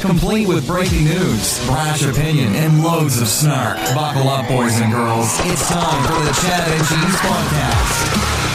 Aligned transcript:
Complete 0.00 0.46
with 0.46 0.66
breaking 0.66 1.04
news, 1.04 1.64
brash 1.66 2.02
opinion, 2.04 2.54
and 2.54 2.84
loads 2.84 3.20
of 3.20 3.28
snark. 3.28 3.78
Buckle 3.94 4.28
up, 4.28 4.46
boys 4.46 4.78
and 4.78 4.92
girls. 4.92 5.28
It's 5.40 5.68
time 5.68 6.04
for 6.04 6.22
the 6.22 6.32
Chad 6.42 6.68
and 6.70 6.86
Cheese 6.86 7.16
podcast. 7.20 8.45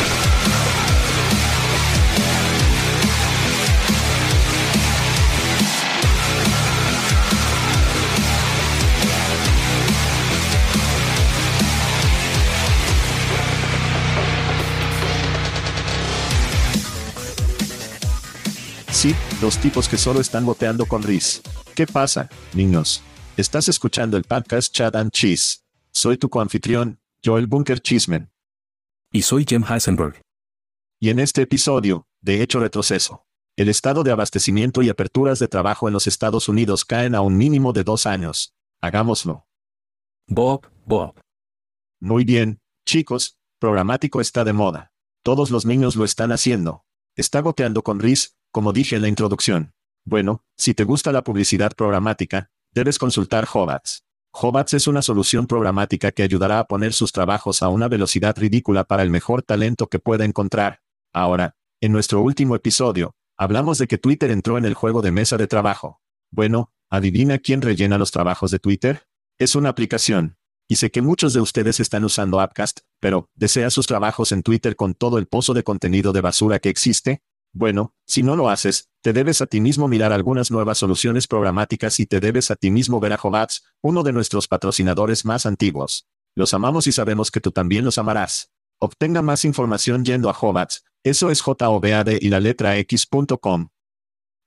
Sí, 19.02 19.16
dos 19.42 19.58
tipos 19.58 19.90
que 19.90 19.98
solo 19.98 20.22
están 20.22 20.46
boteando 20.46 20.86
con 20.86 21.02
Riz. 21.02 21.42
¿Qué 21.74 21.88
pasa, 21.88 22.30
niños? 22.54 23.02
Estás 23.36 23.68
escuchando 23.68 24.16
el 24.16 24.26
podcast 24.26 24.72
Chad 24.72 24.96
and 24.96 25.10
Cheese. 25.10 25.64
Soy 25.90 26.18
tu 26.18 26.30
coanfitrión, 26.30 27.00
Joel 27.26 27.48
Bunker 27.48 27.80
Cheeseman. 27.80 28.32
Y 29.12 29.24
soy 29.24 29.44
Jim 29.50 29.64
Heisenberg. 29.68 30.22
Y 31.00 31.10
en 31.10 31.18
este 31.18 31.42
episodio, 31.42 32.06
de 32.22 32.44
hecho 32.44 32.60
retroceso. 32.60 33.26
El 33.56 33.70
estado 33.70 34.04
de 34.04 34.12
abastecimiento 34.12 34.84
y 34.84 34.90
aperturas 34.90 35.40
de 35.40 35.48
trabajo 35.48 35.88
en 35.88 35.96
los 35.96 36.06
Estados 36.06 36.48
Unidos 36.48 36.86
caen 36.86 37.16
a 37.16 37.22
un 37.22 37.36
mínimo 37.36 37.74
de 37.74 37.84
dos 37.84 38.06
años. 38.06 38.54
Hagámoslo. 38.82 39.48
Bob, 40.28 40.68
Bob. 40.86 41.20
Muy 42.00 42.24
bien, 42.24 42.62
chicos, 42.86 43.40
programático 43.58 44.22
está 44.22 44.44
de 44.44 44.54
moda. 44.54 44.92
Todos 45.24 45.50
los 45.50 45.66
niños 45.66 45.96
lo 45.96 46.06
están 46.06 46.32
haciendo. 46.32 46.86
Está 47.16 47.42
goteando 47.42 47.82
con 47.82 48.00
Riz, 48.00 48.36
como 48.52 48.74
dije 48.74 48.96
en 48.96 49.02
la 49.02 49.08
introducción. 49.08 49.74
Bueno, 50.06 50.44
si 50.58 50.74
te 50.74 50.84
gusta 50.84 51.12
la 51.12 51.24
publicidad 51.24 51.72
programática, 51.76 52.52
debes 52.74 53.00
consultar 53.00 53.48
Hobats. 53.52 54.04
Hobats 54.34 54.74
es 54.74 54.88
una 54.88 55.02
solución 55.02 55.46
programática 55.46 56.12
que 56.12 56.24
ayudará 56.24 56.60
a 56.60 56.66
poner 56.66 56.94
sus 56.94 57.12
trabajos 57.12 57.62
a 57.62 57.70
una 57.70 57.88
velocidad 57.88 58.38
ridícula 58.38 58.84
para 58.84 59.04
el 59.04 59.10
mejor 59.10 59.42
talento 59.42 59.88
que 59.88 60.00
pueda 60.00 60.26
encontrar. 60.26 60.82
Ahora, 61.14 61.56
en 61.82 61.92
nuestro 61.92 62.22
último 62.22 62.56
episodio, 62.56 63.16
hablamos 63.38 63.78
de 63.78 63.88
que 63.88 63.98
Twitter 63.98 64.32
entró 64.32 64.58
en 64.58 64.66
el 64.66 64.74
juego 64.74 65.02
de 65.02 65.12
mesa 65.12 65.38
de 65.38 65.48
trabajo. 65.48 66.02
Bueno, 66.32 66.72
¿adivina 66.90 67.40
quién 67.40 67.62
rellena 67.62 67.98
los 67.98 68.12
trabajos 68.12 68.52
de 68.52 68.60
Twitter? 68.60 69.04
Es 69.38 69.56
una 69.56 69.70
aplicación. 69.70 70.38
Y 70.70 70.78
sé 70.78 70.90
que 70.92 71.02
muchos 71.02 71.34
de 71.34 71.42
ustedes 71.42 71.82
están 71.82 72.06
usando 72.06 72.40
Appcast, 72.40 72.80
pero, 73.02 73.30
¿desea 73.36 73.70
sus 73.70 73.88
trabajos 73.88 74.32
en 74.32 74.42
Twitter 74.42 74.78
con 74.78 74.94
todo 74.94 75.18
el 75.18 75.28
pozo 75.28 75.54
de 75.54 75.64
contenido 75.64 76.14
de 76.14 76.22
basura 76.22 76.60
que 76.60 76.70
existe? 76.70 77.22
Bueno, 77.54 77.94
si 78.06 78.24
no 78.24 78.38
lo 78.38 78.50
haces, 78.50 78.90
te 79.02 79.12
debes 79.12 79.42
a 79.42 79.46
ti 79.46 79.60
mismo 79.60 79.90
mirar 79.90 80.14
algunas 80.14 80.52
nuevas 80.52 80.78
soluciones 80.78 81.28
programáticas 81.28 82.00
y 82.00 82.06
te 82.06 82.22
debes 82.22 82.50
a 82.50 82.56
ti 82.56 82.72
mismo 82.72 83.00
ver 83.02 83.12
a 83.12 83.18
Jobats, 83.18 83.64
uno 83.82 84.04
de 84.04 84.14
nuestros 84.14 84.48
patrocinadores 84.48 85.26
más 85.26 85.46
antiguos. 85.46 86.08
Los 86.34 86.54
amamos 86.54 86.88
y 86.88 86.94
sabemos 86.94 87.30
que 87.30 87.42
tú 87.42 87.52
también 87.52 87.84
los 87.84 87.98
amarás. 87.98 88.52
Obtenga 88.80 89.22
más 89.22 89.44
información 89.44 90.06
yendo 90.06 90.30
a 90.30 90.34
Jobats, 90.34 90.86
eso 91.04 91.30
es 91.30 91.42
J-O-B-A-D 91.42 92.20
y 92.22 92.30
la 92.30 92.40
letra 92.40 92.78
X.com. 92.78 93.68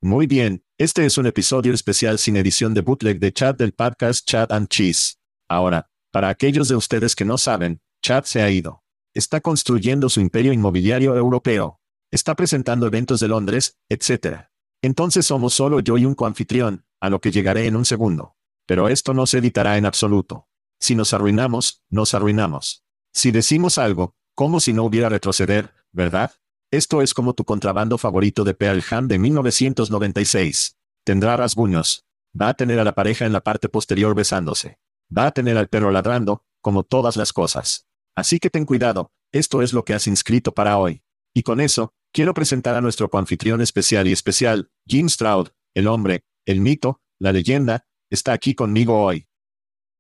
Muy 0.00 0.26
bien, 0.26 0.64
este 0.78 1.04
es 1.04 1.18
un 1.18 1.26
episodio 1.26 1.74
especial 1.74 2.18
sin 2.18 2.36
edición 2.36 2.72
de 2.72 2.80
bootleg 2.80 3.18
de 3.18 3.32
chat 3.32 3.58
del 3.58 3.72
podcast 3.72 4.26
Chat 4.26 4.50
and 4.50 4.68
Cheese. 4.68 5.16
Ahora, 5.48 5.90
para 6.10 6.30
aquellos 6.30 6.68
de 6.68 6.76
ustedes 6.76 7.14
que 7.14 7.24
no 7.24 7.36
saben, 7.36 7.82
Chat 8.02 8.24
se 8.24 8.42
ha 8.42 8.50
ido. 8.50 8.82
Está 9.14 9.40
construyendo 9.40 10.08
su 10.08 10.20
imperio 10.20 10.52
inmobiliario 10.52 11.16
europeo 11.16 11.80
está 12.14 12.36
presentando 12.36 12.86
eventos 12.86 13.18
de 13.18 13.26
Londres, 13.26 13.76
etc. 13.88 14.46
Entonces 14.82 15.26
somos 15.26 15.52
solo 15.52 15.80
yo 15.80 15.98
y 15.98 16.04
un 16.04 16.14
coanfitrión, 16.14 16.86
a 17.00 17.10
lo 17.10 17.20
que 17.20 17.32
llegaré 17.32 17.66
en 17.66 17.74
un 17.74 17.84
segundo. 17.84 18.36
Pero 18.66 18.88
esto 18.88 19.14
no 19.14 19.26
se 19.26 19.38
editará 19.38 19.78
en 19.78 19.84
absoluto. 19.84 20.48
Si 20.78 20.94
nos 20.94 21.12
arruinamos, 21.12 21.82
nos 21.90 22.14
arruinamos. 22.14 22.84
Si 23.12 23.32
decimos 23.32 23.78
algo, 23.78 24.14
como 24.36 24.60
si 24.60 24.72
no 24.72 24.84
hubiera 24.84 25.08
retroceder, 25.08 25.74
¿verdad? 25.90 26.32
Esto 26.70 27.02
es 27.02 27.14
como 27.14 27.34
tu 27.34 27.44
contrabando 27.44 27.98
favorito 27.98 28.44
de 28.44 28.54
Pearl 28.54 28.80
Jam 28.80 29.08
de 29.08 29.18
1996. 29.18 30.76
Tendrá 31.04 31.36
rasguños. 31.36 32.04
Va 32.40 32.50
a 32.50 32.54
tener 32.54 32.78
a 32.78 32.84
la 32.84 32.94
pareja 32.94 33.26
en 33.26 33.32
la 33.32 33.40
parte 33.40 33.68
posterior 33.68 34.14
besándose. 34.14 34.78
Va 35.16 35.26
a 35.26 35.30
tener 35.32 35.58
al 35.58 35.68
perro 35.68 35.90
ladrando, 35.90 36.44
como 36.60 36.84
todas 36.84 37.16
las 37.16 37.32
cosas. 37.32 37.88
Así 38.16 38.38
que 38.38 38.50
ten 38.50 38.66
cuidado, 38.66 39.10
esto 39.32 39.62
es 39.62 39.72
lo 39.72 39.84
que 39.84 39.94
has 39.94 40.06
inscrito 40.06 40.52
para 40.52 40.78
hoy. 40.78 41.02
Y 41.34 41.42
con 41.42 41.60
eso, 41.60 41.92
Quiero 42.14 42.32
presentar 42.32 42.76
a 42.76 42.80
nuestro 42.80 43.10
coanfitrión 43.10 43.60
especial 43.60 44.06
y 44.06 44.12
especial, 44.12 44.70
Jim 44.86 45.08
Stroud, 45.08 45.48
el 45.74 45.88
hombre, 45.88 46.24
el 46.46 46.60
mito, 46.60 47.00
la 47.18 47.32
leyenda, 47.32 47.88
está 48.08 48.32
aquí 48.32 48.54
conmigo 48.54 49.02
hoy. 49.02 49.26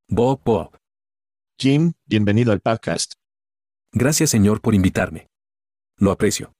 Bob 0.08 0.40
Bob. 0.44 0.78
Jim, 1.60 1.94
bienvenido 2.06 2.52
al 2.52 2.60
podcast. 2.60 3.14
Gracias 3.90 4.30
Señor 4.30 4.60
por 4.60 4.76
invitarme. 4.76 5.26
Lo 5.98 6.12
aprecio. 6.12 6.52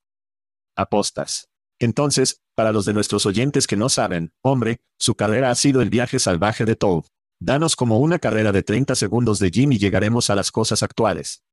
Apostas. 0.76 1.46
Entonces, 1.78 2.42
para 2.56 2.72
los 2.72 2.84
de 2.84 2.92
nuestros 2.92 3.24
oyentes 3.24 3.68
que 3.68 3.76
no 3.76 3.88
saben, 3.88 4.32
hombre, 4.42 4.80
su 4.98 5.14
carrera 5.14 5.50
ha 5.50 5.54
sido 5.54 5.82
el 5.82 5.88
viaje 5.88 6.18
salvaje 6.18 6.64
de 6.64 6.74
Toad. 6.74 7.04
Danos 7.40 7.76
como 7.76 8.00
una 8.00 8.18
carrera 8.18 8.50
de 8.50 8.64
30 8.64 8.96
segundos 8.96 9.38
de 9.38 9.50
Jim 9.50 9.70
y 9.70 9.78
llegaremos 9.78 10.30
a 10.30 10.34
las 10.34 10.50
cosas 10.50 10.82
actuales. 10.82 11.44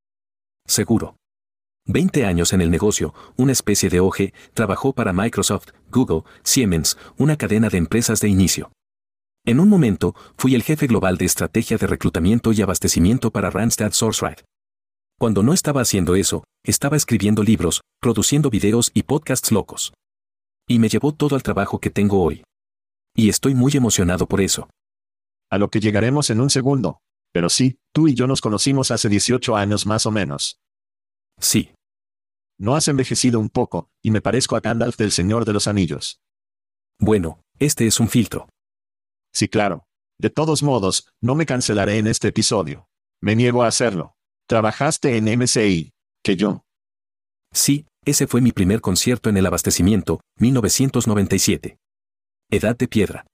Seguro. 0.65 1.19
20 1.87 2.25
años 2.25 2.53
en 2.53 2.61
el 2.61 2.69
negocio, 2.69 3.13
una 3.37 3.51
especie 3.51 3.89
de 3.89 3.99
oje, 3.99 4.33
trabajó 4.53 4.93
para 4.93 5.13
Microsoft, 5.13 5.69
Google, 5.89 6.23
Siemens, 6.43 6.97
una 7.17 7.37
cadena 7.37 7.69
de 7.69 7.77
empresas 7.77 8.19
de 8.21 8.29
inicio. 8.29 8.71
En 9.45 9.59
un 9.59 9.69
momento, 9.69 10.15
fui 10.37 10.53
el 10.53 10.61
jefe 10.61 10.85
global 10.85 11.17
de 11.17 11.25
estrategia 11.25 11.77
de 11.77 11.87
reclutamiento 11.87 12.53
y 12.53 12.61
abastecimiento 12.61 13.31
para 13.31 13.49
Randstad 13.49 13.91
Sourceright. 13.91 14.41
Cuando 15.17 15.41
no 15.41 15.53
estaba 15.53 15.81
haciendo 15.81 16.15
eso, 16.15 16.43
estaba 16.63 16.95
escribiendo 16.95 17.41
libros, 17.41 17.81
produciendo 17.99 18.51
videos 18.51 18.91
y 18.93 19.03
podcasts 19.03 19.51
locos. 19.51 19.93
Y 20.67 20.77
me 20.77 20.89
llevó 20.89 21.13
todo 21.13 21.35
al 21.35 21.43
trabajo 21.43 21.79
que 21.79 21.89
tengo 21.89 22.21
hoy. 22.23 22.43
Y 23.15 23.29
estoy 23.29 23.55
muy 23.55 23.71
emocionado 23.75 24.27
por 24.27 24.41
eso. 24.41 24.69
A 25.49 25.57
lo 25.57 25.69
que 25.69 25.79
llegaremos 25.79 26.29
en 26.29 26.39
un 26.39 26.49
segundo. 26.49 26.99
Pero 27.33 27.49
sí, 27.49 27.77
tú 27.93 28.07
y 28.07 28.13
yo 28.13 28.27
nos 28.27 28.41
conocimos 28.41 28.91
hace 28.91 29.09
18 29.09 29.55
años 29.55 29.85
más 29.85 30.05
o 30.05 30.11
menos. 30.11 30.59
Sí. 31.41 31.71
No 32.59 32.75
has 32.75 32.87
envejecido 32.87 33.39
un 33.39 33.49
poco, 33.49 33.89
y 34.03 34.11
me 34.11 34.21
parezco 34.21 34.55
a 34.55 34.59
Gandalf 34.59 34.95
del 34.97 35.11
Señor 35.11 35.45
de 35.45 35.53
los 35.53 35.67
Anillos. 35.67 36.21
Bueno, 36.99 37.41
este 37.59 37.87
es 37.87 37.99
un 37.99 38.07
filtro. 38.07 38.47
Sí, 39.33 39.47
claro. 39.47 39.85
De 40.19 40.29
todos 40.29 40.61
modos, 40.61 41.09
no 41.19 41.33
me 41.33 41.47
cancelaré 41.47 41.97
en 41.97 42.05
este 42.05 42.27
episodio. 42.27 42.87
Me 43.21 43.35
niego 43.35 43.63
a 43.63 43.67
hacerlo. 43.67 44.13
Trabajaste 44.47 45.17
en 45.17 45.25
MCI. 45.39 45.91
Que 46.23 46.35
yo. 46.35 46.63
Sí, 47.51 47.87
ese 48.05 48.27
fue 48.27 48.41
mi 48.41 48.51
primer 48.51 48.81
concierto 48.81 49.29
en 49.29 49.37
el 49.37 49.47
abastecimiento, 49.47 50.21
1997. 50.37 51.79
Edad 52.51 52.77
de 52.77 52.87
piedra. 52.87 53.25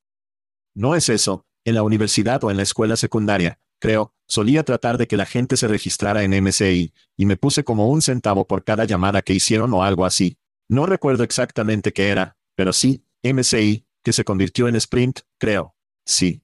No 0.74 0.96
es 0.96 1.10
eso, 1.10 1.44
en 1.66 1.76
la 1.76 1.84
universidad 1.84 2.44
o 2.46 2.52
en 2.52 2.58
la 2.58 2.64
escuela 2.64 2.96
secundaria, 2.96 3.60
creo, 3.80 4.14
solía 4.28 4.64
tratar 4.64 4.98
de 4.98 5.08
que 5.08 5.18
la 5.18 5.26
gente 5.26 5.58
se 5.58 5.68
registrara 5.68 6.24
en 6.24 6.32
MCI, 6.44 6.94
y 7.16 7.26
me 7.26 7.38
puse 7.38 7.64
como 7.64 7.90
un 7.90 8.02
centavo 8.02 8.48
por 8.48 8.64
cada 8.64 8.86
llamada 8.86 9.22
que 9.22 9.34
hicieron 9.34 9.74
o 9.74 9.84
algo 9.84 10.06
así. 10.06 10.38
No 10.70 10.86
recuerdo 10.86 11.24
exactamente 11.24 11.94
qué 11.94 12.10
era, 12.10 12.38
pero 12.56 12.74
sí, 12.74 13.06
MCI, 13.24 13.86
que 14.04 14.14
se 14.14 14.24
convirtió 14.24 14.68
en 14.68 14.76
Sprint, 14.76 15.22
creo. 15.38 15.76
Sí. 16.06 16.44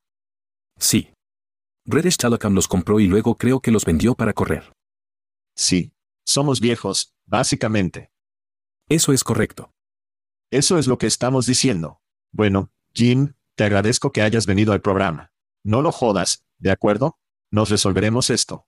Sí. 0.77 1.13
British 1.85 2.17
Telecom 2.17 2.53
los 2.53 2.67
compró 2.67 2.99
y 2.99 3.07
luego 3.07 3.37
creo 3.37 3.59
que 3.59 3.71
los 3.71 3.85
vendió 3.85 4.15
para 4.15 4.33
correr. 4.33 4.73
Sí. 5.55 5.93
Somos 6.25 6.61
viejos, 6.61 7.13
básicamente. 7.25 8.11
Eso 8.87 9.11
es 9.11 9.23
correcto. 9.23 9.73
Eso 10.51 10.77
es 10.77 10.87
lo 10.87 10.97
que 10.97 11.07
estamos 11.07 11.45
diciendo. 11.45 12.01
Bueno, 12.31 12.71
Jim, 12.93 13.33
te 13.55 13.63
agradezco 13.63 14.11
que 14.11 14.21
hayas 14.21 14.45
venido 14.45 14.71
al 14.71 14.81
programa. 14.81 15.31
No 15.63 15.81
lo 15.81 15.91
jodas, 15.91 16.45
¿de 16.57 16.71
acuerdo? 16.71 17.19
Nos 17.53 17.69
resolveremos 17.69 18.31
esto. 18.31 18.65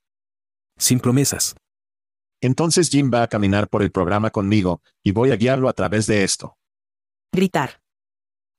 Sin 0.77 0.99
promesas. 0.99 1.55
Entonces 2.39 2.91
Jim 2.91 3.09
va 3.11 3.23
a 3.23 3.27
caminar 3.27 3.67
por 3.67 3.81
el 3.81 3.91
programa 3.91 4.29
conmigo, 4.29 4.83
y 5.03 5.11
voy 5.11 5.31
a 5.31 5.37
guiarlo 5.37 5.69
a 5.69 5.73
través 5.73 6.05
de 6.05 6.23
esto. 6.23 6.55
Gritar. 7.33 7.81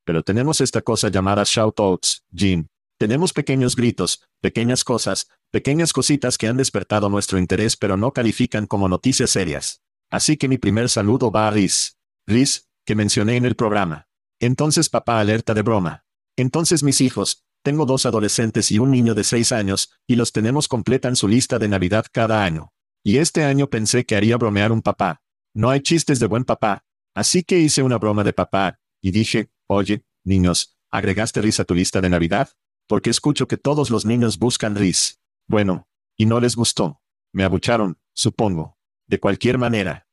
Pero 0.05 0.25
tenemos 0.25 0.61
esta 0.61 0.83
cosa 0.83 1.11
llamada 1.11 1.45
shoutouts, 1.47 2.25
Jim. 2.35 2.67
Tenemos 2.99 3.33
pequeños 3.33 3.77
gritos, 3.77 4.27
pequeñas 4.41 4.83
cosas, 4.83 5.29
pequeñas 5.53 5.93
cositas 5.93 6.39
que 6.39 6.49
han 6.49 6.57
despertado 6.57 7.09
nuestro 7.09 7.39
interés 7.39 7.77
pero 7.77 7.97
no 7.97 8.13
califican 8.13 8.67
como 8.67 8.89
noticias 8.89 9.31
serias. 9.31 9.81
Así 10.11 10.37
que 10.37 10.49
mi 10.49 10.59
primer 10.59 10.89
saludo 10.89 11.31
va 11.31 11.47
a 11.47 11.53
Riz. 11.53 11.99
Riz, 12.27 12.69
que 12.85 12.97
mencioné 12.97 13.37
en 13.37 13.45
el 13.45 13.55
programa. 13.55 14.09
Entonces 14.41 14.89
papá 14.89 15.21
alerta 15.21 15.55
de 15.55 15.63
broma. 15.63 16.05
Entonces 16.37 16.83
mis 16.83 17.01
hijos, 17.01 17.46
tengo 17.67 17.85
dos 17.85 18.07
adolescentes 18.07 18.71
y 18.71 18.79
un 18.79 18.93
niño 18.93 19.13
de 19.15 19.25
seis 19.25 19.51
años, 19.51 19.91
y 20.07 20.15
los 20.15 20.31
tenemos 20.31 20.69
completan 20.69 21.17
su 21.17 21.27
lista 21.27 21.59
de 21.59 21.67
Navidad 21.67 22.07
cada 22.13 22.45
año. 22.45 22.73
Y 23.03 23.19
este 23.19 23.43
año 23.43 23.69
pensé 23.69 24.07
que 24.07 24.15
haría 24.15 24.37
bromear 24.37 24.71
un 24.71 24.83
papá. 24.83 25.21
No 25.53 25.71
hay 25.71 25.81
chistes 25.81 26.21
de 26.21 26.29
buen 26.29 26.45
papá. 26.45 26.85
Así 27.13 27.43
que 27.43 27.59
hice 27.59 27.83
una 27.83 27.99
broma 27.99 28.23
de 28.23 28.33
papá, 28.33 28.79
y 29.03 29.11
dije, 29.11 29.51
oye, 29.67 30.05
niños, 30.23 30.79
¿agregaste 30.93 31.43
Riz 31.43 31.59
a 31.59 31.65
tu 31.65 31.75
lista 31.75 32.01
de 32.01 32.09
Navidad? 32.09 32.51
porque 32.87 33.11
escucho 33.11 33.49
que 33.49 33.57
todos 33.57 33.91
los 33.91 34.07
niños 34.07 34.39
buscan 34.39 34.77
Riz. 34.77 35.21
Bueno, 35.49 35.89
y 36.17 36.27
no 36.27 36.41
les 36.41 36.57
gustó. 36.57 37.01
Me 37.33 37.45
abucharon, 37.45 37.99
supongo. 38.15 38.79
De 39.07 39.21
cualquier 39.21 39.59
manera. 39.59 40.07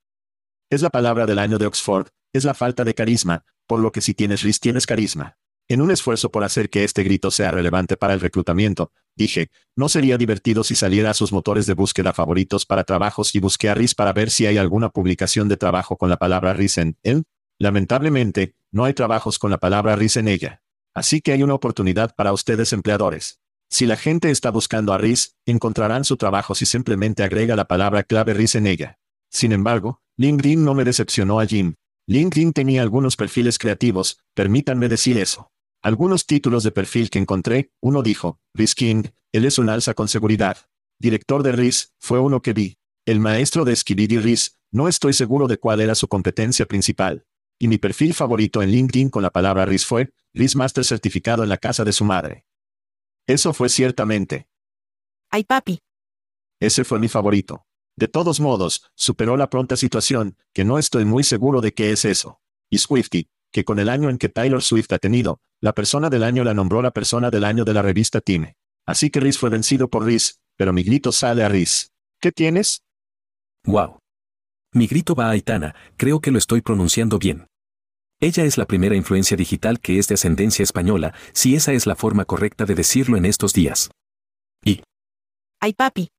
Es 0.70 0.82
la 0.82 0.90
palabra 0.90 1.26
del 1.26 1.40
año 1.40 1.58
de 1.58 1.68
Oxford, 1.68 2.08
es 2.34 2.46
la 2.46 2.54
falta 2.54 2.84
de 2.84 2.94
carisma, 2.94 3.46
por 3.68 3.80
lo 3.80 3.92
que 3.92 4.02
si 4.02 4.14
tienes 4.14 4.42
Riz 4.42 4.60
tienes 4.60 4.86
carisma. 4.86 5.38
En 5.74 5.82
un 5.82 5.90
esfuerzo 5.90 6.30
por 6.30 6.44
hacer 6.44 6.70
que 6.70 6.84
este 6.84 7.02
grito 7.02 7.32
sea 7.32 7.50
relevante 7.50 7.98
para 7.98 8.14
el 8.14 8.20
reclutamiento, 8.20 8.92
dije, 9.16 9.50
¿no 9.76 9.90
sería 9.90 10.20
divertido 10.20 10.64
si 10.64 10.76
saliera 10.76 11.10
a 11.10 11.14
sus 11.16 11.34
motores 11.34 11.66
de 11.66 11.74
búsqueda 11.74 12.14
favoritos 12.14 12.68
para 12.68 12.84
trabajos 12.84 13.34
y 13.34 13.40
busqué 13.40 13.70
a 13.70 13.74
Riz 13.74 13.96
para 13.96 14.14
ver 14.14 14.30
si 14.30 14.46
hay 14.46 14.60
alguna 14.60 14.90
publicación 14.90 15.48
de 15.48 15.58
trabajo 15.58 15.98
con 15.98 16.12
la 16.12 16.18
palabra 16.18 16.54
Riz 16.54 16.78
en 16.78 17.00
él? 17.02 17.24
Lamentablemente, 17.58 18.54
no 18.72 18.86
hay 18.86 18.94
trabajos 18.94 19.40
con 19.40 19.50
la 19.50 19.58
palabra 19.58 19.96
Riz 19.96 20.16
en 20.18 20.28
ella. 20.28 20.62
Así 20.94 21.22
que 21.22 21.32
hay 21.32 21.42
una 21.42 21.56
oportunidad 21.56 22.14
para 22.14 22.34
ustedes 22.34 22.72
empleadores. 22.72 23.40
Si 23.68 23.88
la 23.88 23.98
gente 23.98 24.30
está 24.30 24.52
buscando 24.52 24.94
a 24.94 25.00
RIS, 25.00 25.38
encontrarán 25.48 26.04
su 26.04 26.18
trabajo 26.18 26.54
si 26.54 26.68
simplemente 26.68 27.24
agrega 27.24 27.56
la 27.56 27.66
palabra 27.66 28.04
clave 28.04 28.36
RIS 28.36 28.54
en 28.54 28.68
ella. 28.68 29.00
Sin 29.32 29.52
embargo, 29.52 30.04
LinkedIn 30.18 30.64
no 30.64 30.76
me 30.76 30.84
decepcionó 30.84 31.40
a 31.40 31.48
Jim. 31.48 31.74
LinkedIn 32.06 32.54
tenía 32.54 32.84
algunos 32.84 33.16
perfiles 33.16 33.58
creativos, 33.58 34.20
permítanme 34.36 34.88
decir 34.88 35.18
eso. 35.18 35.50
Algunos 35.84 36.26
títulos 36.26 36.64
de 36.64 36.72
perfil 36.72 37.10
que 37.10 37.20
encontré, 37.20 37.74
uno 37.82 38.04
dijo, 38.04 38.40
RIS 38.54 38.74
King, 38.74 39.04
él 39.34 39.44
es 39.44 39.60
un 39.60 39.68
alza 39.68 39.94
con 39.94 40.08
seguridad. 40.08 40.56
Director 40.98 41.44
de 41.44 41.52
RIS, 41.52 41.94
fue 42.00 42.20
uno 42.20 42.42
que 42.42 42.54
vi. 42.54 42.78
El 43.06 43.20
maestro 43.20 43.66
de 43.66 43.74
y 43.74 44.18
RIS, 44.18 44.58
no 44.72 44.88
estoy 44.88 45.12
seguro 45.12 45.48
de 45.48 45.58
cuál 45.58 45.82
era 45.82 45.94
su 45.94 46.08
competencia 46.08 46.66
principal. 46.66 47.26
Y 47.60 47.68
mi 47.68 47.80
perfil 47.80 48.14
favorito 48.14 48.62
en 48.62 48.72
LinkedIn 48.72 49.10
con 49.10 49.24
la 49.24 49.32
palabra 49.32 49.66
RIS 49.66 49.86
fue, 49.86 50.14
RIS 50.34 50.56
Master 50.56 50.86
certificado 50.86 51.44
en 51.44 51.50
la 51.50 51.58
casa 51.58 51.84
de 51.84 51.92
su 51.92 52.06
madre. 52.06 52.46
Eso 53.28 53.54
fue 53.54 53.68
ciertamente. 53.68 54.48
Ay, 55.30 55.44
papi. 55.44 55.82
Ese 56.62 56.86
fue 56.86 56.98
mi 56.98 57.10
favorito. 57.10 57.66
De 57.98 58.08
todos 58.08 58.40
modos, 58.40 58.90
superó 58.96 59.36
la 59.36 59.50
pronta 59.50 59.76
situación, 59.76 60.38
que 60.54 60.64
no 60.64 60.80
estoy 60.80 61.04
muy 61.04 61.26
seguro 61.26 61.60
de 61.60 61.74
qué 61.74 61.92
es 61.92 62.06
eso. 62.06 62.40
Y 62.70 62.78
Swifty, 62.78 63.30
que 63.54 63.64
con 63.64 63.80
el 63.80 63.88
año 63.88 64.10
en 64.10 64.18
que 64.18 64.28
Taylor 64.28 64.62
Swift 64.62 64.92
ha 64.92 65.00
tenido, 65.00 65.40
la 65.62 65.74
persona 65.74 66.10
del 66.10 66.24
año 66.24 66.44
la 66.44 66.54
nombró 66.54 66.82
la 66.82 66.92
persona 66.92 67.30
del 67.30 67.46
año 67.46 67.64
de 67.64 67.74
la 67.74 67.82
revista 67.82 68.20
Time. 68.20 68.56
Así 68.86 69.10
que 69.10 69.22
Riz 69.22 69.38
fue 69.38 69.50
vencido 69.50 69.88
por 69.88 70.04
Riz, 70.04 70.40
pero 70.58 70.74
mi 70.74 70.84
grito 70.84 71.12
sale 71.12 71.44
a 71.44 71.50
Riz. 71.50 71.92
¿Qué 72.20 72.32
tienes? 72.32 72.84
Wow. 73.66 74.00
Mi 74.74 74.88
grito 74.88 75.16
va 75.16 75.28
a 75.28 75.30
Aitana, 75.30 75.76
creo 75.96 76.20
que 76.20 76.32
lo 76.32 76.40
estoy 76.40 76.62
pronunciando 76.62 77.20
bien. 77.20 77.48
Ella 78.20 78.44
es 78.44 78.58
la 78.58 78.66
primera 78.66 78.96
influencia 78.96 79.38
digital 79.38 79.80
que 79.80 80.00
es 80.00 80.08
de 80.08 80.16
ascendencia 80.16 80.64
española, 80.64 81.14
si 81.34 81.56
esa 81.56 81.74
es 81.74 81.86
la 81.86 81.96
forma 81.96 82.26
correcta 82.26 82.66
de 82.66 82.74
decirlo 82.74 83.18
en 83.18 83.26
estos 83.26 83.54
días. 83.54 83.92
Y... 84.66 84.82
Ay 85.62 85.74
papi. 85.74 86.10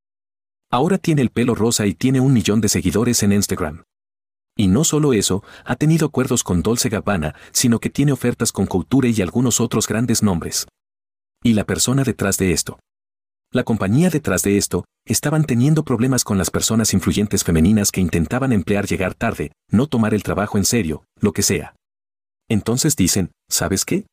Ahora 0.71 0.99
tiene 0.99 1.23
el 1.23 1.31
pelo 1.31 1.55
rosa 1.55 1.87
y 1.87 1.95
tiene 1.95 2.21
un 2.21 2.33
millón 2.33 2.61
de 2.61 2.69
seguidores 2.69 3.23
en 3.23 3.33
Instagram. 3.33 3.85
Y 4.57 4.69
no 4.69 4.85
solo 4.85 5.13
eso, 5.13 5.43
ha 5.65 5.77
tenido 5.77 6.07
acuerdos 6.07 6.45
con 6.45 6.63
Dolce 6.63 6.89
Gabbana, 6.89 7.35
sino 7.53 7.81
que 7.81 7.91
tiene 7.91 8.13
ofertas 8.13 8.53
con 8.53 8.67
Couture 8.67 9.11
y 9.11 9.21
algunos 9.21 9.61
otros 9.61 9.89
grandes 9.89 10.23
nombres. 10.23 10.67
Y 11.43 11.55
la 11.55 11.65
persona 11.65 12.05
detrás 12.05 12.39
de 12.39 12.53
esto. 12.53 12.79
La 13.53 13.65
compañía 13.65 14.11
detrás 14.11 14.43
de 14.43 14.57
esto, 14.57 14.85
estaban 15.07 15.45
teniendo 15.45 15.85
problemas 15.85 16.25
con 16.25 16.39
las 16.39 16.51
personas 16.51 16.93
influyentes 16.95 17.45
femeninas 17.45 17.91
que 17.93 18.01
intentaban 18.01 18.53
emplear 18.53 18.87
llegar 18.87 19.15
tarde, 19.15 19.53
no 19.71 19.87
tomar 19.87 20.15
el 20.15 20.23
trabajo 20.23 20.59
en 20.59 20.65
serio, 20.65 21.05
lo 21.21 21.33
que 21.33 21.43
sea. 21.43 21.75
Entonces 22.49 22.97
dicen, 22.97 23.31
¿sabes 23.49 23.85
qué? 23.85 24.07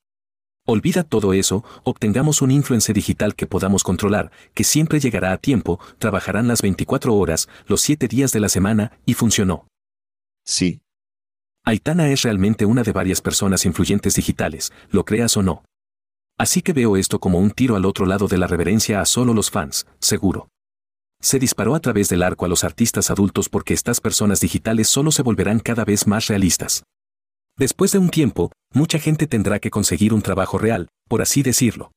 Olvida 0.68 1.04
todo 1.04 1.34
eso, 1.34 1.64
obtengamos 1.84 2.42
un 2.44 2.52
influencer 2.52 2.96
digital 2.96 3.36
que 3.36 3.48
podamos 3.48 3.84
controlar, 3.84 4.32
que 4.54 4.64
siempre 4.64 5.00
llegará 5.00 5.32
a 5.32 5.38
tiempo, 5.38 5.80
trabajarán 5.98 6.48
las 6.48 6.62
24 6.62 7.16
horas, 7.16 7.50
los 7.66 7.82
7 7.82 8.08
días 8.08 8.32
de 8.32 8.40
la 8.42 8.50
semana, 8.50 9.00
y 9.06 9.16
funcionó. 9.16 9.66
Sí. 10.46 10.82
Aitana 11.64 12.10
es 12.10 12.24
realmente 12.24 12.66
una 12.66 12.84
de 12.84 12.92
varias 12.92 13.22
personas 13.22 13.66
influyentes 13.66 14.16
digitales, 14.16 14.72
lo 14.90 15.06
creas 15.06 15.38
o 15.38 15.44
no. 15.44 15.64
Así 16.38 16.62
que 16.62 16.74
veo 16.74 16.98
esto 16.98 17.20
como 17.20 17.38
un 17.38 17.52
tiro 17.52 17.76
al 17.76 17.86
otro 17.86 18.06
lado 18.06 18.28
de 18.28 18.38
la 18.38 18.48
reverencia 18.48 19.00
a 19.00 19.06
solo 19.06 19.34
los 19.34 19.52
fans, 19.52 19.86
seguro. 20.00 20.50
Se 21.22 21.38
disparó 21.38 21.76
a 21.76 21.80
través 21.80 22.10
del 22.10 22.24
arco 22.24 22.46
a 22.46 22.48
los 22.48 22.64
artistas 22.64 23.12
adultos 23.12 23.48
porque 23.48 23.76
estas 23.76 24.02
personas 24.02 24.40
digitales 24.40 24.88
solo 24.88 25.12
se 25.12 25.22
volverán 25.22 25.60
cada 25.60 25.86
vez 25.86 26.08
más 26.08 26.28
realistas. 26.28 26.84
Después 27.58 27.92
de 27.92 28.00
un 28.00 28.10
tiempo, 28.10 28.52
mucha 28.74 28.98
gente 28.98 29.28
tendrá 29.28 29.60
que 29.60 29.70
conseguir 29.70 30.16
un 30.16 30.24
trabajo 30.24 30.58
real, 30.58 30.88
por 31.08 31.22
así 31.22 31.44
decirlo. 31.44 31.92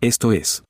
Esto 0.00 0.32
es. 0.32 0.64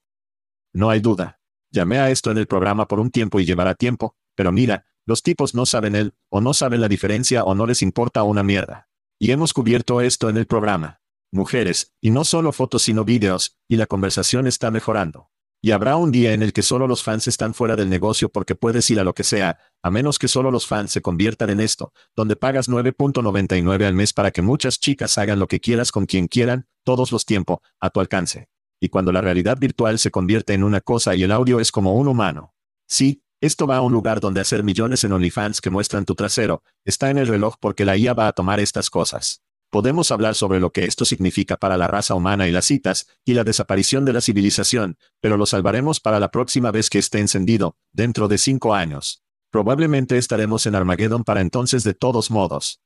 No 0.75 0.91
hay 0.91 0.99
duda. 0.99 1.39
Llamé 1.71 1.99
a 1.99 2.11
esto 2.11 2.33
en 2.33 2.39
el 2.39 2.49
programa 2.49 2.89
por 2.89 2.99
un 2.99 3.11
tiempo 3.11 3.39
y 3.39 3.45
llevará 3.45 3.75
tiempo, 3.75 4.15
pero 4.35 4.51
mira, 4.51 4.85
los 5.07 5.23
tipos 5.23 5.55
no 5.55 5.67
saben 5.67 5.95
él, 5.95 6.15
o 6.29 6.41
no 6.41 6.53
saben 6.53 6.81
la 6.81 6.89
diferencia 6.89 7.45
o 7.45 7.55
no 7.55 7.65
les 7.67 7.81
importa 7.81 8.25
una 8.25 8.43
mierda. 8.43 8.89
Y 9.19 9.31
hemos 9.31 9.55
cubierto 9.55 10.01
esto 10.01 10.29
en 10.29 10.37
el 10.37 10.47
programa. 10.47 11.01
Mujeres, 11.33 11.95
y 12.01 12.11
no 12.11 12.25
solo 12.25 12.53
fotos 12.53 12.83
sino 12.83 13.05
vídeos, 13.05 13.57
y 13.69 13.77
la 13.77 13.87
conversación 13.87 14.47
está 14.47 14.71
mejorando. 14.71 15.31
Y 15.63 15.71
habrá 15.71 15.97
un 15.97 16.13
día 16.13 16.33
en 16.33 16.43
el 16.43 16.53
que 16.53 16.63
solo 16.63 16.87
los 16.87 17.03
fans 17.03 17.29
están 17.29 17.55
fuera 17.55 17.77
del 17.77 17.89
negocio 17.89 18.29
porque 18.29 18.55
puedes 18.55 18.91
ir 18.91 19.01
a 19.01 19.05
lo 19.05 19.15
que 19.15 19.25
sea, 19.25 19.59
a 19.83 19.91
menos 19.91 20.19
que 20.19 20.29
solo 20.29 20.51
los 20.51 20.67
fans 20.67 20.91
se 20.91 21.03
conviertan 21.03 21.51
en 21.51 21.61
esto, 21.61 21.93
donde 22.15 22.37
pagas 22.37 22.69
9.99 22.69 23.85
al 23.87 23.95
mes 23.95 24.13
para 24.13 24.31
que 24.31 24.43
muchas 24.43 24.79
chicas 24.79 25.19
hagan 25.19 25.39
lo 25.39 25.49
que 25.49 25.61
quieras 25.61 25.93
con 25.93 26.07
quien 26.07 26.29
quieran, 26.29 26.67
todos 26.85 27.11
los 27.11 27.25
tiempo, 27.25 27.63
a 27.81 27.91
tu 27.91 28.01
alcance. 28.01 28.49
Y 28.81 28.91
cuando 28.91 29.13
la 29.13 29.23
realidad 29.23 29.57
virtual 29.59 29.99
se 29.99 30.11
convierte 30.11 30.53
en 30.53 30.63
una 30.63 30.81
cosa 30.81 31.15
y 31.15 31.23
el 31.23 31.33
audio 31.33 31.61
es 31.61 31.73
como 31.73 31.95
un 31.95 32.09
humano. 32.09 32.55
Sí, 32.87 33.23
Esto 33.41 33.67
va 33.67 33.77
a 33.77 33.83
un 33.83 33.93
lugar 33.93 34.21
donde 34.21 34.41
hacer 34.41 34.63
millones 34.63 35.05
en 35.05 35.13
OnlyFans 35.13 35.61
que 35.61 35.69
muestran 35.69 36.07
tu 36.07 36.15
trasero, 36.15 36.63
está 36.85 37.11
en 37.11 37.19
el 37.19 37.27
reloj 37.27 37.57
porque 37.61 37.85
la 37.85 37.97
IA 37.97 38.15
va 38.15 38.29
a 38.29 38.33
tomar 38.33 38.61
estas 38.61 38.89
cosas. 38.89 39.43
Podemos 39.69 40.11
hablar 40.11 40.35
sobre 40.35 40.59
lo 40.59 40.71
que 40.71 40.85
esto 40.85 41.05
significa 41.05 41.59
para 41.59 41.77
la 41.77 41.87
raza 41.87 42.15
humana 42.15 42.49
y 42.49 42.53
las 42.53 42.65
citas, 42.65 43.09
y 43.27 43.35
la 43.35 43.45
desaparición 43.45 44.07
de 44.07 44.15
la 44.15 44.23
civilización, 44.23 44.97
pero 45.21 45.37
lo 45.37 45.45
salvaremos 45.45 46.01
para 46.01 46.19
la 46.19 46.31
próxima 46.31 46.71
vez 46.71 46.89
que 46.89 46.99
esté 46.99 47.19
encendido, 47.19 47.77
dentro 47.93 48.27
de 48.29 48.39
cinco 48.39 48.75
años. 48.75 49.23
Probablemente 49.51 50.17
estaremos 50.17 50.65
en 50.67 50.75
Armageddon 50.75 51.25
para 51.25 51.43
entonces 51.43 51.85
de 51.85 51.93
todos 51.93 52.31
modos. 52.31 52.81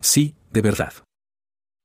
Sí, 0.00 0.36
de 0.50 0.60
verdad. 0.60 0.92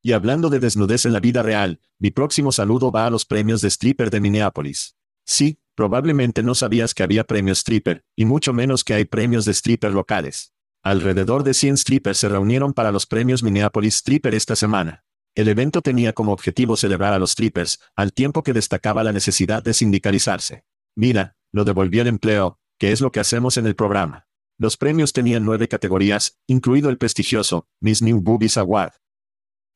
Y 0.01 0.11
hablando 0.11 0.49
de 0.49 0.59
desnudez 0.59 1.05
en 1.05 1.13
la 1.13 1.19
vida 1.19 1.41
real, 1.41 1.79
mi 1.99 2.11
próximo 2.11 2.51
saludo 2.51 2.91
va 2.91 3.05
a 3.05 3.09
los 3.09 3.25
premios 3.25 3.61
de 3.61 3.69
stripper 3.69 4.09
de 4.09 4.19
Minneapolis. 4.19 4.97
Sí, 5.25 5.59
probablemente 5.77 6.41
no 6.41 6.55
sabías 6.55 6.95
que 6.95 7.03
había 7.03 7.23
premios 7.23 7.59
stripper, 7.59 8.03
y 8.15 8.25
mucho 8.25 8.51
menos 8.51 8.83
que 8.83 8.95
hay 8.95 9.05
premios 9.05 9.45
de 9.45 9.53
stripper 9.53 9.93
locales. 9.93 10.51
Alrededor 10.81 11.43
de 11.43 11.53
100 11.53 11.77
strippers 11.77 12.17
se 12.17 12.29
reunieron 12.29 12.73
para 12.73 12.91
los 12.91 13.05
premios 13.05 13.43
Minneapolis 13.43 13.97
Stripper 13.97 14.33
esta 14.33 14.55
semana. 14.55 15.03
El 15.35 15.47
evento 15.49 15.83
tenía 15.83 16.13
como 16.13 16.31
objetivo 16.31 16.77
celebrar 16.77 17.13
a 17.13 17.19
los 17.19 17.33
strippers, 17.33 17.79
al 17.95 18.11
tiempo 18.11 18.41
que 18.41 18.53
destacaba 18.53 19.03
la 19.03 19.11
necesidad 19.11 19.61
de 19.61 19.75
sindicalizarse. 19.75 20.63
Mira, 20.95 21.37
lo 21.51 21.63
devolvió 21.63 22.01
el 22.01 22.07
empleo, 22.07 22.59
que 22.79 22.91
es 22.91 22.99
lo 22.99 23.11
que 23.11 23.19
hacemos 23.19 23.57
en 23.57 23.67
el 23.67 23.75
programa. 23.75 24.27
Los 24.57 24.77
premios 24.77 25.13
tenían 25.13 25.45
nueve 25.45 25.67
categorías, 25.67 26.39
incluido 26.47 26.89
el 26.89 26.97
prestigioso 26.97 27.67
Miss 27.79 28.01
New 28.01 28.19
Boobies 28.19 28.57
Award. 28.57 28.93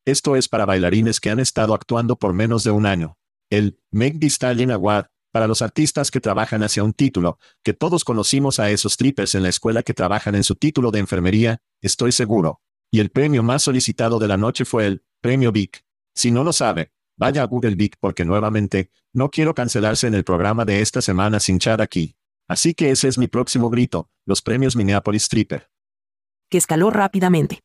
Esto 0.03 0.35
es 0.35 0.49
para 0.49 0.65
bailarines 0.65 1.19
que 1.19 1.29
han 1.29 1.39
estado 1.39 1.75
actuando 1.75 2.15
por 2.15 2.33
menos 2.33 2.63
de 2.63 2.71
un 2.71 2.87
año. 2.87 3.19
El 3.51 3.79
Make 3.91 4.17
the 4.17 4.73
Award, 4.73 5.11
para 5.31 5.47
los 5.47 5.61
artistas 5.61 6.11
que 6.11 6.19
trabajan 6.19 6.63
hacia 6.63 6.83
un 6.83 6.93
título, 6.93 7.39
que 7.63 7.73
todos 7.73 8.03
conocimos 8.03 8.59
a 8.59 8.69
esos 8.69 8.93
strippers 8.93 9.35
en 9.35 9.43
la 9.43 9.49
escuela 9.49 9.83
que 9.83 9.93
trabajan 9.93 10.35
en 10.35 10.43
su 10.43 10.55
título 10.55 10.91
de 10.91 10.99
enfermería, 10.99 11.61
estoy 11.81 12.11
seguro. 12.11 12.61
Y 12.91 12.99
el 12.99 13.09
premio 13.09 13.41
más 13.41 13.63
solicitado 13.63 14.19
de 14.19 14.27
la 14.27 14.37
noche 14.37 14.65
fue 14.65 14.85
el 14.85 15.03
Premio 15.21 15.51
Vic. 15.51 15.85
Si 16.13 16.31
no 16.31 16.43
lo 16.43 16.51
sabe, 16.51 16.91
vaya 17.17 17.41
a 17.41 17.45
Google 17.45 17.75
Vic 17.75 17.95
porque 17.99 18.25
nuevamente, 18.25 18.91
no 19.13 19.29
quiero 19.29 19.55
cancelarse 19.55 20.07
en 20.07 20.15
el 20.15 20.23
programa 20.23 20.65
de 20.65 20.81
esta 20.81 21.01
semana 21.01 21.39
sin 21.39 21.59
chat 21.59 21.79
aquí. 21.79 22.15
Así 22.47 22.73
que 22.73 22.91
ese 22.91 23.07
es 23.07 23.17
mi 23.17 23.27
próximo 23.27 23.69
grito, 23.69 24.09
los 24.25 24.41
premios 24.41 24.75
Minneapolis 24.75 25.23
Stripper. 25.23 25.69
Que 26.49 26.57
escaló 26.57 26.89
rápidamente. 26.89 27.61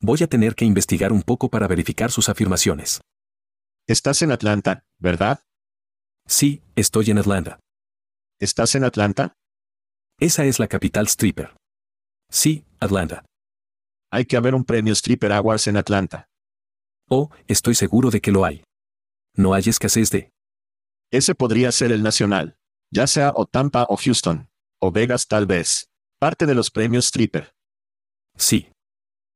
Voy 0.00 0.22
a 0.22 0.26
tener 0.26 0.54
que 0.54 0.64
investigar 0.64 1.12
un 1.12 1.22
poco 1.22 1.50
para 1.50 1.68
verificar 1.68 2.10
sus 2.10 2.30
afirmaciones. 2.30 3.00
Estás 3.86 4.22
en 4.22 4.32
Atlanta, 4.32 4.84
¿verdad? 4.98 5.45
Sí, 6.26 6.62
estoy 6.74 7.10
en 7.10 7.18
Atlanta. 7.18 7.60
¿Estás 8.40 8.74
en 8.74 8.84
Atlanta? 8.84 9.32
Esa 10.18 10.44
es 10.44 10.58
la 10.58 10.66
capital 10.66 11.06
stripper. 11.06 11.56
Sí, 12.30 12.64
Atlanta. 12.80 13.24
Hay 14.10 14.24
que 14.24 14.36
haber 14.36 14.54
un 14.54 14.64
premio 14.64 14.92
Stripper 14.92 15.32
Awards 15.32 15.66
en 15.66 15.76
Atlanta. 15.76 16.26
Oh, 17.08 17.30
estoy 17.46 17.74
seguro 17.74 18.10
de 18.10 18.20
que 18.20 18.32
lo 18.32 18.44
hay. 18.44 18.64
No 19.34 19.54
hay 19.54 19.64
escasez 19.66 20.10
de... 20.10 20.30
Ese 21.12 21.34
podría 21.34 21.70
ser 21.70 21.92
el 21.92 22.02
nacional. 22.02 22.56
Ya 22.90 23.06
sea 23.06 23.32
o 23.34 23.46
Tampa 23.46 23.86
o 23.88 23.96
Houston. 23.96 24.48
O 24.80 24.90
Vegas 24.90 25.28
tal 25.28 25.46
vez. 25.46 25.88
Parte 26.18 26.46
de 26.46 26.54
los 26.54 26.70
premios 26.70 27.06
Stripper. 27.06 27.52
Sí. 28.36 28.70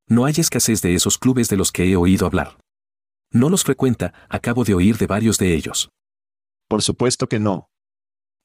No 0.08 0.24
hay 0.24 0.34
escasez 0.38 0.82
de 0.82 0.94
esos 0.94 1.18
clubes 1.18 1.48
de 1.48 1.56
los 1.56 1.70
que 1.70 1.84
he 1.84 1.96
oído 1.96 2.26
hablar. 2.26 2.58
No 3.32 3.48
los 3.48 3.62
frecuenta, 3.62 4.12
acabo 4.28 4.64
de 4.64 4.74
oír 4.74 4.98
de 4.98 5.06
varios 5.06 5.38
de 5.38 5.54
ellos. 5.54 5.90
Por 6.70 6.82
supuesto 6.82 7.26
que 7.26 7.40
no. 7.40 7.68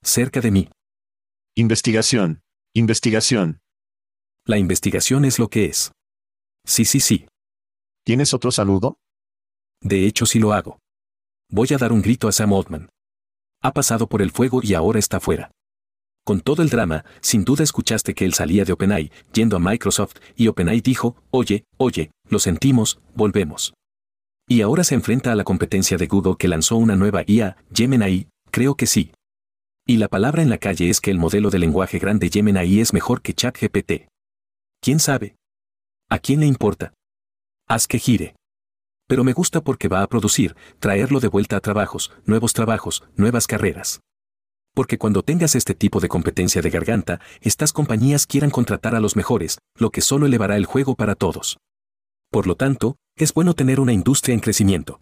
Cerca 0.03 0.41
de 0.41 0.49
mí. 0.49 0.69
Investigación. 1.55 2.41
Investigación. 2.73 3.59
La 4.47 4.57
investigación 4.57 5.25
es 5.25 5.37
lo 5.37 5.47
que 5.47 5.65
es. 5.65 5.91
Sí, 6.65 6.85
sí, 6.85 6.99
sí. 6.99 7.27
¿Tienes 8.03 8.33
otro 8.33 8.49
saludo? 8.49 8.97
De 9.79 10.07
hecho, 10.07 10.25
sí 10.25 10.39
lo 10.39 10.53
hago. 10.53 10.79
Voy 11.51 11.67
a 11.75 11.77
dar 11.77 11.91
un 11.91 12.01
grito 12.01 12.27
a 12.27 12.31
Sam 12.31 12.53
Altman. 12.53 12.89
Ha 13.61 13.73
pasado 13.73 14.09
por 14.09 14.23
el 14.23 14.31
fuego 14.31 14.59
y 14.63 14.73
ahora 14.73 14.97
está 14.97 15.19
fuera. 15.19 15.51
Con 16.25 16.41
todo 16.41 16.63
el 16.63 16.69
drama, 16.69 17.05
sin 17.21 17.45
duda 17.45 17.63
escuchaste 17.63 18.15
que 18.15 18.25
él 18.25 18.33
salía 18.33 18.65
de 18.65 18.73
OpenAI, 18.73 19.11
yendo 19.33 19.55
a 19.55 19.59
Microsoft, 19.59 20.15
y 20.35 20.47
OpenAI 20.47 20.81
dijo, 20.81 21.15
oye, 21.29 21.65
oye, 21.77 22.09
lo 22.27 22.39
sentimos, 22.39 22.99
volvemos. 23.13 23.75
Y 24.47 24.61
ahora 24.61 24.83
se 24.83 24.93
enfrenta 24.93 25.31
a 25.31 25.35
la 25.35 25.43
competencia 25.43 25.97
de 25.97 26.05
Google 26.05 26.35
que 26.37 26.47
lanzó 26.47 26.75
una 26.75 26.95
nueva 26.95 27.23
IA, 27.25 27.57
Gemini, 27.73 28.27
creo 28.51 28.75
que 28.75 28.85
sí. 28.85 29.11
Y 29.87 29.97
la 29.97 30.07
palabra 30.07 30.43
en 30.43 30.49
la 30.49 30.59
calle 30.59 30.89
es 30.89 31.01
que 31.01 31.09
el 31.09 31.17
modelo 31.17 31.49
de 31.49 31.57
lenguaje 31.57 31.97
grande 31.97 32.29
Gemini 32.31 32.79
es 32.79 32.93
mejor 32.93 33.21
que 33.21 33.33
ChatGPT. 33.33 34.07
¿Quién 34.81 34.99
sabe? 34.99 35.35
¿A 36.09 36.19
quién 36.19 36.41
le 36.41 36.45
importa? 36.45 36.93
Haz 37.67 37.87
que 37.87 37.97
gire. 37.97 38.35
Pero 39.07 39.23
me 39.23 39.33
gusta 39.33 39.61
porque 39.61 39.87
va 39.87 40.03
a 40.03 40.07
producir, 40.07 40.55
traerlo 40.79 41.19
de 41.19 41.27
vuelta 41.27 41.55
a 41.55 41.59
trabajos, 41.59 42.11
nuevos 42.25 42.53
trabajos, 42.53 43.03
nuevas 43.15 43.47
carreras. 43.47 44.01
Porque 44.75 44.99
cuando 44.99 45.23
tengas 45.23 45.55
este 45.55 45.73
tipo 45.73 45.99
de 45.99 46.09
competencia 46.09 46.61
de 46.61 46.69
garganta, 46.69 47.19
estas 47.41 47.73
compañías 47.73 48.27
quieran 48.27 48.51
contratar 48.51 48.93
a 48.93 48.99
los 48.99 49.15
mejores, 49.15 49.57
lo 49.75 49.89
que 49.89 50.01
solo 50.01 50.27
elevará 50.27 50.55
el 50.55 50.65
juego 50.65 50.95
para 50.95 51.15
todos. 51.15 51.57
Por 52.29 52.45
lo 52.45 52.55
tanto, 52.55 52.97
es 53.23 53.33
bueno 53.33 53.53
tener 53.53 53.79
una 53.79 53.93
industria 53.93 54.33
en 54.33 54.41
crecimiento. 54.41 55.01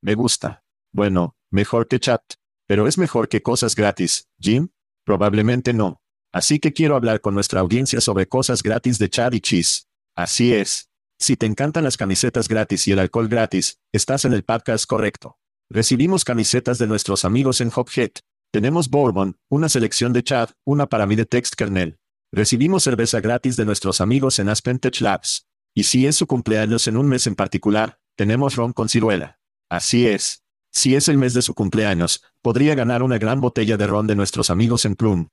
Me 0.00 0.14
gusta. 0.14 0.62
Bueno, 0.92 1.34
mejor 1.50 1.88
que 1.88 1.98
chat. 1.98 2.22
Pero 2.66 2.86
es 2.86 2.96
mejor 2.96 3.28
que 3.28 3.42
cosas 3.42 3.74
gratis, 3.74 4.28
Jim? 4.38 4.68
Probablemente 5.04 5.72
no. 5.72 6.00
Así 6.32 6.58
que 6.58 6.72
quiero 6.72 6.96
hablar 6.96 7.20
con 7.20 7.34
nuestra 7.34 7.60
audiencia 7.60 8.00
sobre 8.00 8.26
cosas 8.26 8.62
gratis 8.62 8.98
de 8.98 9.10
chat 9.10 9.34
y 9.34 9.40
cheese. 9.40 9.86
Así 10.16 10.54
es. 10.54 10.88
Si 11.18 11.36
te 11.36 11.46
encantan 11.46 11.84
las 11.84 11.96
camisetas 11.96 12.48
gratis 12.48 12.86
y 12.86 12.92
el 12.92 12.98
alcohol 12.98 13.28
gratis, 13.28 13.78
estás 13.92 14.24
en 14.24 14.32
el 14.32 14.44
podcast 14.44 14.86
correcto. 14.86 15.36
Recibimos 15.70 16.24
camisetas 16.24 16.78
de 16.78 16.86
nuestros 16.86 17.24
amigos 17.24 17.60
en 17.60 17.70
Hophead. 17.74 18.10
Tenemos 18.52 18.88
Bourbon, 18.88 19.36
una 19.48 19.68
selección 19.68 20.12
de 20.12 20.22
chat, 20.22 20.52
una 20.64 20.86
para 20.86 21.06
mí 21.06 21.16
de 21.16 21.26
text 21.26 21.54
kernel. 21.54 21.98
Recibimos 22.32 22.84
cerveza 22.84 23.20
gratis 23.20 23.56
de 23.56 23.64
nuestros 23.64 24.00
amigos 24.00 24.38
en 24.38 24.48
Aspen 24.48 24.78
Tech 24.78 25.00
Labs. 25.00 25.46
Y 25.74 25.84
si 25.84 26.06
es 26.06 26.16
su 26.16 26.26
cumpleaños 26.26 26.86
en 26.86 26.96
un 26.96 27.08
mes 27.08 27.26
en 27.26 27.34
particular, 27.34 27.98
tenemos 28.16 28.54
ron 28.54 28.72
con 28.72 28.88
ciruela. 28.88 29.40
Así 29.68 30.06
es. 30.06 30.44
Si 30.70 30.94
es 30.94 31.08
el 31.08 31.18
mes 31.18 31.34
de 31.34 31.42
su 31.42 31.54
cumpleaños, 31.54 32.22
podría 32.42 32.74
ganar 32.74 33.02
una 33.02 33.18
gran 33.18 33.40
botella 33.40 33.76
de 33.76 33.86
ron 33.86 34.06
de 34.06 34.14
nuestros 34.14 34.50
amigos 34.50 34.84
en 34.84 34.94
Plum. 34.94 35.28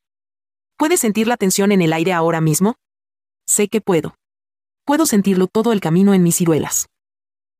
¿Puedes 0.77 0.99
sentir 0.99 1.27
la 1.27 1.37
tensión 1.37 1.71
en 1.71 1.81
el 1.81 1.93
aire 1.93 2.11
ahora 2.11 2.41
mismo? 2.41 2.75
Sé 3.47 3.67
que 3.67 3.81
puedo. 3.81 4.15
Puedo 4.83 5.05
sentirlo 5.05 5.47
todo 5.47 5.73
el 5.73 5.79
camino 5.79 6.13
en 6.13 6.23
mis 6.23 6.35
ciruelas. 6.37 6.87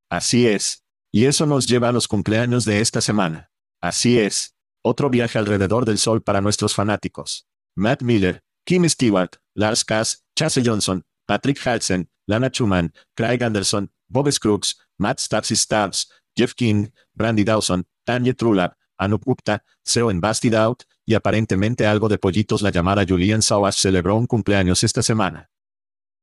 Así 0.09 0.47
es. 0.47 0.83
Y 1.11 1.25
eso 1.25 1.45
nos 1.45 1.67
lleva 1.67 1.89
a 1.89 1.91
los 1.91 2.07
cumpleaños 2.07 2.65
de 2.65 2.81
esta 2.81 3.01
semana. 3.01 3.51
Así 3.79 4.17
es. 4.17 4.55
Otro 4.83 5.09
viaje 5.09 5.37
alrededor 5.37 5.85
del 5.85 5.99
sol 5.99 6.23
para 6.23 6.41
nuestros 6.41 6.73
fanáticos. 6.73 7.47
Matt 7.75 8.01
Miller, 8.01 8.43
Kim 8.65 8.87
Stewart, 8.89 9.35
Lars 9.53 9.85
Kass, 9.85 10.23
Chase 10.35 10.61
Johnson, 10.65 11.03
Patrick 11.27 11.59
Hudson, 11.65 12.09
Lana 12.27 12.49
Schumann, 12.49 12.93
Craig 13.15 13.43
Anderson, 13.43 13.91
Bob 14.07 14.31
Scruggs, 14.31 14.77
Matt 14.97 15.19
Stabs 15.19 15.49
Stabs, 15.49 16.11
Jeff 16.35 16.53
King, 16.53 16.89
Brandy 17.13 17.43
Dawson, 17.43 17.85
Tanya 18.05 18.33
Trulap, 18.33 18.75
Anup 18.97 19.23
Gupta, 19.25 19.63
SEO 19.83 20.11
en 20.11 20.21
Bastid 20.21 20.53
Out, 20.53 20.83
y 21.05 21.13
aparentemente 21.15 21.87
algo 21.87 22.07
de 22.07 22.17
pollitos 22.17 22.61
la 22.61 22.69
llamada 22.69 23.05
Julian 23.07 23.41
Sawas 23.41 23.75
celebró 23.75 24.15
un 24.15 24.27
cumpleaños 24.27 24.83
esta 24.83 25.01
semana. 25.01 25.49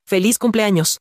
¡Feliz 0.06 0.38
cumpleaños! 0.38 1.00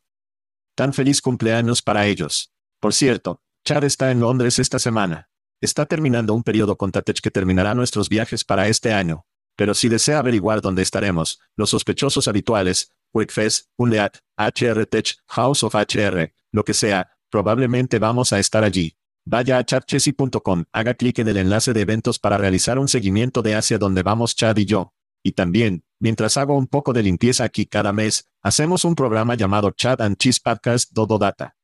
Tan 0.76 0.94
feliz 0.94 1.22
cumpleaños 1.22 1.82
para 1.82 2.06
ellos. 2.06 2.52
Por 2.80 2.94
cierto, 2.94 3.42
Chad 3.64 3.84
está 3.84 4.12
en 4.12 4.20
Londres 4.20 4.60
esta 4.60 4.80
semana. 4.80 5.30
Está 5.62 5.86
terminando 5.86 6.34
un 6.34 6.44
periodo 6.44 6.78
con 6.78 6.92
Tatech 6.92 7.20
que 7.20 7.32
terminará 7.32 7.74
nuestros 7.74 8.10
viajes 8.10 8.44
para 8.44 8.68
este 8.68 8.94
año. 8.94 9.26
Pero 9.56 9.74
si 9.74 9.90
desea 9.90 10.20
averiguar 10.20 10.62
dónde 10.62 10.84
estaremos, 10.84 11.40
los 11.56 11.72
sospechosos 11.72 12.28
habituales, 12.28 12.94
Quickfest, 13.14 13.68
Unleat, 13.78 14.18
HR 14.38 14.86
Tech, 14.86 15.16
House 15.28 15.64
of 15.64 15.76
HR, 15.76 16.32
lo 16.52 16.64
que 16.64 16.74
sea, 16.74 17.12
probablemente 17.30 18.00
vamos 18.00 18.34
a 18.34 18.40
estar 18.40 18.64
allí. 18.64 18.96
Vaya 19.26 19.58
a 19.58 19.66
chatchessy.com, 19.66 20.66
haga 20.72 20.94
clic 20.94 21.20
en 21.20 21.28
el 21.28 21.38
enlace 21.38 21.74
de 21.74 21.82
eventos 21.82 22.18
para 22.18 22.38
realizar 22.38 22.80
un 22.80 22.88
seguimiento 22.88 23.42
de 23.42 23.56
hacia 23.56 23.78
donde 23.78 24.04
vamos 24.04 24.36
Chad 24.36 24.56
y 24.58 24.66
yo. 24.66 24.94
Y 25.22 25.34
también, 25.34 25.84
mientras 26.00 26.38
hago 26.38 26.56
un 26.58 26.68
poco 26.68 26.94
de 26.94 27.04
limpieza 27.04 27.44
aquí 27.44 27.66
cada 27.66 27.92
mes, 27.92 28.30
hacemos 28.42 28.86
un 28.86 28.96
programa 28.96 29.36
llamado 29.36 29.72
Chat 29.72 30.00
and 30.00 30.16
Cheese 30.16 30.40
Podcast 30.40 30.92
Dodo 30.94 31.18
Data. 31.18 31.58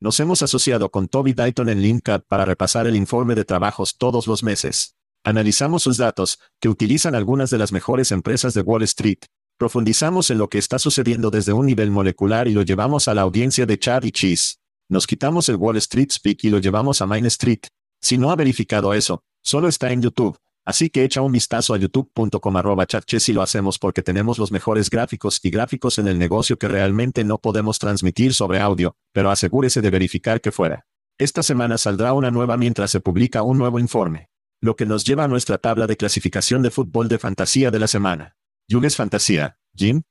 Nos 0.00 0.20
hemos 0.20 0.42
asociado 0.42 0.90
con 0.90 1.08
Toby 1.08 1.32
Dayton 1.32 1.68
en 1.68 1.80
LinkedIn 1.80 2.24
para 2.28 2.44
repasar 2.44 2.86
el 2.86 2.94
informe 2.94 3.34
de 3.34 3.44
trabajos 3.44 3.96
todos 3.96 4.26
los 4.26 4.44
meses. 4.44 4.96
Analizamos 5.24 5.82
sus 5.82 5.96
datos, 5.96 6.38
que 6.60 6.68
utilizan 6.68 7.14
algunas 7.14 7.48
de 7.48 7.58
las 7.58 7.72
mejores 7.72 8.12
empresas 8.12 8.52
de 8.52 8.60
Wall 8.60 8.82
Street, 8.82 9.20
Profundizamos 9.56 10.30
en 10.30 10.38
lo 10.38 10.48
que 10.48 10.58
está 10.58 10.80
sucediendo 10.80 11.30
desde 11.30 11.52
un 11.52 11.66
nivel 11.66 11.92
molecular 11.92 12.48
y 12.48 12.52
lo 12.52 12.62
llevamos 12.62 13.06
a 13.06 13.14
la 13.14 13.22
audiencia 13.22 13.66
de 13.66 13.78
Chad 13.78 14.02
y 14.02 14.10
Cheese. 14.10 14.56
Nos 14.88 15.06
quitamos 15.06 15.48
el 15.48 15.56
Wall 15.56 15.76
Street 15.76 16.10
Speak 16.10 16.42
y 16.42 16.50
lo 16.50 16.58
llevamos 16.58 17.00
a 17.00 17.06
Main 17.06 17.26
Street. 17.26 17.60
Si 18.02 18.18
no 18.18 18.32
ha 18.32 18.36
verificado 18.36 18.92
eso, 18.94 19.22
solo 19.42 19.68
está 19.68 19.92
en 19.92 20.02
YouTube. 20.02 20.36
Así 20.66 20.90
que 20.90 21.04
echa 21.04 21.20
un 21.20 21.30
vistazo 21.30 21.72
a 21.72 21.78
youtube.com 21.78 22.56
arroba 22.56 22.86
y 23.28 23.32
lo 23.32 23.42
hacemos 23.42 23.78
porque 23.78 24.02
tenemos 24.02 24.38
los 24.38 24.50
mejores 24.50 24.90
gráficos 24.90 25.38
y 25.42 25.50
gráficos 25.50 25.98
en 25.98 26.08
el 26.08 26.18
negocio 26.18 26.58
que 26.58 26.68
realmente 26.68 27.22
no 27.22 27.38
podemos 27.38 27.78
transmitir 27.78 28.34
sobre 28.34 28.60
audio, 28.60 28.96
pero 29.12 29.30
asegúrese 29.30 29.82
de 29.82 29.90
verificar 29.90 30.40
que 30.40 30.52
fuera. 30.52 30.86
Esta 31.16 31.44
semana 31.44 31.78
saldrá 31.78 32.12
una 32.12 32.32
nueva 32.32 32.56
mientras 32.56 32.90
se 32.90 33.00
publica 33.00 33.42
un 33.42 33.58
nuevo 33.58 33.78
informe. 33.78 34.30
Lo 34.60 34.74
que 34.74 34.86
nos 34.86 35.04
lleva 35.04 35.24
a 35.24 35.28
nuestra 35.28 35.58
tabla 35.58 35.86
de 35.86 35.96
clasificación 35.96 36.62
de 36.62 36.70
fútbol 36.70 37.08
de 37.08 37.18
fantasía 37.18 37.70
de 37.70 37.78
la 37.78 37.86
semana. 37.86 38.34
¿Yules 38.66 38.96
fantasía, 38.96 39.58
Jim? 39.74 40.02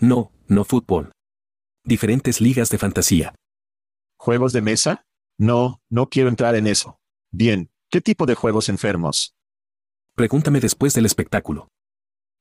No, 0.00 0.32
no 0.48 0.64
fútbol. 0.64 1.12
Diferentes 1.84 2.40
ligas 2.40 2.70
de 2.70 2.78
fantasía. 2.78 3.34
¿Juegos 4.18 4.54
de 4.54 4.62
mesa? 4.62 5.04
No, 5.38 5.82
no 5.90 6.08
quiero 6.08 6.30
entrar 6.30 6.54
en 6.54 6.66
eso. 6.66 6.98
Bien, 7.30 7.70
¿qué 7.90 8.00
tipo 8.00 8.24
de 8.24 8.34
juegos 8.34 8.70
enfermos? 8.70 9.34
Pregúntame 10.14 10.60
después 10.60 10.94
del 10.94 11.04
espectáculo. 11.04 11.68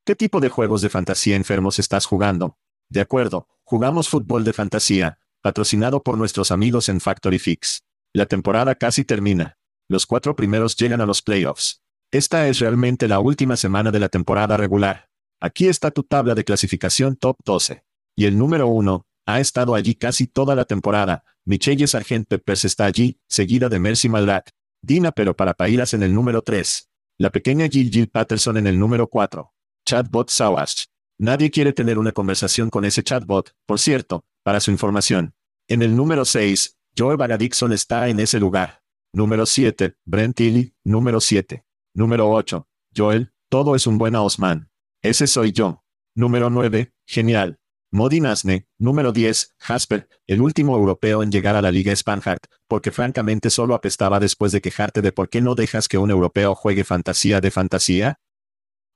¿Qué 0.05 0.15
tipo 0.15 0.39
de 0.39 0.47
juegos 0.47 0.81
de 0.81 0.89
fantasía 0.89 1.35
enfermos 1.35 1.79
estás 1.79 2.05
jugando? 2.05 2.57
De 2.89 3.01
acuerdo, 3.01 3.49
jugamos 3.65 4.07
fútbol 4.07 4.45
de 4.45 4.53
fantasía, 4.53 5.19
patrocinado 5.41 6.01
por 6.01 6.17
nuestros 6.17 6.49
amigos 6.51 6.87
en 6.87 7.01
Factory 7.01 7.39
Fix. 7.39 7.83
La 8.13 8.25
temporada 8.25 8.75
casi 8.75 9.03
termina. 9.03 9.57
Los 9.89 10.05
cuatro 10.05 10.37
primeros 10.37 10.77
llegan 10.77 11.01
a 11.01 11.05
los 11.05 11.21
playoffs. 11.21 11.81
Esta 12.09 12.47
es 12.47 12.59
realmente 12.59 13.09
la 13.09 13.19
última 13.19 13.57
semana 13.57 13.91
de 13.91 13.99
la 13.99 14.07
temporada 14.07 14.55
regular. 14.55 15.09
Aquí 15.39 15.67
está 15.67 15.91
tu 15.91 16.03
tabla 16.03 16.35
de 16.35 16.43
clasificación 16.43 17.15
top 17.15 17.37
12. 17.43 17.83
Y 18.15 18.25
el 18.25 18.37
número 18.37 18.67
1, 18.67 19.05
ha 19.25 19.39
estado 19.39 19.75
allí 19.75 19.95
casi 19.95 20.27
toda 20.27 20.55
la 20.55 20.65
temporada. 20.65 21.23
Michelle 21.45 21.87
Sargent 21.87 22.27
Peppers 22.27 22.65
está 22.65 22.85
allí, 22.85 23.19
seguida 23.27 23.69
de 23.69 23.79
Mercy 23.79 24.09
Malrat. 24.09 24.49
Dina 24.81 25.11
pero 25.11 25.35
para 25.35 25.53
Pailas 25.53 25.93
en 25.93 26.03
el 26.03 26.13
número 26.13 26.41
3. 26.41 26.89
La 27.17 27.31
pequeña 27.31 27.67
Jill 27.67 27.89
Jill 27.91 28.09
Patterson 28.09 28.57
en 28.57 28.67
el 28.67 28.79
número 28.79 29.07
4. 29.07 29.51
Chatbot 29.85 30.29
Sawash. 30.29 30.85
Nadie 31.17 31.49
quiere 31.49 31.73
tener 31.73 31.97
una 31.97 32.11
conversación 32.11 32.69
con 32.69 32.85
ese 32.85 33.03
chatbot, 33.03 33.51
por 33.65 33.79
cierto, 33.79 34.25
para 34.43 34.59
su 34.59 34.71
información. 34.71 35.33
En 35.67 35.81
el 35.81 35.95
número 35.95 36.25
6, 36.25 36.77
Joe 36.97 37.15
Baradixon 37.15 37.73
está 37.73 38.09
en 38.09 38.19
ese 38.19 38.39
lugar. 38.39 38.81
Número 39.13 39.45
7, 39.45 39.95
Brent 40.03 40.35
Tilly, 40.35 40.75
número 40.83 41.21
7. 41.21 41.63
Número 41.93 42.29
8, 42.29 42.67
Joel, 42.95 43.33
todo 43.49 43.75
es 43.75 43.87
un 43.87 43.97
buen 43.97 44.15
Osman. 44.15 44.69
Ese 45.05 45.27
soy 45.27 45.51
yo. 45.51 45.83
Número 46.15 46.49
9, 46.49 46.91
genial. 47.05 47.59
Modi 47.91 48.21
Nasne, 48.21 48.65
número 48.79 49.11
10, 49.11 49.53
Jasper, 49.59 50.09
el 50.25 50.41
último 50.41 50.75
europeo 50.75 51.21
en 51.21 51.31
llegar 51.31 51.55
a 51.55 51.61
la 51.61 51.69
Liga 51.69 51.95
Spanhart, 51.95 52.45
porque 52.67 52.89
francamente 52.89 53.51
solo 53.51 53.75
apestaba 53.75 54.19
después 54.19 54.51
de 54.51 54.61
quejarte 54.61 55.03
de 55.03 55.11
por 55.11 55.29
qué 55.29 55.41
no 55.41 55.53
dejas 55.53 55.87
que 55.87 55.99
un 55.99 56.09
europeo 56.09 56.55
juegue 56.55 56.83
fantasía 56.83 57.39
de 57.39 57.51
fantasía. 57.51 58.19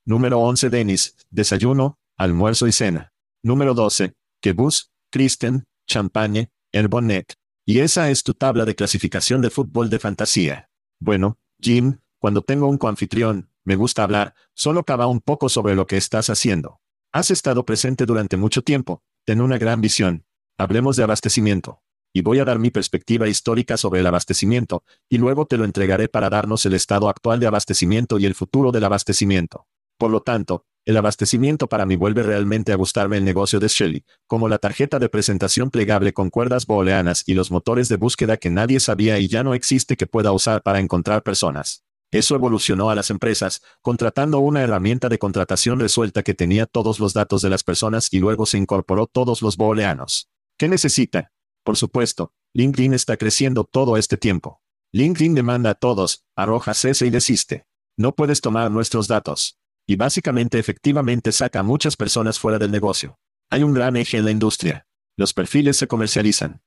Número 0.03 0.39
11, 0.39 0.71
Denis, 0.71 1.15
desayuno, 1.29 1.99
almuerzo 2.17 2.65
y 2.65 2.71
cena. 2.71 3.13
Número 3.43 3.75
12, 3.75 4.15
Kebus, 4.41 4.91
Kristen, 5.11 5.65
Champagne, 5.87 6.49
El 6.71 6.87
Bonnet. 6.87 7.35
Y 7.67 7.81
esa 7.81 8.09
es 8.09 8.23
tu 8.23 8.33
tabla 8.33 8.65
de 8.65 8.73
clasificación 8.73 9.43
de 9.43 9.51
fútbol 9.51 9.91
de 9.91 9.99
fantasía. 9.99 10.71
Bueno, 10.99 11.37
Jim, 11.61 11.99
cuando 12.17 12.41
tengo 12.41 12.67
un 12.67 12.79
coanfitrión, 12.79 13.51
me 13.69 13.75
gusta 13.75 14.01
hablar, 14.01 14.33
solo 14.55 14.83
cava 14.83 15.05
un 15.05 15.19
poco 15.19 15.47
sobre 15.47 15.75
lo 15.75 15.85
que 15.85 15.95
estás 15.95 16.31
haciendo. 16.31 16.79
Has 17.13 17.29
estado 17.29 17.65
presente 17.65 18.07
durante 18.07 18.35
mucho 18.35 18.63
tiempo, 18.63 19.03
ten 19.27 19.41
una 19.41 19.59
gran 19.59 19.79
visión. 19.79 20.25
Hablemos 20.57 20.95
de 20.95 21.03
abastecimiento. 21.03 21.83
Y 22.11 22.23
voy 22.23 22.39
a 22.39 22.45
dar 22.45 22.57
mi 22.57 22.71
perspectiva 22.71 23.27
histórica 23.27 23.77
sobre 23.77 23.99
el 23.99 24.07
abastecimiento, 24.07 24.83
y 25.07 25.19
luego 25.19 25.45
te 25.45 25.55
lo 25.55 25.65
entregaré 25.65 26.07
para 26.07 26.31
darnos 26.31 26.65
el 26.65 26.73
estado 26.73 27.09
actual 27.09 27.39
de 27.39 27.45
abastecimiento 27.45 28.17
y 28.17 28.25
el 28.25 28.33
futuro 28.33 28.71
del 28.71 28.85
abastecimiento. 28.85 29.67
Por 29.99 30.09
lo 30.09 30.23
tanto, 30.23 30.65
el 30.83 30.97
abastecimiento 30.97 31.69
para 31.69 31.85
mí 31.85 31.95
vuelve 31.95 32.23
realmente 32.23 32.73
a 32.73 32.75
gustarme 32.75 33.17
el 33.17 33.23
negocio 33.23 33.59
de 33.59 33.67
Shelly, 33.67 34.03
como 34.25 34.49
la 34.49 34.57
tarjeta 34.57 34.97
de 34.97 35.09
presentación 35.09 35.69
plegable 35.69 36.11
con 36.11 36.31
cuerdas 36.31 36.65
booleanas 36.65 37.21
y 37.27 37.35
los 37.35 37.51
motores 37.51 37.88
de 37.88 37.97
búsqueda 37.97 38.38
que 38.38 38.49
nadie 38.49 38.79
sabía 38.79 39.19
y 39.19 39.27
ya 39.27 39.43
no 39.43 39.53
existe 39.53 39.95
que 39.95 40.08
pueda 40.08 40.32
usar 40.32 40.63
para 40.63 40.79
encontrar 40.79 41.21
personas. 41.21 41.84
Eso 42.12 42.34
evolucionó 42.34 42.89
a 42.89 42.95
las 42.95 43.12
empresas, 43.12 43.62
contratando 43.82 44.39
una 44.39 44.62
herramienta 44.62 45.10
de 45.10 45.19
contratación 45.19 45.80
resuelta 45.80 46.24
que 46.24 46.34
tenía 46.34 46.65
todos 46.65 47.00
los 47.00 47.13
datos 47.13 47.41
de 47.43 47.50
las 47.52 47.63
personas 47.63 48.12
y 48.12 48.19
luego 48.19 48.48
se 48.48 48.58
incorporó 48.58 49.06
todos 49.06 49.43
los 49.43 49.58
booleanos. 49.58 50.30
¿Qué 50.58 50.67
necesita? 50.67 51.32
Por 51.63 51.78
supuesto, 51.78 52.34
LinkedIn 52.54 52.93
está 52.93 53.15
creciendo 53.15 53.63
todo 53.63 53.95
este 53.95 54.17
tiempo. 54.17 54.62
LinkedIn 54.91 55.36
demanda 55.36 55.69
a 55.72 55.76
todos, 55.76 56.26
arroja 56.36 56.74
cese 56.74 57.06
y 57.06 57.12
desiste. 57.12 57.67
No 57.95 58.15
puedes 58.15 58.41
tomar 58.41 58.72
nuestros 58.72 59.08
datos. 59.08 59.60
Y 59.86 59.95
básicamente 59.95 60.58
efectivamente 60.58 61.32
saca 61.32 61.60
a 61.60 61.63
muchas 61.63 61.95
personas 61.95 62.39
fuera 62.39 62.58
del 62.58 62.72
negocio. 62.72 63.19
Hay 63.52 63.62
un 63.62 63.74
gran 63.74 63.98
eje 63.98 64.17
en 64.17 64.26
la 64.26 64.32
industria. 64.32 64.88
Los 65.15 65.34
perfiles 65.34 65.78
se 65.78 65.88
comercializan. 65.88 66.63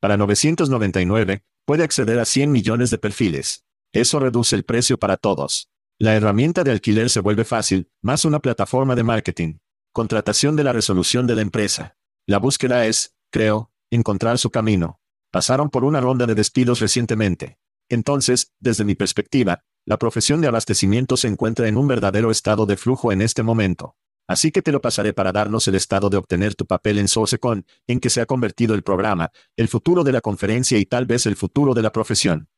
Para 0.00 0.16
999, 0.16 1.44
puede 1.64 1.84
acceder 1.84 2.18
a 2.18 2.24
100 2.24 2.52
millones 2.52 2.90
de 2.90 2.98
perfiles. 2.98 3.64
Eso 3.92 4.18
reduce 4.18 4.56
el 4.56 4.64
precio 4.64 4.98
para 4.98 5.18
todos. 5.18 5.68
La 5.98 6.14
herramienta 6.14 6.64
de 6.64 6.70
alquiler 6.70 7.10
se 7.10 7.20
vuelve 7.20 7.44
fácil, 7.44 7.90
más 8.00 8.24
una 8.24 8.40
plataforma 8.40 8.94
de 8.94 9.02
marketing. 9.02 9.58
Contratación 9.92 10.56
de 10.56 10.64
la 10.64 10.72
resolución 10.72 11.26
de 11.26 11.34
la 11.34 11.42
empresa. 11.42 11.96
La 12.26 12.38
búsqueda 12.38 12.86
es, 12.86 13.14
creo, 13.30 13.70
encontrar 13.90 14.38
su 14.38 14.50
camino. 14.50 14.98
Pasaron 15.30 15.68
por 15.68 15.84
una 15.84 16.00
ronda 16.00 16.24
de 16.24 16.34
despidos 16.34 16.80
recientemente. 16.80 17.58
Entonces, 17.90 18.52
desde 18.60 18.86
mi 18.86 18.94
perspectiva, 18.94 19.62
la 19.84 19.98
profesión 19.98 20.40
de 20.40 20.48
abastecimiento 20.48 21.18
se 21.18 21.28
encuentra 21.28 21.68
en 21.68 21.76
un 21.76 21.86
verdadero 21.86 22.30
estado 22.30 22.64
de 22.64 22.78
flujo 22.78 23.12
en 23.12 23.20
este 23.20 23.42
momento. 23.42 23.96
Así 24.26 24.52
que 24.52 24.62
te 24.62 24.72
lo 24.72 24.80
pasaré 24.80 25.12
para 25.12 25.32
darnos 25.32 25.68
el 25.68 25.74
estado 25.74 26.08
de 26.08 26.16
obtener 26.16 26.54
tu 26.54 26.64
papel 26.64 26.98
en 26.98 27.08
SourceCon, 27.08 27.66
en 27.86 28.00
que 28.00 28.08
se 28.08 28.22
ha 28.22 28.26
convertido 28.26 28.74
el 28.74 28.82
programa, 28.82 29.30
el 29.58 29.68
futuro 29.68 30.02
de 30.02 30.12
la 30.12 30.22
conferencia 30.22 30.78
y 30.78 30.86
tal 30.86 31.04
vez 31.04 31.26
el 31.26 31.36
futuro 31.36 31.74
de 31.74 31.82
la 31.82 31.92
profesión. 31.92 32.48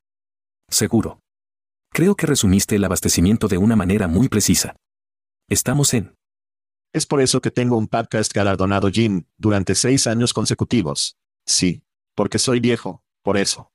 Seguro. 0.68 1.23
Creo 1.94 2.16
que 2.16 2.26
resumiste 2.26 2.74
el 2.74 2.83
abastecimiento 2.83 3.46
de 3.46 3.57
una 3.57 3.76
manera 3.76 4.09
muy 4.09 4.28
precisa. 4.28 4.74
Estamos 5.48 5.94
en. 5.94 6.16
Es 6.92 7.07
por 7.07 7.20
eso 7.20 7.40
que 7.40 7.52
tengo 7.52 7.78
un 7.78 7.87
podcast 7.87 8.35
galardonado 8.35 8.90
Jim, 8.90 9.26
durante 9.38 9.76
seis 9.76 10.09
años 10.09 10.33
consecutivos. 10.33 11.16
Sí. 11.46 11.85
Porque 12.16 12.40
soy 12.40 12.59
viejo, 12.59 13.04
por 13.22 13.37
eso. 13.37 13.70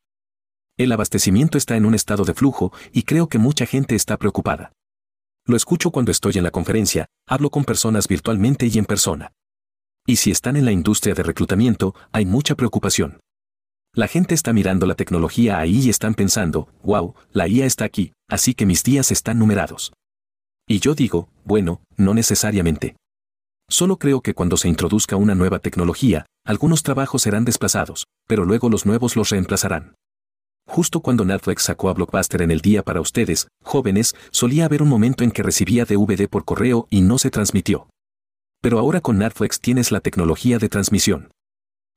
El 0.78 0.92
abastecimiento 0.92 1.58
está 1.58 1.78
en 1.78 1.86
un 1.86 1.96
estado 1.96 2.26
de 2.26 2.34
flujo 2.34 2.74
y 2.92 3.04
creo 3.04 3.30
que 3.30 3.38
mucha 3.38 3.66
gente 3.66 3.96
está 3.96 4.18
preocupada. 4.18 4.74
Lo 5.46 5.56
escucho 5.56 5.90
cuando 5.90 6.12
estoy 6.12 6.34
en 6.36 6.44
la 6.44 6.52
conferencia, 6.52 7.06
hablo 7.26 7.50
con 7.50 7.64
personas 7.64 8.10
virtualmente 8.10 8.68
y 8.68 8.78
en 8.80 8.86
persona. 8.86 9.32
Y 10.06 10.18
si 10.18 10.32
están 10.32 10.58
en 10.58 10.66
la 10.66 10.74
industria 10.74 11.16
de 11.16 11.24
reclutamiento, 11.24 11.96
hay 12.12 12.26
mucha 12.26 12.56
preocupación. 12.56 13.22
La 13.96 14.08
gente 14.08 14.36
está 14.36 14.54
mirando 14.54 14.86
la 14.86 14.94
tecnología 14.94 15.58
ahí 15.58 15.80
y 15.80 15.90
están 15.90 16.14
pensando, 16.14 16.70
wow, 16.84 17.16
la 17.32 17.48
IA 17.48 17.66
está 17.66 17.86
aquí, 17.86 18.14
así 18.30 18.54
que 18.54 18.68
mis 18.68 18.84
días 18.84 19.12
están 19.12 19.40
numerados. 19.40 19.94
Y 20.68 20.80
yo 20.80 20.94
digo, 20.94 21.30
bueno, 21.44 21.82
no 21.98 22.14
necesariamente. 22.14 22.96
Solo 23.68 23.98
creo 23.98 24.22
que 24.22 24.36
cuando 24.36 24.58
se 24.58 24.68
introduzca 24.68 25.16
una 25.16 25.34
nueva 25.34 25.60
tecnología, 25.60 26.28
algunos 26.46 26.84
trabajos 26.84 27.24
serán 27.24 27.46
desplazados, 27.46 28.06
pero 28.28 28.46
luego 28.46 28.70
los 28.70 28.86
nuevos 28.86 29.16
los 29.16 29.30
reemplazarán. 29.30 29.96
Justo 30.68 31.02
cuando 31.02 31.26
Netflix 31.26 31.64
sacó 31.64 31.90
a 31.90 31.94
Blockbuster 31.94 32.44
en 32.44 32.52
el 32.52 32.62
día 32.62 32.84
para 32.84 33.02
ustedes, 33.02 33.48
jóvenes, 33.64 34.16
solía 34.30 34.66
haber 34.66 34.84
un 34.84 34.90
momento 34.90 35.24
en 35.24 35.32
que 35.32 35.42
recibía 35.42 35.86
DVD 35.86 36.28
por 36.30 36.46
correo 36.46 36.86
y 36.92 37.02
no 37.02 37.18
se 37.18 37.32
transmitió. 37.32 37.88
Pero 38.62 38.78
ahora 38.78 39.02
con 39.02 39.18
Netflix 39.18 39.60
tienes 39.60 39.92
la 39.92 40.00
tecnología 40.00 40.60
de 40.60 40.70
transmisión. 40.70 41.32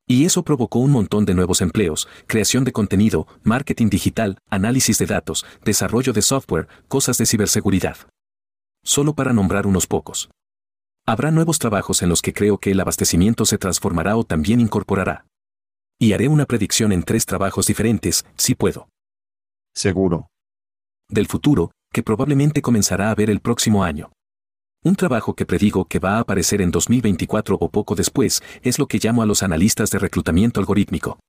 Y 0.07 0.25
eso 0.25 0.43
provocó 0.43 0.79
un 0.79 0.91
montón 0.91 1.25
de 1.25 1.33
nuevos 1.33 1.61
empleos, 1.61 2.07
creación 2.27 2.63
de 2.65 2.73
contenido, 2.73 3.27
marketing 3.43 3.89
digital, 3.89 4.37
análisis 4.49 4.97
de 4.97 5.05
datos, 5.05 5.45
desarrollo 5.63 6.11
de 6.11 6.21
software, 6.21 6.67
cosas 6.87 7.17
de 7.17 7.25
ciberseguridad. 7.25 7.97
Solo 8.83 9.13
para 9.15 9.31
nombrar 9.31 9.65
unos 9.65 9.87
pocos. 9.87 10.29
Habrá 11.05 11.31
nuevos 11.31 11.59
trabajos 11.59 12.01
en 12.01 12.09
los 12.09 12.21
que 12.21 12.33
creo 12.33 12.57
que 12.57 12.71
el 12.71 12.79
abastecimiento 12.79 13.45
se 13.45 13.57
transformará 13.57 14.17
o 14.17 14.23
también 14.23 14.59
incorporará. 14.59 15.25
Y 15.99 16.13
haré 16.13 16.27
una 16.27 16.45
predicción 16.45 16.91
en 16.91 17.03
tres 17.03 17.25
trabajos 17.25 17.67
diferentes, 17.67 18.25
si 18.35 18.55
puedo. 18.55 18.89
Seguro. 19.73 20.27
Del 21.09 21.27
futuro, 21.27 21.71
que 21.93 22.03
probablemente 22.03 22.61
comenzará 22.61 23.11
a 23.11 23.15
ver 23.15 23.29
el 23.29 23.39
próximo 23.39 23.83
año. 23.83 24.11
Un 24.85 24.97
trabajo 24.97 25.33
que 25.33 25.45
predigo 25.45 25.85
que 25.85 25.99
va 25.99 26.17
a 26.17 26.19
aparecer 26.19 26.61
en 26.61 26.69
2024 26.69 27.55
o 27.57 27.69
poco 27.69 27.95
después 27.95 28.43
es 28.63 28.79
lo 28.79 28.87
que 28.87 28.99
llamo 29.01 29.21
a 29.21 29.25
los 29.25 29.41
analistas 29.41 29.91
de 29.91 29.99
reclutamiento 29.99 30.59
algorítmico. 30.59 31.19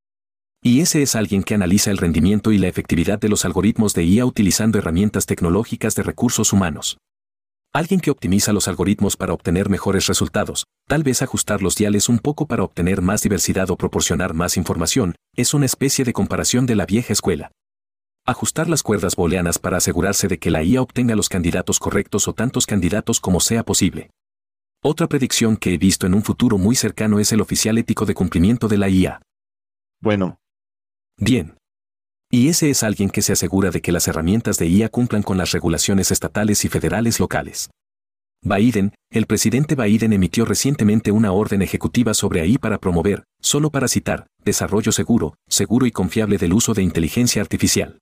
Y 0.61 0.81
ese 0.81 1.03
es 1.03 1.15
alguien 1.15 1.45
que 1.45 1.55
analiza 1.55 1.93
el 1.93 1.99
rendimiento 1.99 2.51
y 2.51 2.59
la 2.59 2.67
efectividad 2.67 3.21
de 3.21 3.29
los 3.29 3.45
algoritmos 3.45 3.95
de 3.95 4.03
IA 4.03 4.27
utilizando 4.27 4.79
herramientas 4.79 5.27
tecnológicas 5.27 5.95
de 5.95 6.03
recursos 6.03 6.53
humanos. 6.53 6.99
Alguien 7.73 8.01
que 8.01 8.11
optimiza 8.11 8.53
los 8.53 8.67
algoritmos 8.67 9.17
para 9.17 9.33
obtener 9.33 9.69
mejores 9.69 10.09
resultados, 10.09 10.65
tal 10.89 11.05
vez 11.05 11.23
ajustar 11.23 11.63
los 11.63 11.77
diales 11.77 12.09
un 12.09 12.19
poco 12.19 12.47
para 12.47 12.65
obtener 12.65 13.03
más 13.03 13.23
diversidad 13.23 13.71
o 13.71 13.77
proporcionar 13.77 14.35
más 14.35 14.57
información, 14.57 15.15
es 15.37 15.55
una 15.55 15.67
especie 15.67 16.05
de 16.05 16.13
comparación 16.13 16.67
de 16.67 16.75
la 16.75 16.87
vieja 16.87 17.13
escuela. 17.13 17.53
Ajustar 18.27 18.71
las 18.71 18.83
cuerdas 18.83 19.17
booleanas 19.17 19.59
para 19.59 19.77
asegurarse 19.77 20.29
de 20.29 20.39
que 20.39 20.51
la 20.51 20.63
IA 20.63 20.81
obtenga 20.81 21.15
los 21.15 21.29
candidatos 21.29 21.79
correctos 21.79 22.27
o 22.27 22.33
tantos 22.33 22.65
candidatos 22.65 23.21
como 23.21 23.39
sea 23.39 23.65
posible. 23.65 24.11
Otra 24.83 25.09
predicción 25.09 25.59
que 25.59 25.75
he 25.75 25.79
visto 25.79 26.07
en 26.07 26.15
un 26.15 26.23
futuro 26.23 26.57
muy 26.57 26.75
cercano 26.75 27.19
es 27.19 27.33
el 27.33 27.43
oficial 27.43 27.77
ético 27.77 28.07
de 28.07 28.15
cumplimiento 28.15 28.67
de 28.67 28.79
la 28.79 28.89
IA. 28.89 29.21
Bueno, 30.01 30.39
Bien. 31.19 31.57
Y 32.31 32.49
ese 32.49 32.71
es 32.71 32.83
alguien 32.83 33.11
que 33.11 33.23
se 33.23 33.35
asegura 33.35 33.71
de 33.71 33.81
que 33.81 33.93
las 33.93 34.09
herramientas 34.09 34.59
de 34.59 34.69
IA 34.69 34.89
cumplan 34.89 35.23
con 35.23 35.37
las 35.37 35.53
regulaciones 35.53 36.11
estatales 36.11 36.65
y 36.65 36.69
federales 36.69 37.21
locales. 37.21 37.71
Biden, 38.43 38.95
el 39.11 39.27
presidente 39.27 39.75
Biden 39.75 40.13
emitió 40.13 40.45
recientemente 40.45 41.13
una 41.13 41.33
orden 41.33 41.63
ejecutiva 41.63 42.15
sobre 42.15 42.41
AI 42.41 42.59
para 42.59 42.79
promover, 42.79 43.25
solo 43.41 43.71
para 43.71 43.87
citar, 43.87 44.27
desarrollo 44.45 44.93
seguro, 44.93 45.35
seguro 45.49 45.87
y 45.87 45.93
confiable 45.93 46.39
del 46.39 46.55
uso 46.55 46.75
de 46.75 46.83
inteligencia 46.83 47.41
artificial. 47.41 47.99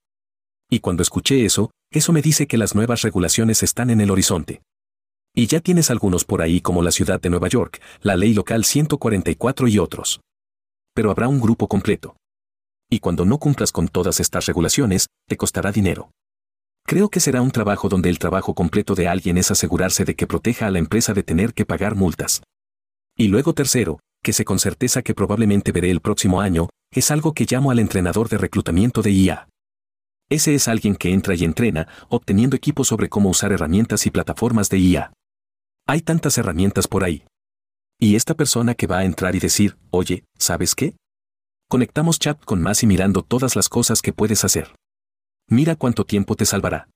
Y 0.72 0.80
cuando 0.80 1.02
escuché 1.02 1.44
eso, 1.44 1.70
eso 1.90 2.14
me 2.14 2.22
dice 2.22 2.46
que 2.46 2.56
las 2.56 2.74
nuevas 2.74 3.02
regulaciones 3.02 3.62
están 3.62 3.90
en 3.90 4.00
el 4.00 4.10
horizonte. 4.10 4.62
Y 5.36 5.46
ya 5.46 5.60
tienes 5.60 5.90
algunos 5.90 6.24
por 6.24 6.40
ahí 6.40 6.62
como 6.62 6.82
la 6.82 6.92
ciudad 6.92 7.20
de 7.20 7.28
Nueva 7.28 7.48
York, 7.48 7.82
la 8.00 8.16
ley 8.16 8.32
local 8.32 8.64
144 8.64 9.68
y 9.68 9.78
otros. 9.78 10.22
Pero 10.94 11.10
habrá 11.10 11.28
un 11.28 11.42
grupo 11.42 11.68
completo. 11.68 12.16
Y 12.90 13.00
cuando 13.00 13.26
no 13.26 13.36
cumplas 13.36 13.70
con 13.70 13.88
todas 13.88 14.18
estas 14.18 14.46
regulaciones, 14.46 15.08
te 15.28 15.36
costará 15.36 15.72
dinero. 15.72 16.10
Creo 16.86 17.10
que 17.10 17.20
será 17.20 17.42
un 17.42 17.50
trabajo 17.50 17.90
donde 17.90 18.08
el 18.08 18.18
trabajo 18.18 18.54
completo 18.54 18.94
de 18.94 19.08
alguien 19.08 19.36
es 19.36 19.50
asegurarse 19.50 20.06
de 20.06 20.14
que 20.14 20.26
proteja 20.26 20.68
a 20.68 20.70
la 20.70 20.78
empresa 20.78 21.12
de 21.12 21.22
tener 21.22 21.52
que 21.52 21.66
pagar 21.66 21.96
multas. 21.96 22.42
Y 23.14 23.28
luego 23.28 23.52
tercero, 23.52 24.00
que 24.22 24.32
sé 24.32 24.46
con 24.46 24.58
certeza 24.58 25.02
que 25.02 25.12
probablemente 25.12 25.70
veré 25.70 25.90
el 25.90 26.00
próximo 26.00 26.40
año, 26.40 26.70
es 26.94 27.10
algo 27.10 27.34
que 27.34 27.44
llamo 27.46 27.70
al 27.70 27.78
entrenador 27.78 28.30
de 28.30 28.38
reclutamiento 28.38 29.02
de 29.02 29.10
IA. 29.10 29.48
Ese 30.32 30.54
es 30.54 30.66
alguien 30.66 30.96
que 30.96 31.12
entra 31.12 31.34
y 31.34 31.44
entrena, 31.44 31.88
obteniendo 32.08 32.56
equipos 32.56 32.88
sobre 32.88 33.10
cómo 33.10 33.28
usar 33.28 33.52
herramientas 33.52 34.06
y 34.06 34.10
plataformas 34.10 34.70
de 34.70 34.78
IA. 34.78 35.12
Hay 35.86 36.00
tantas 36.00 36.38
herramientas 36.38 36.88
por 36.88 37.04
ahí. 37.04 37.26
Y 38.00 38.16
esta 38.16 38.32
persona 38.32 38.74
que 38.74 38.86
va 38.86 39.00
a 39.00 39.04
entrar 39.04 39.36
y 39.36 39.40
decir, 39.40 39.76
oye, 39.90 40.24
¿sabes 40.38 40.74
qué? 40.74 40.96
Conectamos 41.68 42.18
chat 42.18 42.42
con 42.46 42.62
más 42.62 42.82
y 42.82 42.86
mirando 42.86 43.20
todas 43.20 43.56
las 43.56 43.68
cosas 43.68 44.00
que 44.00 44.14
puedes 44.14 44.42
hacer. 44.42 44.74
Mira 45.50 45.76
cuánto 45.76 46.06
tiempo 46.06 46.34
te 46.34 46.46
salvará. 46.46 46.88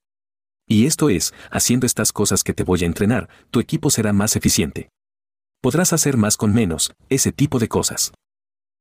Y 0.66 0.86
esto 0.86 1.10
es, 1.10 1.34
haciendo 1.50 1.84
estas 1.84 2.12
cosas 2.12 2.42
que 2.42 2.54
te 2.54 2.64
voy 2.64 2.84
a 2.84 2.86
entrenar, 2.86 3.28
tu 3.50 3.60
equipo 3.60 3.90
será 3.90 4.14
más 4.14 4.34
eficiente. 4.36 4.88
Podrás 5.60 5.92
hacer 5.92 6.16
más 6.16 6.38
con 6.38 6.54
menos, 6.54 6.94
ese 7.10 7.32
tipo 7.32 7.58
de 7.58 7.68
cosas. 7.68 8.14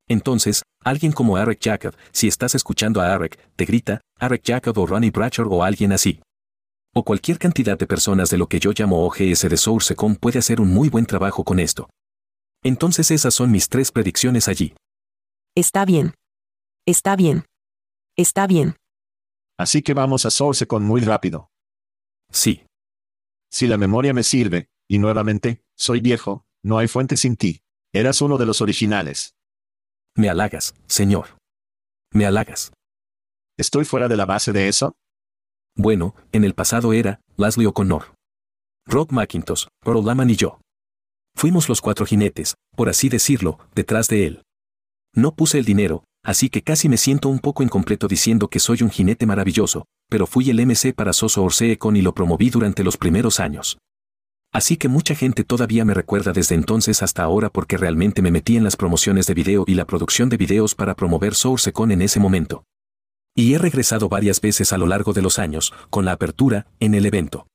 Entonces, 0.07 0.63
alguien 0.83 1.11
como 1.11 1.37
Eric 1.37 1.59
Jacob, 1.63 1.95
si 2.11 2.27
estás 2.27 2.53
escuchando 2.55 3.01
a 3.01 3.13
Eric, 3.13 3.39
te 3.55 3.65
grita, 3.65 4.01
Eric 4.19 4.43
Jacob 4.45 4.77
o 4.77 4.85
Ronnie 4.85 5.11
Bratcher 5.11 5.45
o 5.49 5.63
alguien 5.63 5.91
así. 5.91 6.21
O 6.93 7.03
cualquier 7.03 7.39
cantidad 7.39 7.77
de 7.77 7.87
personas 7.87 8.29
de 8.29 8.37
lo 8.37 8.47
que 8.47 8.59
yo 8.59 8.71
llamo 8.71 9.05
OGS 9.05 9.49
de 9.49 9.57
SourceCon 9.57 10.15
puede 10.15 10.39
hacer 10.39 10.61
un 10.61 10.73
muy 10.73 10.89
buen 10.89 11.05
trabajo 11.05 11.43
con 11.43 11.59
esto. 11.59 11.89
Entonces 12.63 13.11
esas 13.11 13.33
son 13.33 13.51
mis 13.51 13.67
tres 13.67 13.91
predicciones 13.91 14.47
allí. 14.47 14.73
Está 15.55 15.85
bien. 15.85 16.13
Está 16.85 17.15
bien. 17.15 17.45
Está 18.15 18.47
bien. 18.47 18.75
así 19.57 19.81
que 19.81 19.93
vamos 19.93 20.25
a 20.25 20.31
SourceCon 20.31 20.83
muy 20.83 21.01
rápido. 21.01 21.49
Sí, 22.31 22.63
Si 23.51 23.67
la 23.67 23.77
memoria 23.77 24.13
me 24.13 24.23
sirve, 24.23 24.67
y 24.87 24.99
nuevamente, 24.99 25.63
soy 25.75 26.01
viejo, 26.01 26.45
no 26.63 26.77
hay 26.77 26.87
fuente 26.87 27.15
sin 27.15 27.35
ti. 27.37 27.61
Eras 27.93 28.21
uno 28.21 28.37
de 28.37 28.45
los 28.45 28.61
originales. 28.61 29.34
Me 30.15 30.29
halagas, 30.29 30.73
señor. 30.87 31.37
Me 32.13 32.25
halagas. 32.25 32.71
¿Estoy 33.57 33.85
fuera 33.85 34.07
de 34.07 34.15
la 34.15 34.25
base 34.25 34.53
de 34.53 34.67
eso? 34.69 34.93
Bueno, 35.75 36.15
en 36.31 36.45
el 36.45 36.53
pasado 36.53 36.93
era 36.93 37.19
Leslie 37.37 37.67
O'Connor. 37.67 38.13
Rob 38.87 39.11
McIntosh, 39.11 39.67
Earl 39.85 40.05
Laman 40.05 40.29
y 40.29 40.35
yo. 40.35 40.59
Fuimos 41.35 41.67
los 41.67 41.81
cuatro 41.81 42.05
jinetes, 42.05 42.55
por 42.75 42.87
así 42.87 43.09
decirlo, 43.09 43.59
detrás 43.73 44.07
de 44.07 44.25
él. 44.25 44.43
No 45.13 45.35
puse 45.35 45.59
el 45.59 45.65
dinero, 45.65 46.05
así 46.23 46.49
que 46.49 46.61
casi 46.61 46.87
me 46.87 46.97
siento 46.97 47.27
un 47.27 47.39
poco 47.39 47.63
incompleto 47.63 48.07
diciendo 48.07 48.47
que 48.47 48.59
soy 48.59 48.83
un 48.83 48.89
jinete 48.89 49.25
maravilloso, 49.25 49.85
pero 50.09 50.27
fui 50.27 50.49
el 50.49 50.65
MC 50.65 50.93
para 50.93 51.11
Soso 51.11 51.43
Orseecon 51.43 51.97
y 51.97 52.01
lo 52.01 52.13
promoví 52.13 52.49
durante 52.49 52.83
los 52.83 52.95
primeros 52.95 53.41
años. 53.41 53.77
Así 54.55 54.77
que 54.77 54.87
mucha 54.87 55.15
gente 55.15 55.43
todavía 55.43 55.83
me 55.83 55.93
recuerda 55.93 56.31
desde 56.31 56.55
entonces 56.55 57.03
hasta 57.03 57.23
ahora 57.23 57.49
porque 57.49 57.75
realmente 57.75 58.21
me 58.21 58.31
metí 58.31 58.55
en 58.55 58.63
las 58.63 58.77
promociones 58.77 59.27
de 59.27 59.33
video 59.33 59.65
y 59.67 59.73
la 59.73 59.83
producción 59.83 60.29
de 60.29 60.37
videos 60.37 60.75
para 60.75 60.95
promover 60.95 61.35
SourceCon 61.35 61.91
en 61.91 62.01
ese 62.01 62.21
momento. 62.21 62.63
Y 63.35 63.53
he 63.53 63.57
regresado 63.57 64.07
varias 64.07 64.39
veces 64.39 64.71
a 64.71 64.77
lo 64.77 64.87
largo 64.87 65.11
de 65.11 65.21
los 65.21 65.39
años, 65.39 65.73
con 65.89 66.05
la 66.05 66.13
apertura, 66.13 66.67
en 66.79 66.95
el 66.95 67.05
evento. 67.05 67.47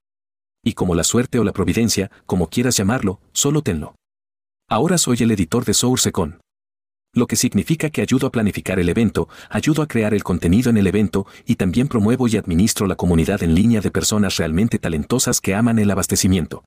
Y 0.62 0.74
como 0.74 0.94
la 0.94 1.02
suerte 1.02 1.38
o 1.38 1.44
la 1.44 1.54
providencia, 1.54 2.10
como 2.26 2.48
quieras 2.48 2.76
llamarlo, 2.76 3.18
solo 3.32 3.62
tenlo. 3.62 3.94
Ahora 4.68 4.98
soy 4.98 5.16
el 5.22 5.30
editor 5.30 5.64
de 5.64 5.72
SourceCon. 5.72 6.42
Lo 7.14 7.26
que 7.26 7.36
significa 7.36 7.88
que 7.88 8.02
ayudo 8.02 8.26
a 8.26 8.30
planificar 8.30 8.78
el 8.78 8.90
evento, 8.90 9.26
ayudo 9.48 9.80
a 9.80 9.88
crear 9.88 10.12
el 10.12 10.22
contenido 10.22 10.68
en 10.68 10.76
el 10.76 10.86
evento 10.86 11.26
y 11.46 11.54
también 11.54 11.88
promuevo 11.88 12.28
y 12.28 12.36
administro 12.36 12.86
la 12.86 12.96
comunidad 12.96 13.42
en 13.42 13.54
línea 13.54 13.80
de 13.80 13.90
personas 13.90 14.36
realmente 14.36 14.78
talentosas 14.78 15.40
que 15.40 15.54
aman 15.54 15.78
el 15.78 15.90
abastecimiento. 15.90 16.62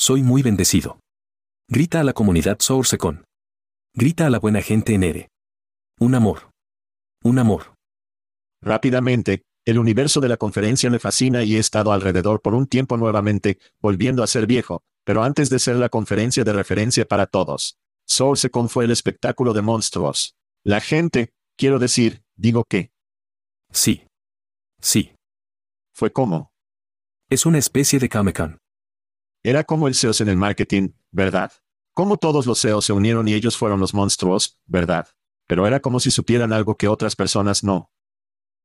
Soy 0.00 0.22
muy 0.22 0.40
bendecido. 0.40 0.98
Grita 1.68 2.00
a 2.00 2.04
la 2.04 2.14
comunidad 2.14 2.56
SourceCon. 2.58 3.26
Grita 3.94 4.26
a 4.26 4.30
la 4.30 4.38
buena 4.38 4.62
gente 4.62 4.94
en 4.94 5.02
Ere. 5.02 5.28
Un 5.98 6.14
amor. 6.14 6.52
Un 7.22 7.38
amor. 7.38 7.74
Rápidamente, 8.62 9.42
el 9.66 9.78
universo 9.78 10.22
de 10.22 10.30
la 10.30 10.38
conferencia 10.38 10.88
me 10.88 10.98
fascina 10.98 11.42
y 11.42 11.56
he 11.56 11.58
estado 11.58 11.92
alrededor 11.92 12.40
por 12.40 12.54
un 12.54 12.66
tiempo 12.66 12.96
nuevamente, 12.96 13.58
volviendo 13.78 14.22
a 14.22 14.26
ser 14.26 14.46
viejo, 14.46 14.82
pero 15.04 15.22
antes 15.22 15.50
de 15.50 15.58
ser 15.58 15.76
la 15.76 15.90
conferencia 15.90 16.44
de 16.44 16.54
referencia 16.54 17.04
para 17.04 17.26
todos. 17.26 17.76
SourceCon 18.06 18.70
fue 18.70 18.86
el 18.86 18.92
espectáculo 18.92 19.52
de 19.52 19.60
monstruos. 19.60 20.34
La 20.64 20.80
gente, 20.80 21.34
quiero 21.58 21.78
decir, 21.78 22.22
digo 22.36 22.64
que, 22.64 22.90
Sí. 23.70 24.06
Sí. 24.80 25.12
fue 25.94 26.10
como. 26.10 26.52
Es 27.28 27.44
una 27.44 27.58
especie 27.58 27.98
de 27.98 28.08
Comic-Con. 28.08 28.59
Era 29.42 29.64
como 29.64 29.88
el 29.88 29.94
SEOs 29.94 30.20
en 30.20 30.28
el 30.28 30.36
marketing, 30.36 30.90
¿verdad? 31.10 31.52
Como 31.94 32.18
todos 32.18 32.46
los 32.46 32.58
SEOs 32.58 32.84
se 32.84 32.92
unieron 32.92 33.26
y 33.26 33.34
ellos 33.34 33.56
fueron 33.56 33.80
los 33.80 33.94
monstruos, 33.94 34.60
¿verdad? 34.66 35.08
Pero 35.46 35.66
era 35.66 35.80
como 35.80 35.98
si 35.98 36.10
supieran 36.10 36.52
algo 36.52 36.76
que 36.76 36.88
otras 36.88 37.16
personas 37.16 37.64
no. 37.64 37.90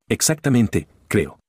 Exactamente, 0.08 0.88
creo. 1.08 1.40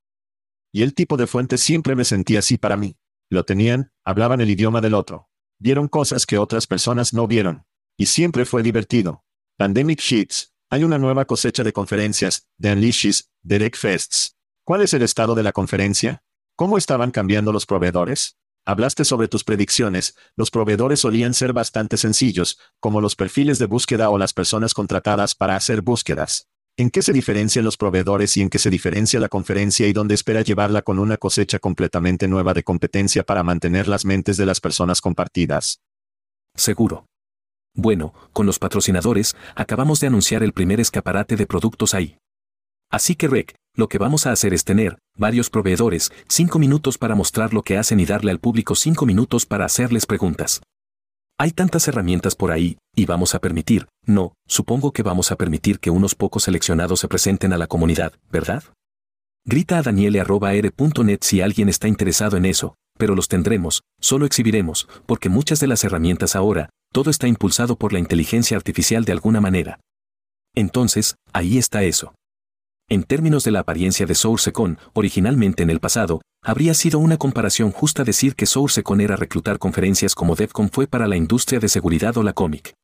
Y 0.72 0.82
el 0.82 0.94
tipo 0.94 1.16
de 1.16 1.26
fuente 1.26 1.58
siempre 1.58 1.96
me 1.96 2.04
sentía 2.04 2.38
así 2.38 2.56
para 2.56 2.76
mí. 2.76 2.96
Lo 3.28 3.44
tenían, 3.44 3.92
hablaban 4.04 4.40
el 4.40 4.50
idioma 4.50 4.80
del 4.80 4.94
otro. 4.94 5.28
Vieron 5.58 5.88
cosas 5.88 6.24
que 6.24 6.38
otras 6.38 6.66
personas 6.66 7.12
no 7.12 7.26
vieron. 7.26 7.66
Y 7.96 8.06
siempre 8.06 8.44
fue 8.44 8.62
divertido. 8.62 9.24
Pandemic 9.56 10.00
Sheets. 10.00 10.52
Hay 10.70 10.84
una 10.84 10.98
nueva 10.98 11.24
cosecha 11.24 11.64
de 11.64 11.72
conferencias, 11.72 12.48
de 12.58 12.72
Unleashes, 12.72 13.30
de 13.42 13.58
Rec 13.58 13.76
Fests. 13.76 14.36
¿Cuál 14.64 14.82
es 14.82 14.94
el 14.94 15.02
estado 15.02 15.34
de 15.34 15.42
la 15.42 15.52
conferencia? 15.52 16.22
¿Cómo 16.56 16.76
estaban 16.76 17.10
cambiando 17.10 17.52
los 17.52 17.66
proveedores? 17.66 18.36
Hablaste 18.68 19.04
sobre 19.04 19.28
tus 19.28 19.44
predicciones, 19.44 20.16
los 20.34 20.50
proveedores 20.50 20.98
solían 20.98 21.34
ser 21.34 21.52
bastante 21.52 21.96
sencillos, 21.96 22.58
como 22.80 23.00
los 23.00 23.14
perfiles 23.14 23.60
de 23.60 23.66
búsqueda 23.66 24.10
o 24.10 24.18
las 24.18 24.32
personas 24.32 24.74
contratadas 24.74 25.36
para 25.36 25.54
hacer 25.54 25.82
búsquedas. 25.82 26.48
¿En 26.76 26.90
qué 26.90 27.00
se 27.00 27.12
diferencian 27.12 27.64
los 27.64 27.76
proveedores 27.76 28.36
y 28.36 28.42
en 28.42 28.50
qué 28.50 28.58
se 28.58 28.68
diferencia 28.68 29.20
la 29.20 29.28
conferencia 29.28 29.86
y 29.86 29.92
dónde 29.92 30.16
espera 30.16 30.42
llevarla 30.42 30.82
con 30.82 30.98
una 30.98 31.16
cosecha 31.16 31.60
completamente 31.60 32.26
nueva 32.26 32.54
de 32.54 32.64
competencia 32.64 33.22
para 33.22 33.44
mantener 33.44 33.86
las 33.86 34.04
mentes 34.04 34.36
de 34.36 34.46
las 34.46 34.60
personas 34.60 35.00
compartidas? 35.00 35.80
Seguro. 36.56 37.06
Bueno, 37.72 38.14
con 38.32 38.46
los 38.46 38.58
patrocinadores, 38.58 39.36
acabamos 39.54 40.00
de 40.00 40.08
anunciar 40.08 40.42
el 40.42 40.52
primer 40.52 40.80
escaparate 40.80 41.36
de 41.36 41.46
productos 41.46 41.94
ahí. 41.94 42.18
Así 42.90 43.16
que 43.16 43.28
Rec, 43.28 43.54
lo 43.74 43.88
que 43.88 43.98
vamos 43.98 44.26
a 44.26 44.32
hacer 44.32 44.54
es 44.54 44.64
tener 44.64 44.98
varios 45.16 45.50
proveedores, 45.50 46.10
cinco 46.28 46.58
minutos 46.58 46.98
para 46.98 47.14
mostrar 47.14 47.52
lo 47.52 47.62
que 47.62 47.76
hacen 47.76 48.00
y 48.00 48.06
darle 48.06 48.30
al 48.30 48.40
público 48.40 48.74
cinco 48.74 49.06
minutos 49.06 49.46
para 49.46 49.64
hacerles 49.64 50.06
preguntas. 50.06 50.62
Hay 51.38 51.50
tantas 51.50 51.86
herramientas 51.86 52.34
por 52.34 52.50
ahí, 52.50 52.78
y 52.94 53.04
vamos 53.04 53.34
a 53.34 53.40
permitir, 53.40 53.86
no, 54.06 54.32
supongo 54.46 54.92
que 54.92 55.02
vamos 55.02 55.30
a 55.30 55.36
permitir 55.36 55.80
que 55.80 55.90
unos 55.90 56.14
pocos 56.14 56.44
seleccionados 56.44 57.00
se 57.00 57.08
presenten 57.08 57.52
a 57.52 57.58
la 57.58 57.66
comunidad, 57.66 58.14
¿verdad? 58.30 58.64
Grita 59.44 59.78
a 59.78 59.82
daniele.r.net 59.82 61.18
si 61.20 61.42
alguien 61.42 61.68
está 61.68 61.88
interesado 61.88 62.38
en 62.38 62.46
eso, 62.46 62.74
pero 62.98 63.14
los 63.14 63.28
tendremos, 63.28 63.82
solo 64.00 64.24
exhibiremos, 64.24 64.88
porque 65.04 65.28
muchas 65.28 65.60
de 65.60 65.66
las 65.66 65.84
herramientas 65.84 66.34
ahora, 66.34 66.70
todo 66.92 67.10
está 67.10 67.28
impulsado 67.28 67.76
por 67.76 67.92
la 67.92 67.98
inteligencia 67.98 68.56
artificial 68.56 69.04
de 69.04 69.12
alguna 69.12 69.42
manera. 69.42 69.78
Entonces, 70.54 71.16
ahí 71.34 71.58
está 71.58 71.82
eso. 71.84 72.14
En 72.88 73.02
términos 73.02 73.42
de 73.42 73.50
la 73.50 73.60
apariencia 73.60 74.06
de 74.06 74.14
SourceCon, 74.14 74.78
originalmente 74.92 75.64
en 75.64 75.70
el 75.70 75.80
pasado, 75.80 76.20
habría 76.40 76.72
sido 76.72 77.00
una 77.00 77.16
comparación 77.16 77.72
justa 77.72 78.04
decir 78.04 78.36
que 78.36 78.46
SourceCon 78.46 79.00
era 79.00 79.16
reclutar 79.16 79.58
conferencias 79.58 80.14
como 80.14 80.36
DevCon 80.36 80.70
fue 80.70 80.86
para 80.86 81.08
la 81.08 81.16
industria 81.16 81.58
de 81.58 81.68
seguridad 81.68 82.16
o 82.16 82.22
la 82.22 82.32
cómic. 82.32 82.74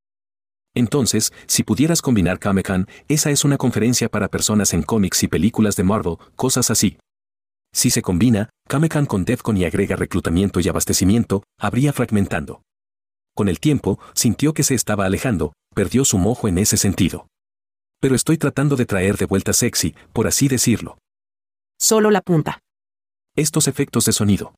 Entonces, 0.74 1.32
si 1.46 1.62
pudieras 1.62 2.02
combinar 2.02 2.40
Kamehan, 2.40 2.88
esa 3.06 3.30
es 3.30 3.44
una 3.44 3.58
conferencia 3.58 4.08
para 4.08 4.26
personas 4.26 4.74
en 4.74 4.82
cómics 4.82 5.22
y 5.22 5.28
películas 5.28 5.76
de 5.76 5.84
Marvel, 5.84 6.16
cosas 6.34 6.72
así. 6.72 6.96
Si 7.72 7.90
se 7.90 8.02
combina, 8.02 8.50
Kamehan 8.68 9.06
con 9.06 9.24
Defcon 9.24 9.56
y 9.56 9.64
agrega 9.64 9.94
reclutamiento 9.94 10.58
y 10.58 10.68
abastecimiento, 10.68 11.44
habría 11.60 11.92
fragmentando. 11.92 12.62
Con 13.36 13.48
el 13.48 13.60
tiempo, 13.60 14.00
sintió 14.14 14.52
que 14.52 14.64
se 14.64 14.74
estaba 14.74 15.04
alejando, 15.04 15.52
perdió 15.76 16.04
su 16.04 16.18
mojo 16.18 16.48
en 16.48 16.58
ese 16.58 16.76
sentido. 16.76 17.28
Pero 18.02 18.16
estoy 18.16 18.36
tratando 18.36 18.74
de 18.74 18.84
traer 18.84 19.16
de 19.16 19.26
vuelta 19.26 19.52
sexy, 19.52 19.94
por 20.12 20.26
así 20.26 20.48
decirlo. 20.48 20.98
Solo 21.78 22.10
la 22.10 22.20
punta. 22.20 22.58
Estos 23.36 23.68
efectos 23.68 24.06
de 24.06 24.12
sonido. 24.12 24.56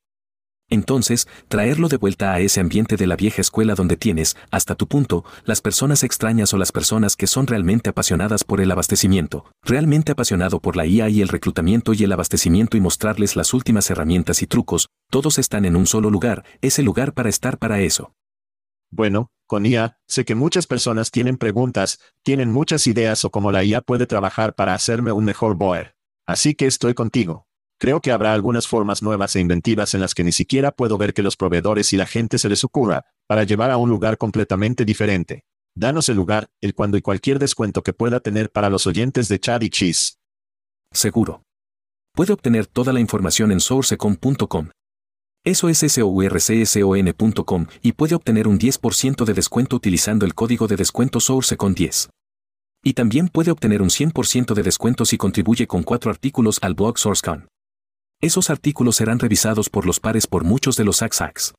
Entonces, 0.70 1.28
traerlo 1.48 1.88
de 1.88 1.98
vuelta 1.98 2.32
a 2.32 2.40
ese 2.40 2.60
ambiente 2.60 2.96
de 2.96 3.06
la 3.06 3.16
vieja 3.16 3.42
escuela 3.42 3.74
donde 3.74 3.98
tienes, 3.98 4.34
hasta 4.50 4.76
tu 4.76 4.88
punto, 4.88 5.26
las 5.44 5.60
personas 5.60 6.04
extrañas 6.04 6.54
o 6.54 6.56
las 6.56 6.72
personas 6.72 7.16
que 7.16 7.26
son 7.26 7.46
realmente 7.46 7.90
apasionadas 7.90 8.44
por 8.44 8.62
el 8.62 8.70
abastecimiento, 8.70 9.44
realmente 9.62 10.12
apasionado 10.12 10.58
por 10.60 10.74
la 10.74 10.86
IA 10.86 11.10
y 11.10 11.20
el 11.20 11.28
reclutamiento 11.28 11.92
y 11.92 12.02
el 12.02 12.12
abastecimiento 12.12 12.78
y 12.78 12.80
mostrarles 12.80 13.36
las 13.36 13.52
últimas 13.52 13.90
herramientas 13.90 14.40
y 14.40 14.46
trucos, 14.46 14.88
todos 15.10 15.38
están 15.38 15.66
en 15.66 15.76
un 15.76 15.86
solo 15.86 16.08
lugar, 16.08 16.46
ese 16.62 16.82
lugar 16.82 17.12
para 17.12 17.28
estar 17.28 17.58
para 17.58 17.82
eso. 17.82 18.14
Bueno, 18.90 19.28
con 19.46 19.66
IA, 19.66 19.98
sé 20.06 20.24
que 20.24 20.34
muchas 20.34 20.66
personas 20.66 21.10
tienen 21.10 21.36
preguntas, 21.36 21.98
tienen 22.22 22.50
muchas 22.50 22.86
ideas 22.86 23.24
o 23.24 23.30
cómo 23.30 23.52
la 23.52 23.64
IA 23.64 23.80
puede 23.80 24.06
trabajar 24.06 24.54
para 24.54 24.74
hacerme 24.74 25.12
un 25.12 25.24
mejor 25.24 25.56
boer. 25.56 25.96
Así 26.26 26.54
que 26.54 26.66
estoy 26.66 26.94
contigo. 26.94 27.46
Creo 27.78 28.00
que 28.00 28.12
habrá 28.12 28.32
algunas 28.32 28.66
formas 28.66 29.02
nuevas 29.02 29.36
e 29.36 29.40
inventivas 29.40 29.94
en 29.94 30.00
las 30.00 30.14
que 30.14 30.24
ni 30.24 30.32
siquiera 30.32 30.70
puedo 30.70 30.96
ver 30.96 31.12
que 31.12 31.22
los 31.22 31.36
proveedores 31.36 31.92
y 31.92 31.96
la 31.96 32.06
gente 32.06 32.38
se 32.38 32.48
les 32.48 32.64
ocurra, 32.64 33.04
para 33.26 33.44
llevar 33.44 33.70
a 33.70 33.76
un 33.76 33.90
lugar 33.90 34.16
completamente 34.16 34.84
diferente. 34.84 35.44
Danos 35.76 36.08
el 36.08 36.16
lugar, 36.16 36.48
el 36.60 36.74
cuándo 36.74 36.96
y 36.96 37.02
cualquier 37.02 37.38
descuento 37.38 37.82
que 37.82 37.92
pueda 37.92 38.20
tener 38.20 38.50
para 38.50 38.70
los 38.70 38.86
oyentes 38.86 39.28
de 39.28 39.40
Chad 39.40 39.62
y 39.62 39.70
Cheese. 39.70 40.18
Seguro. 40.92 41.42
Puede 42.14 42.32
obtener 42.32 42.66
toda 42.66 42.92
la 42.92 43.00
información 43.00 43.50
en 43.50 43.58
sourcecom.com. 43.58 44.70
Eso 45.44 45.68
es 45.68 45.78
sourcson.com 45.80 47.66
y 47.82 47.92
puede 47.92 48.14
obtener 48.14 48.48
un 48.48 48.58
10% 48.58 49.24
de 49.26 49.34
descuento 49.34 49.76
utilizando 49.76 50.24
el 50.24 50.34
código 50.34 50.66
de 50.66 50.76
descuento 50.76 51.18
SourceCon10. 51.18 52.08
Y 52.82 52.94
también 52.94 53.28
puede 53.28 53.50
obtener 53.50 53.82
un 53.82 53.90
100% 53.90 54.54
de 54.54 54.62
descuento 54.62 55.04
si 55.04 55.18
contribuye 55.18 55.66
con 55.66 55.82
cuatro 55.82 56.10
artículos 56.10 56.58
al 56.62 56.74
blog 56.74 56.98
SourceCon. 56.98 57.48
Esos 58.22 58.48
artículos 58.48 58.96
serán 58.96 59.18
revisados 59.18 59.68
por 59.68 59.84
los 59.84 60.00
pares 60.00 60.26
por 60.26 60.44
muchos 60.44 60.76
de 60.76 60.84
los 60.84 61.02
AXAX. 61.02 61.52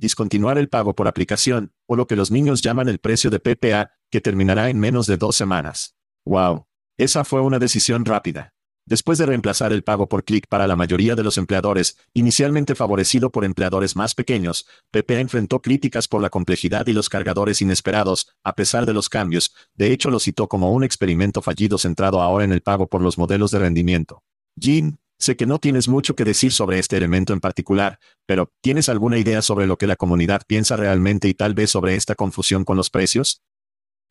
Discontinuar 0.00 0.56
el 0.56 0.70
pago 0.70 0.94
por 0.94 1.08
aplicación, 1.08 1.74
o 1.86 1.94
lo 1.94 2.06
que 2.06 2.16
los 2.16 2.30
niños 2.30 2.62
llaman 2.62 2.88
el 2.88 3.00
precio 3.00 3.28
de 3.28 3.38
PPA, 3.38 3.90
que 4.10 4.22
terminará 4.22 4.70
en 4.70 4.80
menos 4.80 5.06
de 5.06 5.18
dos 5.18 5.36
semanas. 5.36 5.94
Wow. 6.24 6.66
Esa 6.96 7.22
fue 7.22 7.42
una 7.42 7.58
decisión 7.58 8.06
rápida. 8.06 8.54
Después 8.86 9.18
de 9.18 9.26
reemplazar 9.26 9.74
el 9.74 9.84
pago 9.84 10.08
por 10.08 10.24
clic 10.24 10.46
para 10.48 10.66
la 10.66 10.74
mayoría 10.74 11.16
de 11.16 11.22
los 11.22 11.36
empleadores, 11.36 11.98
inicialmente 12.14 12.74
favorecido 12.74 13.30
por 13.30 13.44
empleadores 13.44 13.94
más 13.94 14.14
pequeños, 14.14 14.66
PPA 14.90 15.20
enfrentó 15.20 15.60
críticas 15.60 16.08
por 16.08 16.22
la 16.22 16.30
complejidad 16.30 16.86
y 16.86 16.94
los 16.94 17.10
cargadores 17.10 17.60
inesperados, 17.60 18.34
a 18.42 18.54
pesar 18.54 18.86
de 18.86 18.94
los 18.94 19.10
cambios, 19.10 19.54
de 19.74 19.92
hecho 19.92 20.10
lo 20.10 20.18
citó 20.18 20.48
como 20.48 20.72
un 20.72 20.82
experimento 20.82 21.42
fallido 21.42 21.76
centrado 21.76 22.22
ahora 22.22 22.46
en 22.46 22.52
el 22.52 22.62
pago 22.62 22.88
por 22.88 23.02
los 23.02 23.18
modelos 23.18 23.50
de 23.50 23.58
rendimiento. 23.58 24.24
Jim, 24.58 24.96
sé 25.20 25.36
que 25.36 25.46
no 25.46 25.58
tienes 25.58 25.86
mucho 25.86 26.16
que 26.16 26.24
decir 26.24 26.50
sobre 26.50 26.78
este 26.78 26.96
elemento 26.96 27.32
en 27.32 27.40
particular, 27.40 27.98
pero 28.26 28.50
¿tienes 28.62 28.88
alguna 28.88 29.18
idea 29.18 29.42
sobre 29.42 29.66
lo 29.66 29.76
que 29.76 29.86
la 29.86 29.96
comunidad 29.96 30.42
piensa 30.46 30.76
realmente 30.76 31.28
y 31.28 31.34
tal 31.34 31.54
vez 31.54 31.70
sobre 31.70 31.94
esta 31.94 32.14
confusión 32.14 32.64
con 32.64 32.76
los 32.76 32.90
precios? 32.90 33.42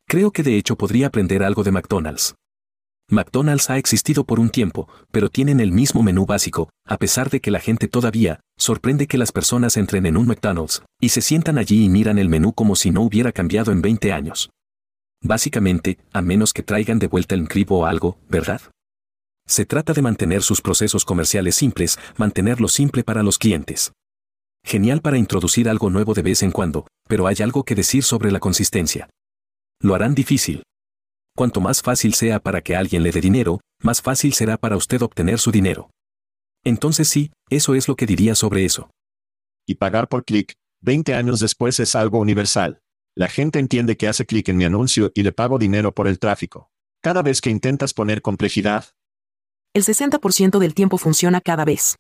Creo 0.07 0.31
que 0.31 0.43
de 0.43 0.55
hecho 0.55 0.77
podría 0.77 1.07
aprender 1.07 1.43
algo 1.43 1.63
de 1.63 1.71
McDonald's. 1.71 2.35
McDonald's 3.11 3.71
ha 3.71 3.77
existido 3.79 4.23
por 4.23 4.39
un 4.39 4.51
tiempo, 4.51 4.87
pero 5.11 5.29
tienen 5.29 5.59
el 5.59 5.71
mismo 5.71 6.03
menú 6.03 6.27
básico, 6.27 6.69
a 6.85 6.97
pesar 6.97 7.31
de 7.31 7.39
que 7.41 7.49
la 7.49 7.59
gente 7.59 7.87
todavía, 7.87 8.39
sorprende 8.55 9.07
que 9.07 9.17
las 9.17 9.31
personas 9.31 9.77
entren 9.77 10.05
en 10.05 10.15
un 10.15 10.27
McDonald's, 10.27 10.83
y 11.01 11.09
se 11.09 11.21
sientan 11.21 11.57
allí 11.57 11.85
y 11.85 11.89
miran 11.89 12.19
el 12.19 12.29
menú 12.29 12.53
como 12.53 12.75
si 12.75 12.91
no 12.91 13.01
hubiera 13.01 13.31
cambiado 13.31 13.71
en 13.71 13.81
20 13.81 14.13
años. 14.13 14.51
Básicamente, 15.23 15.97
a 16.13 16.21
menos 16.21 16.53
que 16.53 16.61
traigan 16.61 16.99
de 16.99 17.07
vuelta 17.07 17.33
el 17.33 17.47
cribo 17.49 17.79
o 17.79 17.85
algo, 17.85 18.19
¿verdad? 18.29 18.61
Se 19.49 19.65
trata 19.65 19.93
de 19.93 20.03
mantener 20.03 20.43
sus 20.43 20.61
procesos 20.61 21.03
comerciales 21.03 21.55
simples, 21.55 21.97
mantenerlo 22.17 22.67
simple 22.67 23.03
para 23.03 23.23
los 23.23 23.39
clientes. 23.39 23.91
Genial 24.63 25.01
para 25.01 25.17
introducir 25.17 25.67
algo 25.67 25.89
nuevo 25.89 26.13
de 26.13 26.21
vez 26.21 26.43
en 26.43 26.51
cuando, 26.51 26.85
pero 27.07 27.25
hay 27.25 27.37
algo 27.41 27.63
que 27.63 27.73
decir 27.73 28.03
sobre 28.03 28.31
la 28.31 28.39
consistencia. 28.39 29.09
Lo 29.81 29.95
harán 29.95 30.13
difícil. 30.13 30.61
Cuanto 31.35 31.61
más 31.61 31.81
fácil 31.81 32.13
sea 32.13 32.39
para 32.39 32.61
que 32.61 32.75
alguien 32.75 33.01
le 33.01 33.11
dé 33.11 33.21
dinero, 33.21 33.59
más 33.81 34.03
fácil 34.03 34.33
será 34.33 34.55
para 34.55 34.77
usted 34.77 35.01
obtener 35.01 35.39
su 35.39 35.49
dinero. 35.49 35.89
Entonces 36.63 37.07
sí, 37.07 37.31
eso 37.49 37.73
es 37.73 37.87
lo 37.87 37.95
que 37.95 38.05
diría 38.05 38.35
sobre 38.35 38.65
eso. 38.65 38.91
Y 39.65 39.75
pagar 39.75 40.09
por 40.09 40.25
clic, 40.25 40.53
20 40.81 41.15
años 41.15 41.39
después 41.39 41.79
es 41.79 41.95
algo 41.95 42.19
universal. 42.19 42.81
La 43.15 43.27
gente 43.29 43.57
entiende 43.57 43.97
que 43.97 44.07
hace 44.07 44.27
clic 44.27 44.47
en 44.49 44.57
mi 44.57 44.65
anuncio 44.65 45.11
y 45.15 45.23
le 45.23 45.31
pago 45.31 45.57
dinero 45.57 45.91
por 45.91 46.07
el 46.07 46.19
tráfico. 46.19 46.69
Cada 47.01 47.23
vez 47.23 47.41
que 47.41 47.49
intentas 47.49 47.95
poner 47.95 48.21
complejidad. 48.21 48.85
El 49.75 49.83
60% 49.83 50.57
del 50.57 50.73
tiempo 50.73 50.97
funciona 50.97 51.41
cada 51.41 51.63
vez. 51.63 51.95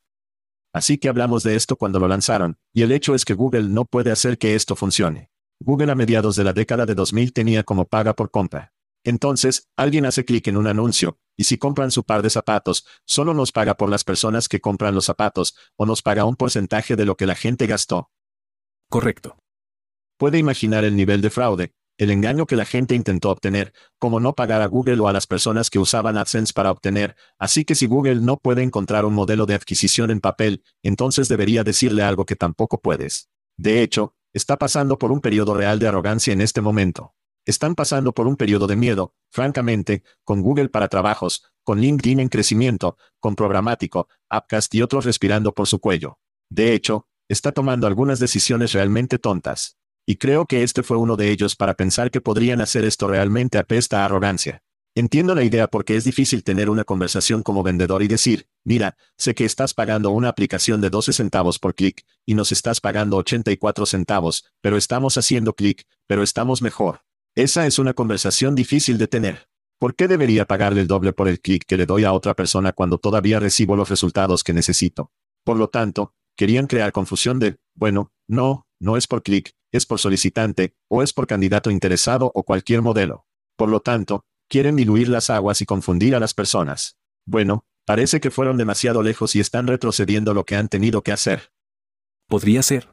Así 0.73 0.97
que 0.97 1.07
hablamos 1.07 1.43
de 1.43 1.55
esto 1.55 1.75
cuando 1.75 1.99
lo 1.99 2.07
lanzaron, 2.07 2.57
y 2.73 2.81
el 2.81 2.91
hecho 2.91 3.13
es 3.13 3.25
que 3.25 3.35
Google 3.35 3.69
no 3.69 3.85
puede 3.85 4.11
hacer 4.11 4.39
que 4.39 4.55
esto 4.55 4.75
funcione. 4.75 5.29
Google 5.59 5.91
a 5.91 5.95
mediados 5.95 6.35
de 6.35 6.43
la 6.43 6.53
década 6.53 6.87
de 6.87 6.95
2000 6.95 7.31
tenía 7.31 7.63
como 7.63 7.85
paga 7.85 8.15
por 8.15 8.31
compra. 8.31 8.73
Entonces, 9.03 9.67
alguien 9.77 10.05
hace 10.05 10.25
clic 10.25 10.47
en 10.47 10.57
un 10.57 10.65
anuncio, 10.65 11.19
y 11.37 11.43
si 11.43 11.57
compran 11.57 11.91
su 11.91 12.03
par 12.03 12.23
de 12.23 12.31
zapatos, 12.31 12.87
solo 13.05 13.35
nos 13.35 13.51
paga 13.51 13.75
por 13.75 13.89
las 13.89 14.03
personas 14.03 14.49
que 14.49 14.61
compran 14.61 14.95
los 14.95 15.05
zapatos, 15.05 15.55
o 15.75 15.85
nos 15.85 16.01
paga 16.01 16.25
un 16.25 16.35
porcentaje 16.35 16.95
de 16.95 17.05
lo 17.05 17.17
que 17.17 17.27
la 17.27 17.35
gente 17.35 17.67
gastó. 17.67 18.09
Correcto. 18.89 19.37
Puede 20.17 20.39
imaginar 20.39 20.85
el 20.85 20.95
nivel 20.95 21.21
de 21.21 21.29
fraude, 21.29 21.73
el 21.99 22.11
engaño 22.11 22.45
que 22.45 22.55
la 22.55 22.63
gente 22.63 22.95
intentó 22.95 23.29
obtener, 23.29 23.73
como 23.99 24.21
no 24.21 24.33
pagar 24.33 24.61
a 24.61 24.67
Google 24.67 25.01
o 25.01 25.09
a 25.09 25.13
las 25.13 25.27
personas 25.27 25.69
que 25.69 25.79
usaban 25.79 26.17
AdSense 26.17 26.53
para 26.53 26.71
obtener, 26.71 27.17
así 27.37 27.65
que 27.65 27.75
si 27.75 27.87
Google 27.87 28.21
no 28.21 28.37
puede 28.37 28.63
encontrar 28.63 29.03
un 29.03 29.13
modelo 29.13 29.45
de 29.45 29.53
adquisición 29.53 30.09
en 30.09 30.21
papel, 30.21 30.63
entonces 30.81 31.27
debería 31.27 31.65
decirle 31.65 32.01
algo 32.01 32.25
que 32.25 32.37
tampoco 32.37 32.79
puedes. 32.79 33.29
De 33.57 33.81
hecho, 33.81 34.15
está 34.31 34.55
pasando 34.55 34.97
por 34.97 35.11
un 35.11 35.19
periodo 35.19 35.53
real 35.53 35.77
de 35.77 35.89
arrogancia 35.89 36.31
en 36.31 36.39
este 36.39 36.61
momento. 36.61 37.15
Están 37.45 37.75
pasando 37.75 38.13
por 38.13 38.27
un 38.27 38.37
periodo 38.37 38.65
de 38.67 38.77
miedo, 38.77 39.13
francamente, 39.29 40.03
con 40.23 40.41
Google 40.41 40.69
para 40.69 40.87
trabajos, 40.87 41.51
con 41.65 41.81
LinkedIn 41.81 42.21
en 42.21 42.29
crecimiento, 42.29 42.95
con 43.19 43.35
programático, 43.35 44.07
Appcast 44.29 44.73
y 44.73 44.81
otros 44.81 45.03
respirando 45.03 45.53
por 45.53 45.67
su 45.67 45.79
cuello. 45.79 46.17
De 46.49 46.73
hecho, 46.73 47.07
está 47.27 47.51
tomando 47.51 47.87
algunas 47.87 48.19
decisiones 48.19 48.71
realmente 48.71 49.19
tontas. 49.19 49.78
Y 50.09 50.15
creo 50.15 50.47
que 50.47 50.63
este 50.63 50.81
fue 50.81 50.97
uno 50.97 51.17
de 51.17 51.29
ellos 51.29 51.55
para 51.55 51.75
pensar 51.75 52.09
que 52.09 52.19
podrían 52.19 52.61
hacer 52.61 52.83
esto 52.83 53.07
realmente 53.07 53.59
apesta 53.59 54.01
a 54.01 54.05
arrogancia. 54.05 54.63
Entiendo 54.95 55.35
la 55.35 55.43
idea 55.43 55.67
porque 55.67 55.95
es 55.95 56.03
difícil 56.03 56.43
tener 56.43 56.71
una 56.71 56.83
conversación 56.83 57.43
como 57.43 57.61
vendedor 57.61 58.01
y 58.01 58.07
decir, 58.07 58.47
mira, 58.63 58.97
sé 59.19 59.35
que 59.35 59.45
estás 59.45 59.75
pagando 59.75 60.09
una 60.09 60.29
aplicación 60.29 60.81
de 60.81 60.89
12 60.89 61.13
centavos 61.13 61.59
por 61.59 61.75
clic, 61.75 62.07
y 62.25 62.33
nos 62.33 62.51
estás 62.51 62.81
pagando 62.81 63.17
84 63.17 63.85
centavos, 63.85 64.51
pero 64.61 64.77
estamos 64.77 65.15
haciendo 65.15 65.53
clic, 65.53 65.85
pero 66.07 66.23
estamos 66.23 66.63
mejor. 66.63 67.01
Esa 67.35 67.67
es 67.67 67.77
una 67.77 67.93
conversación 67.93 68.55
difícil 68.55 68.97
de 68.97 69.07
tener. 69.07 69.47
¿Por 69.77 69.95
qué 69.95 70.07
debería 70.07 70.45
pagarle 70.45 70.81
el 70.81 70.87
doble 70.87 71.13
por 71.13 71.27
el 71.27 71.39
clic 71.39 71.65
que 71.67 71.77
le 71.77 71.85
doy 71.85 72.05
a 72.05 72.13
otra 72.13 72.33
persona 72.33 72.73
cuando 72.73 72.97
todavía 72.97 73.39
recibo 73.39 73.75
los 73.75 73.89
resultados 73.89 74.43
que 74.43 74.53
necesito? 74.53 75.11
Por 75.43 75.57
lo 75.57 75.67
tanto, 75.67 76.15
querían 76.35 76.65
crear 76.65 76.91
confusión 76.91 77.37
de, 77.37 77.59
bueno, 77.75 78.11
no, 78.27 78.65
no 78.79 78.97
es 78.97 79.07
por 79.07 79.23
clic, 79.23 79.51
es 79.71 79.85
por 79.85 79.99
solicitante, 79.99 80.75
o 80.87 81.03
es 81.03 81.13
por 81.13 81.27
candidato 81.27 81.71
interesado 81.71 82.31
o 82.33 82.43
cualquier 82.43 82.81
modelo. 82.81 83.25
Por 83.55 83.69
lo 83.69 83.81
tanto, 83.81 84.25
quieren 84.47 84.75
diluir 84.75 85.09
las 85.09 85.29
aguas 85.29 85.61
y 85.61 85.65
confundir 85.65 86.15
a 86.15 86.19
las 86.19 86.33
personas. 86.33 86.97
Bueno, 87.25 87.65
Parece 87.89 88.19
que 88.19 88.29
fueron 88.29 88.55
demasiado 88.55 89.01
lejos 89.01 89.35
y 89.35 89.39
están 89.39 89.65
retrocediendo 89.65 90.35
lo 90.35 90.45
que 90.45 90.55
han 90.55 90.67
tenido 90.67 91.01
que 91.01 91.11
hacer. 91.11 91.51
Podría 92.27 92.61
ser. 92.61 92.87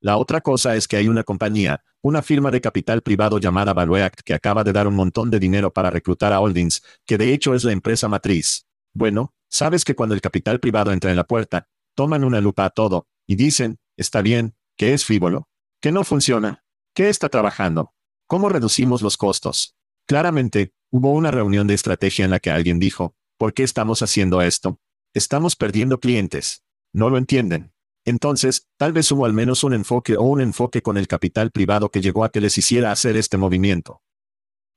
La 0.00 0.16
otra 0.16 0.40
cosa 0.40 0.74
es 0.74 0.88
que 0.88 0.96
hay 0.96 1.06
una 1.06 1.22
compañía, 1.22 1.84
una 2.00 2.22
firma 2.22 2.50
de 2.50 2.62
capital 2.62 3.02
privado 3.02 3.36
llamada 3.36 3.74
Valueact 3.74 4.20
que 4.24 4.32
acaba 4.32 4.64
de 4.64 4.72
dar 4.72 4.88
un 4.88 4.94
montón 4.94 5.30
de 5.30 5.38
dinero 5.38 5.70
para 5.70 5.90
reclutar 5.90 6.32
a 6.32 6.40
Holdings, 6.40 6.82
que 7.04 7.18
de 7.18 7.34
hecho 7.34 7.54
es 7.54 7.64
la 7.64 7.72
empresa 7.72 8.08
matriz. 8.08 8.64
Bueno, 8.94 9.34
sabes 9.50 9.84
que 9.84 9.94
cuando 9.94 10.14
el 10.14 10.22
capital 10.22 10.60
privado 10.60 10.92
entra 10.92 11.10
en 11.10 11.16
la 11.16 11.26
puerta, 11.26 11.68
toman 11.94 12.24
una 12.24 12.40
lupa 12.40 12.64
a 12.64 12.70
todo, 12.70 13.08
y 13.26 13.36
dicen, 13.36 13.76
está 13.98 14.22
bien, 14.22 14.56
que 14.76 14.92
es 14.92 15.04
frívolo, 15.04 15.48
que 15.80 15.92
no 15.92 16.04
funciona, 16.04 16.64
que 16.94 17.08
está 17.08 17.28
trabajando, 17.28 17.94
cómo 18.26 18.48
reducimos 18.48 19.02
los 19.02 19.16
costos. 19.16 19.76
Claramente, 20.06 20.72
hubo 20.90 21.12
una 21.12 21.30
reunión 21.30 21.66
de 21.66 21.74
estrategia 21.74 22.24
en 22.24 22.30
la 22.30 22.40
que 22.40 22.50
alguien 22.50 22.78
dijo, 22.78 23.14
¿por 23.38 23.54
qué 23.54 23.62
estamos 23.62 24.02
haciendo 24.02 24.40
esto? 24.42 24.78
Estamos 25.14 25.56
perdiendo 25.56 26.00
clientes. 26.00 26.62
No 26.92 27.10
lo 27.10 27.18
entienden. 27.18 27.72
Entonces, 28.04 28.68
tal 28.78 28.92
vez 28.92 29.10
hubo 29.10 29.26
al 29.26 29.32
menos 29.32 29.64
un 29.64 29.74
enfoque 29.74 30.16
o 30.16 30.22
un 30.22 30.40
enfoque 30.40 30.80
con 30.80 30.96
el 30.96 31.08
capital 31.08 31.50
privado 31.50 31.90
que 31.90 32.00
llegó 32.00 32.24
a 32.24 32.30
que 32.30 32.40
les 32.40 32.56
hiciera 32.56 32.92
hacer 32.92 33.16
este 33.16 33.36
movimiento. 33.36 34.02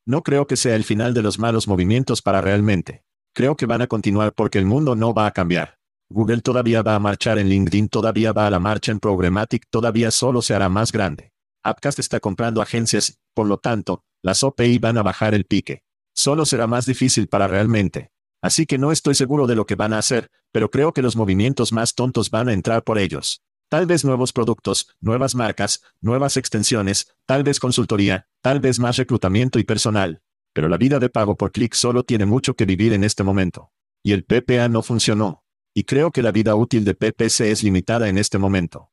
No 0.06 0.24
creo 0.24 0.48
que 0.48 0.58
sea 0.58 0.76
el 0.76 0.84
final 0.84 1.14
de 1.14 1.22
los 1.22 1.38
malos 1.40 1.68
movimientos 1.68 2.22
para 2.22 2.42
realmente. 2.42 3.04
Creo 3.34 3.56
que 3.56 3.68
van 3.68 3.82
a 3.82 3.88
continuar 3.88 4.34
porque 4.34 4.58
el 4.58 4.66
mundo 4.66 4.96
no 4.96 5.14
va 5.14 5.28
a 5.28 5.32
cambiar. 5.32 5.79
Google 6.12 6.41
todavía 6.41 6.82
va 6.82 6.95
a 6.95 7.00
marchar 7.00 7.38
en 7.38 7.50
LinkedIn, 7.50 7.88
todavía 7.88 8.34
va 8.34 8.48
a 8.48 8.50
la 8.50 8.60
marcha 8.60 8.91
en 8.91 9.00
Programmatic, 9.00 9.67
todavía 9.69 10.10
solo 10.10 10.41
se 10.41 10.56
hará 10.56 10.67
más 10.67 10.91
grande. 10.91 11.32
Upcast 11.63 12.00
está 12.00 12.19
comprando 12.19 12.63
agencias, 12.63 13.19
por 13.36 13.45
lo 13.45 13.58
tanto, 13.58 14.04
las 14.24 14.43
OPI 14.43 14.80
van 14.80 14.98
a 14.98 15.04
bajar 15.04 15.36
el 15.36 15.45
pique. 15.45 15.84
Solo 16.15 16.45
será 16.45 16.65
más 16.65 16.88
difícil 16.88 17.28
para 17.28 17.48
realmente. 17.48 18.12
Así 18.41 18.65
que 18.65 18.80
no 18.80 18.91
estoy 18.91 19.13
seguro 19.13 19.45
de 19.45 19.56
lo 19.56 19.67
que 19.67 19.76
van 19.76 19.93
a 19.93 20.00
hacer, 20.00 20.32
pero 20.52 20.72
creo 20.72 20.93
que 20.93 21.04
los 21.04 21.15
movimientos 21.15 21.72
más 21.74 21.93
tontos 21.93 22.32
van 22.32 22.50
a 22.50 22.54
entrar 22.54 22.84
por 22.84 22.98
ellos. 22.98 23.43
Tal 23.69 23.86
vez 23.86 24.04
nuevos 24.04 24.34
productos, 24.34 24.95
nuevas 25.00 25.36
marcas, 25.36 25.84
nuevas 26.02 26.38
extensiones, 26.38 27.13
tal 27.28 27.43
vez 27.43 27.60
consultoría, 27.60 28.28
tal 28.41 28.60
vez 28.60 28.80
más 28.80 28.98
reclutamiento 28.98 29.60
y 29.60 29.63
personal. 29.63 30.24
Pero 30.54 30.69
la 30.69 30.78
vida 30.78 30.98
de 30.98 31.10
pago 31.10 31.38
por 31.38 31.52
clic 31.52 31.76
solo 31.76 32.04
tiene 32.04 32.26
mucho 32.26 32.56
que 32.56 32.65
vivir 32.65 32.93
en 32.93 33.04
este 33.04 33.24
momento. 33.24 33.72
Y 34.02 34.13
el 34.13 34.24
PPA 34.24 34.69
no 34.69 34.82
funcionó. 34.82 35.43
Y 35.80 35.86
creo 35.86 36.12
que 36.12 36.22
la 36.22 36.34
vida 36.34 36.56
útil 36.56 36.84
de 36.84 36.94
PPC 36.94 37.39
es 37.52 37.63
limitada 37.63 38.10
en 38.10 38.18
este 38.18 38.38
momento. 38.38 38.89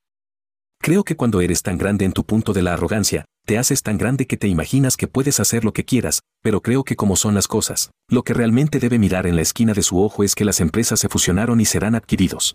Creo 0.79 1.03
que 1.03 1.17
cuando 1.17 1.41
eres 1.41 1.61
tan 1.63 1.79
grande 1.79 2.05
en 2.05 2.13
tu 2.13 2.25
punto 2.25 2.53
de 2.53 2.63
la 2.63 2.75
arrogancia, 2.75 3.25
te 3.45 3.59
haces 3.59 3.83
tan 3.83 3.99
grande 3.99 4.29
que 4.29 4.37
te 4.37 4.47
imaginas 4.47 4.97
que 4.97 5.09
puedes 5.09 5.41
hacer 5.41 5.65
lo 5.65 5.73
que 5.73 5.85
quieras, 5.85 6.21
pero 6.45 6.61
creo 6.61 6.85
que 6.85 6.95
como 6.95 7.17
son 7.17 7.35
las 7.35 7.49
cosas, 7.49 7.91
lo 8.09 8.23
que 8.23 8.35
realmente 8.35 8.79
debe 8.79 9.01
mirar 9.01 9.27
en 9.27 9.35
la 9.35 9.43
esquina 9.43 9.73
de 9.73 9.83
su 9.83 10.01
ojo 10.01 10.23
es 10.23 10.37
que 10.37 10.45
las 10.45 10.61
empresas 10.61 11.01
se 11.01 11.09
fusionaron 11.09 11.61
y 11.61 11.65
serán 11.65 11.97
adquiridos. 11.97 12.55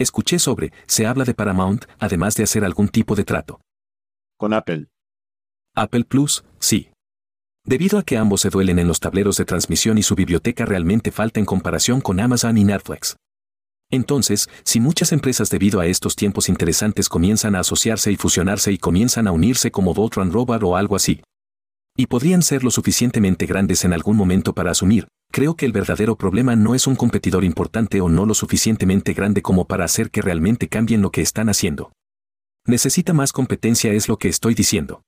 Escuché 0.00 0.40
sobre, 0.40 0.72
se 0.88 1.06
habla 1.06 1.24
de 1.24 1.34
Paramount, 1.34 1.84
además 2.00 2.34
de 2.34 2.42
hacer 2.42 2.64
algún 2.64 2.88
tipo 2.88 3.14
de 3.14 3.22
trato. 3.22 3.60
Con 4.36 4.52
Apple. 4.52 4.88
Apple 5.76 6.06
Plus, 6.06 6.44
sí. 6.58 6.90
Debido 7.64 8.00
a 8.00 8.02
que 8.02 8.18
ambos 8.18 8.40
se 8.40 8.50
duelen 8.50 8.80
en 8.80 8.88
los 8.88 8.98
tableros 8.98 9.36
de 9.36 9.44
transmisión 9.44 9.96
y 9.96 10.02
su 10.02 10.16
biblioteca 10.16 10.66
realmente 10.66 11.12
falta 11.12 11.38
en 11.38 11.46
comparación 11.46 12.00
con 12.00 12.18
Amazon 12.18 12.58
y 12.58 12.64
Netflix. 12.64 13.16
Entonces, 13.94 14.48
si 14.64 14.80
muchas 14.80 15.12
empresas 15.12 15.50
debido 15.50 15.78
a 15.78 15.86
estos 15.86 16.16
tiempos 16.16 16.48
interesantes 16.48 17.08
comienzan 17.08 17.54
a 17.54 17.60
asociarse 17.60 18.10
y 18.10 18.16
fusionarse 18.16 18.72
y 18.72 18.78
comienzan 18.78 19.28
a 19.28 19.32
unirse 19.32 19.70
como 19.70 19.94
Voltron 19.94 20.32
Robot 20.32 20.64
o 20.64 20.76
algo 20.76 20.96
así, 20.96 21.22
y 21.96 22.06
podrían 22.06 22.42
ser 22.42 22.64
lo 22.64 22.72
suficientemente 22.72 23.46
grandes 23.46 23.84
en 23.84 23.92
algún 23.92 24.16
momento 24.16 24.52
para 24.52 24.72
asumir, 24.72 25.06
creo 25.30 25.54
que 25.54 25.64
el 25.64 25.70
verdadero 25.70 26.16
problema 26.16 26.56
no 26.56 26.74
es 26.74 26.88
un 26.88 26.96
competidor 26.96 27.44
importante 27.44 28.00
o 28.00 28.08
no 28.08 28.26
lo 28.26 28.34
suficientemente 28.34 29.12
grande 29.12 29.42
como 29.42 29.68
para 29.68 29.84
hacer 29.84 30.10
que 30.10 30.22
realmente 30.22 30.66
cambien 30.66 31.00
lo 31.00 31.12
que 31.12 31.22
están 31.22 31.48
haciendo. 31.48 31.92
Necesita 32.66 33.12
más 33.12 33.32
competencia 33.32 33.92
es 33.92 34.08
lo 34.08 34.16
que 34.16 34.28
estoy 34.28 34.54
diciendo. 34.54 35.02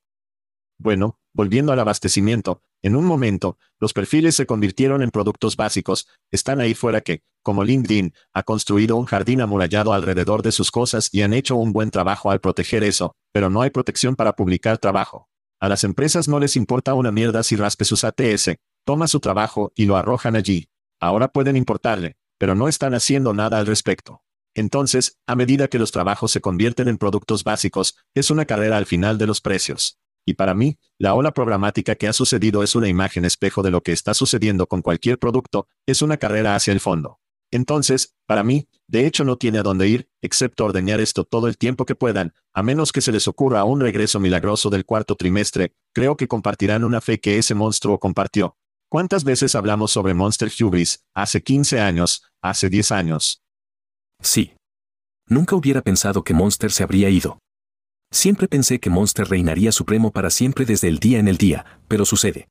Bueno, 0.79 1.19
volviendo 1.33 1.73
al 1.73 1.81
abastecimiento, 1.81 2.63
en 2.83 2.97
un 2.97 3.05
momento, 3.05 3.59
los 3.81 3.93
perfiles 3.93 4.37
se 4.37 4.47
convirtieron 4.47 5.03
en 5.03 5.11
productos 5.11 5.57
básicos, 5.57 6.07
están 6.31 6.61
ahí 6.61 6.75
fuera 6.75 7.01
que, 7.01 7.23
como 7.43 7.65
LinkedIn, 7.65 8.13
ha 8.33 8.43
construido 8.43 8.97
un 8.97 9.07
jardín 9.07 9.41
amurallado 9.41 9.93
alrededor 9.93 10.43
de 10.43 10.53
sus 10.53 10.71
cosas 10.71 11.09
y 11.13 11.23
han 11.23 11.33
hecho 11.33 11.57
un 11.57 11.73
buen 11.73 11.91
trabajo 11.91 12.31
al 12.31 12.41
proteger 12.41 12.85
eso, 12.85 13.17
pero 13.33 13.51
no 13.51 13.63
hay 13.63 13.71
protección 13.71 14.17
para 14.17 14.35
publicar 14.35 14.79
trabajo. 14.79 15.29
A 15.59 15.69
las 15.69 15.85
empresas 15.85 16.29
no 16.29 16.39
les 16.39 16.57
importa 16.57 16.95
una 16.95 17.11
mierda 17.11 17.43
si 17.43 17.57
raspe 17.57 17.85
sus 17.85 18.05
ATS, 18.05 18.57
toma 18.85 19.09
su 19.09 19.21
trabajo 19.21 19.73
y 19.75 19.87
lo 19.87 19.97
arrojan 19.97 20.37
allí. 20.37 20.69
Ahora 21.01 21.29
pueden 21.29 21.57
importarle, 21.57 22.17
pero 22.39 22.55
no 22.55 22.69
están 22.69 22.95
haciendo 22.95 23.33
nada 23.33 23.59
al 23.59 23.67
respecto. 23.67 24.23
Entonces, 24.55 25.19
a 25.27 25.35
medida 25.35 25.69
que 25.69 25.79
los 25.79 25.93
trabajos 25.93 26.31
se 26.31 26.41
convierten 26.41 26.89
en 26.89 26.99
productos 26.99 27.45
básicos, 27.45 27.97
es 28.15 28.31
una 28.31 28.45
carrera 28.45 28.77
al 28.77 28.87
final 28.87 29.19
de 29.19 29.27
los 29.27 29.41
precios. 29.41 29.99
Y 30.27 30.35
para 30.35 30.55
mí, 30.55 30.79
la 30.99 31.15
ola 31.15 31.33
programática 31.33 31.95
que 31.95 32.09
ha 32.09 32.13
sucedido 32.13 32.63
es 32.63 32.75
una 32.75 32.89
imagen 32.89 33.25
espejo 33.25 33.63
de 33.63 33.71
lo 33.71 33.83
que 33.83 33.93
está 33.93 34.13
sucediendo 34.13 34.67
con 34.67 34.83
cualquier 34.83 35.19
producto, 35.19 35.69
es 35.87 36.03
una 36.03 36.17
carrera 36.17 36.57
hacia 36.57 36.73
el 36.73 36.81
fondo. 36.81 37.21
Entonces, 37.53 38.17
para 38.27 38.43
mí, 38.43 38.69
de 38.89 39.07
hecho 39.07 39.25
no 39.25 39.39
tiene 39.39 39.59
a 39.59 39.63
dónde 39.63 39.89
ir, 39.89 40.09
excepto 40.21 40.65
ordeñar 40.65 41.01
esto 41.01 41.25
todo 41.25 41.47
el 41.47 41.57
tiempo 41.57 41.87
que 41.87 41.95
puedan, 41.95 42.35
a 42.53 42.63
menos 42.65 42.91
que 42.91 43.01
se 43.01 43.13
les 43.13 43.29
ocurra 43.29 43.63
un 43.63 43.81
regreso 43.81 44.19
milagroso 44.19 44.69
del 44.69 44.85
cuarto 44.85 45.15
trimestre, 45.15 45.73
creo 45.95 46.17
que 46.17 46.27
compartirán 46.27 46.83
una 46.83 47.01
fe 47.01 47.21
que 47.21 47.39
ese 47.39 47.55
monstruo 47.55 48.01
compartió. 48.01 48.57
¿Cuántas 48.89 49.23
veces 49.23 49.55
hablamos 49.55 49.93
sobre 49.93 50.15
Monster 50.15 50.51
Hubris, 50.61 51.05
hace 51.15 51.43
15 51.43 51.81
años, 51.81 52.25
hace 52.43 52.69
10 52.69 52.93
años? 52.93 53.43
Sí. 54.21 54.55
Nunca 55.29 55.57
hubiera 55.57 55.83
pensado 55.83 56.23
que 56.25 56.35
Monster 56.35 56.71
se 56.71 56.83
habría 56.83 57.11
ido. 57.11 57.39
Siempre 58.11 58.49
pensé 58.49 58.81
que 58.81 58.91
Monster 58.91 59.29
reinaría 59.29 59.73
supremo 59.73 60.13
para 60.13 60.31
siempre 60.31 60.65
desde 60.65 60.89
el 60.89 60.99
día 60.99 61.19
en 61.19 61.29
el 61.29 61.37
día, 61.37 61.83
pero 61.89 62.05
sucede. 62.05 62.49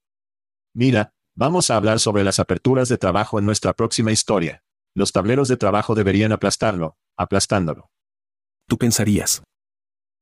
Mira, 0.73 1.13
vamos 1.35 1.71
a 1.71 1.77
hablar 1.77 1.99
sobre 1.99 2.23
las 2.23 2.39
aperturas 2.39 2.89
de 2.89 2.97
trabajo 2.97 3.39
en 3.39 3.45
nuestra 3.45 3.73
próxima 3.73 4.11
historia. 4.11 4.63
Los 4.93 5.11
tableros 5.11 5.47
de 5.47 5.57
trabajo 5.57 5.95
deberían 5.95 6.31
aplastarlo, 6.31 6.97
aplastándolo. 7.17 7.89
Tú 8.67 8.77
pensarías. 8.77 9.43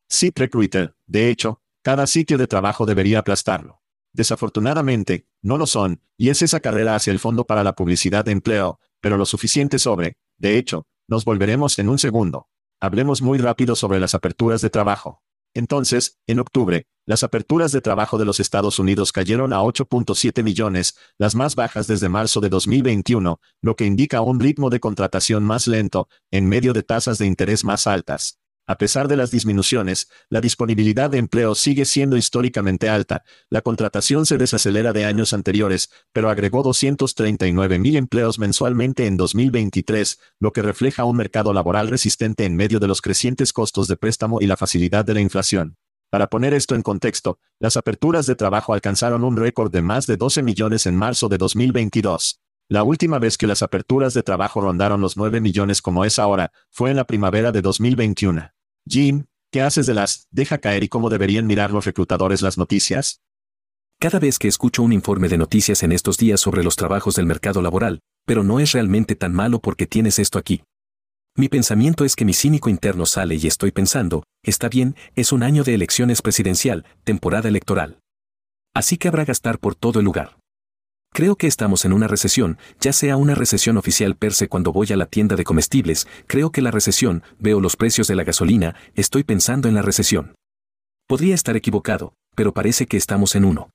Sí, 0.09 0.31
Recruiter, 0.35 0.95
de 1.07 1.29
hecho, 1.29 1.61
cada 1.83 2.07
sitio 2.07 2.37
de 2.37 2.47
trabajo 2.47 2.85
debería 2.85 3.19
aplastarlo. 3.19 3.81
Desafortunadamente, 4.13 5.27
no 5.41 5.57
lo 5.57 5.65
son, 5.65 6.01
y 6.17 6.29
es 6.29 6.41
esa 6.41 6.59
carrera 6.59 6.95
hacia 6.95 7.11
el 7.11 7.19
fondo 7.19 7.45
para 7.45 7.63
la 7.63 7.75
publicidad 7.75 8.23
de 8.23 8.31
empleo, 8.31 8.79
pero 9.01 9.17
lo 9.17 9.25
suficiente 9.25 9.79
sobre, 9.79 10.17
de 10.37 10.57
hecho, 10.57 10.85
nos 11.07 11.25
volveremos 11.25 11.79
en 11.79 11.89
un 11.89 11.97
segundo. 11.97 12.47
Hablemos 12.83 13.21
muy 13.21 13.37
rápido 13.37 13.77
sobre 13.77 14.01
las 14.01 14.13
aperturas 14.13 14.59
de 14.59 14.69
trabajo. 14.69 15.21
Entonces, 15.53 16.19
en 16.27 16.41
octubre, 16.41 16.85
las 17.05 17.23
aperturas 17.23 17.71
de 17.71 17.79
trabajo 17.79 18.17
de 18.17 18.25
los 18.25 18.41
Estados 18.41 18.77
Unidos 18.77 19.13
cayeron 19.13 19.53
a 19.53 19.61
8.7 19.61 20.43
millones, 20.43 20.97
las 21.17 21.33
más 21.33 21.55
bajas 21.55 21.87
desde 21.87 22.09
marzo 22.09 22.41
de 22.41 22.49
2021, 22.49 23.39
lo 23.61 23.75
que 23.77 23.85
indica 23.85 24.19
un 24.19 24.41
ritmo 24.41 24.69
de 24.69 24.81
contratación 24.81 25.45
más 25.45 25.65
lento, 25.65 26.09
en 26.29 26.49
medio 26.49 26.73
de 26.73 26.83
tasas 26.83 27.19
de 27.19 27.25
interés 27.25 27.63
más 27.63 27.87
altas. 27.87 28.42
A 28.65 28.78
pesar 28.78 29.10
de 29.10 29.17
las 29.17 29.30
disminuciones, 29.30 30.08
la 30.30 30.39
disponibilidad 30.39 31.10
de 31.10 31.17
empleo 31.17 31.54
sigue 31.54 31.84
siendo 31.84 32.15
históricamente 32.15 32.88
alta, 32.88 33.26
la 33.49 33.62
contratación 33.62 34.26
se 34.26 34.38
desacelera 34.38 34.93
de 34.93 35.04
años 35.04 35.34
anteriores, 35.34 35.89
pero 36.13 36.30
agregó 36.30 36.63
239 36.63 37.78
mil 37.78 37.97
empleos 37.97 38.39
mensualmente 38.39 39.06
en 39.06 39.17
2023, 39.17 40.17
lo 40.39 40.54
que 40.54 40.62
refleja 40.62 41.04
un 41.04 41.17
mercado 41.17 41.52
laboral 41.52 41.89
resistente 41.89 42.45
en 42.45 42.56
medio 42.56 42.80
de 42.80 42.88
los 42.88 43.02
crecientes 43.02 43.52
costos 43.52 43.89
de 43.89 43.97
préstamo 43.97 44.39
y 44.39 44.47
la 44.47 44.56
facilidad 44.56 45.04
de 45.04 45.15
la 45.15 45.19
inflación. 45.19 45.76
Para 46.10 46.28
poner 46.28 46.54
esto 46.54 46.76
en 46.76 46.84
contexto, 46.84 47.39
las 47.60 47.76
aperturas 47.76 48.28
de 48.28 48.36
trabajo 48.36 48.73
alcanzaron 48.73 49.26
un 49.26 49.36
récord 49.36 49.73
de 49.73 49.82
más 49.82 50.08
de 50.08 50.15
12 50.15 50.41
millones 50.41 50.86
en 50.86 50.95
marzo 50.95 51.28
de 51.28 51.38
2022. 51.38 52.39
La 52.69 52.84
última 52.84 53.19
vez 53.19 53.38
que 53.38 53.45
las 53.45 53.62
aperturas 53.62 54.13
de 54.13 54.23
trabajo 54.23 54.62
rondaron 54.62 55.02
los 55.02 55.17
9 55.17 55.41
millones 55.41 55.82
como 55.82 56.06
es 56.06 56.17
ahora, 56.17 56.54
fue 56.69 56.91
en 56.91 56.95
la 56.95 57.04
primavera 57.04 57.52
de 57.52 57.62
2021. 57.62 58.52
Jim, 58.87 59.25
¿qué 59.51 59.61
haces 59.61 59.85
de 59.85 59.93
las 59.93 60.27
deja 60.31 60.57
caer 60.57 60.83
y 60.83 60.89
cómo 60.89 61.09
deberían 61.09 61.47
mirar 61.47 61.71
los 61.71 61.85
reclutadores 61.85 62.41
las 62.41 62.57
noticias? 62.57 63.21
Cada 63.99 64.19
vez 64.19 64.37
que 64.39 64.49
escucho 64.49 64.83
un 64.83 64.91
informe 64.91 65.29
de 65.29 65.38
noticias 65.38 65.84
en 65.84 65.93
estos 65.93 66.17
días 66.17 66.41
sobre 66.41 66.63
los 66.63 66.75
trabajos 66.75 67.15
del 67.15 67.25
mercado 67.25 67.61
laboral, 67.61 68.01
pero 68.25 68.43
no 68.43 68.59
es 68.59 68.73
realmente 68.73 69.15
tan 69.15 69.34
malo 69.34 69.59
porque 69.59 69.88
tienes 69.88 70.19
esto 70.19 70.38
aquí. 70.38 70.63
Mi 71.36 71.47
pensamiento 71.47 72.03
es 72.03 72.15
que 72.15 72.25
mi 72.25 72.34
cínico 72.34 72.69
interno 72.69 73.05
sale 73.05 73.36
y 73.36 73.47
estoy 73.47 73.71
pensando, 73.71 74.23
está 74.43 74.67
bien, 74.67 74.95
es 75.15 75.31
un 75.31 75.43
año 75.43 75.63
de 75.63 75.73
elecciones 75.73 76.21
presidencial, 76.21 76.86
temporada 77.03 77.47
electoral. 77.47 77.99
Así 78.75 78.97
que 78.97 79.07
habrá 79.07 79.23
gastar 79.23 79.59
por 79.59 79.75
todo 79.75 79.99
el 79.99 80.05
lugar. 80.05 80.38
Creo 81.14 81.36
que 81.36 81.45
estamos 81.45 81.86
en 81.86 81.93
una 81.93 82.07
recesión, 82.07 82.57
ya 82.80 82.91
sea 82.91 83.18
una 83.18 83.36
recesión 83.36 83.78
oficial 83.78 84.16
per 84.16 84.34
se 84.34 84.47
cuando 84.47 84.74
voy 84.74 84.88
a 84.91 84.97
la 84.97 85.05
tienda 85.05 85.36
de 85.36 85.43
comestibles, 85.43 86.07
creo 86.26 86.51
que 86.51 86.64
la 86.64 86.72
recesión, 86.72 87.22
veo 87.38 87.59
los 87.59 87.76
precios 87.76 88.07
de 88.07 88.16
la 88.16 88.24
gasolina, 88.24 88.76
estoy 88.95 89.24
pensando 89.24 89.70
en 89.70 89.76
la 89.76 89.84
recesión. 89.84 90.34
Podría 91.07 91.36
estar 91.36 91.55
equivocado, 91.55 92.16
pero 92.36 92.51
parece 92.51 92.88
que 92.88 92.97
estamos 92.97 93.36
en 93.36 93.45
uno. 93.45 93.70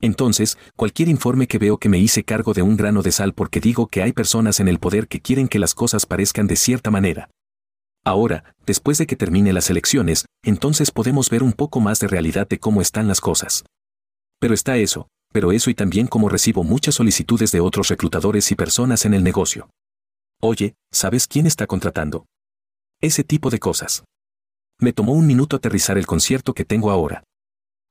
Entonces, 0.00 0.58
cualquier 0.76 1.08
informe 1.08 1.48
que 1.48 1.58
veo 1.58 1.78
que 1.78 1.88
me 1.88 1.98
hice 1.98 2.22
cargo 2.22 2.54
de 2.54 2.62
un 2.62 2.76
grano 2.76 3.02
de 3.02 3.10
sal 3.10 3.34
porque 3.34 3.58
digo 3.58 3.88
que 3.88 4.04
hay 4.04 4.12
personas 4.12 4.60
en 4.60 4.68
el 4.68 4.78
poder 4.78 5.08
que 5.08 5.20
quieren 5.20 5.48
que 5.48 5.58
las 5.58 5.74
cosas 5.74 6.06
parezcan 6.06 6.46
de 6.46 6.54
cierta 6.54 6.92
manera. 6.92 7.30
Ahora, 8.04 8.54
después 8.64 8.96
de 8.96 9.08
que 9.08 9.16
termine 9.16 9.52
las 9.52 9.70
elecciones, 9.70 10.24
entonces 10.44 10.92
podemos 10.92 11.30
ver 11.30 11.42
un 11.42 11.52
poco 11.52 11.80
más 11.80 11.98
de 11.98 12.06
realidad 12.06 12.48
de 12.48 12.60
cómo 12.60 12.80
están 12.80 13.08
las 13.08 13.20
cosas. 13.20 13.64
Pero 14.38 14.54
está 14.54 14.76
eso, 14.78 15.08
pero 15.32 15.52
eso 15.52 15.70
y 15.70 15.74
también 15.74 16.06
como 16.06 16.28
recibo 16.28 16.64
muchas 16.64 16.96
solicitudes 16.96 17.52
de 17.52 17.60
otros 17.60 17.88
reclutadores 17.88 18.50
y 18.50 18.54
personas 18.54 19.04
en 19.04 19.14
el 19.14 19.22
negocio. 19.22 19.70
Oye, 20.40 20.74
¿sabes 20.90 21.26
quién 21.26 21.46
está 21.46 21.66
contratando? 21.66 22.26
Ese 23.00 23.24
tipo 23.24 23.50
de 23.50 23.58
cosas. 23.58 24.04
Me 24.78 24.92
tomó 24.92 25.12
un 25.12 25.26
minuto 25.26 25.56
aterrizar 25.56 25.98
el 25.98 26.06
concierto 26.06 26.54
que 26.54 26.64
tengo 26.64 26.90
ahora. 26.90 27.22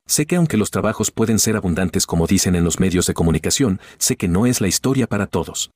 Sé 0.07 0.25
que 0.25 0.35
aunque 0.35 0.57
los 0.57 0.71
trabajos 0.71 1.11
pueden 1.11 1.37
ser 1.37 1.55
abundantes 1.55 2.07
como 2.07 2.25
dicen 2.25 2.55
en 2.55 2.63
los 2.63 2.79
medios 2.79 3.05
de 3.05 3.13
comunicación, 3.13 3.79
sé 3.99 4.17
que 4.17 4.27
no 4.27 4.47
es 4.47 4.59
la 4.59 4.67
historia 4.67 5.05
para 5.05 5.27
todos. 5.27 5.69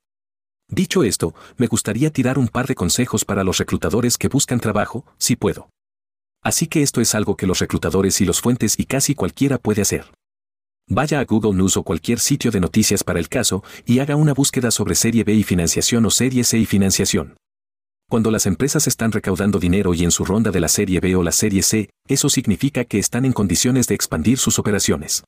Dicho 0.67 1.03
esto, 1.03 1.35
me 1.57 1.67
gustaría 1.67 2.09
tirar 2.09 2.39
un 2.39 2.47
par 2.47 2.65
de 2.65 2.73
consejos 2.73 3.25
para 3.25 3.43
los 3.43 3.59
reclutadores 3.59 4.17
que 4.17 4.29
buscan 4.29 4.59
trabajo, 4.59 5.05
si 5.19 5.35
puedo. 5.35 5.69
Así 6.41 6.65
que 6.65 6.81
esto 6.81 6.99
es 6.99 7.13
algo 7.13 7.37
que 7.37 7.45
los 7.45 7.59
reclutadores 7.59 8.19
y 8.21 8.25
los 8.25 8.41
fuentes 8.41 8.79
y 8.79 8.85
casi 8.85 9.13
cualquiera 9.13 9.59
puede 9.59 9.83
hacer. 9.83 10.11
Vaya 10.87 11.21
a 11.21 11.25
Google 11.25 11.53
News 11.53 11.77
o 11.77 11.83
cualquier 11.83 12.19
sitio 12.19 12.51
de 12.51 12.59
noticias 12.59 13.03
para 13.03 13.19
el 13.19 13.29
caso 13.29 13.63
y 13.85 13.99
haga 13.99 14.17
una 14.17 14.33
búsqueda 14.33 14.69
sobre 14.69 14.95
Serie 14.95 15.23
B 15.23 15.33
y 15.33 15.43
financiación 15.43 16.05
o 16.05 16.09
Serie 16.09 16.43
C 16.43 16.57
y 16.57 16.65
financiación. 16.65 17.37
Cuando 18.09 18.29
las 18.31 18.45
empresas 18.45 18.85
están 18.85 19.13
recaudando 19.13 19.59
dinero 19.59 19.93
y 19.93 20.03
en 20.03 20.11
su 20.11 20.25
ronda 20.25 20.51
de 20.51 20.59
la 20.59 20.67
Serie 20.67 20.99
B 20.99 21.15
o 21.15 21.23
la 21.23 21.31
Serie 21.31 21.63
C, 21.63 21.89
eso 22.07 22.29
significa 22.29 22.83
que 22.83 22.99
están 22.99 23.23
en 23.23 23.31
condiciones 23.31 23.87
de 23.87 23.95
expandir 23.95 24.37
sus 24.37 24.59
operaciones. 24.59 25.23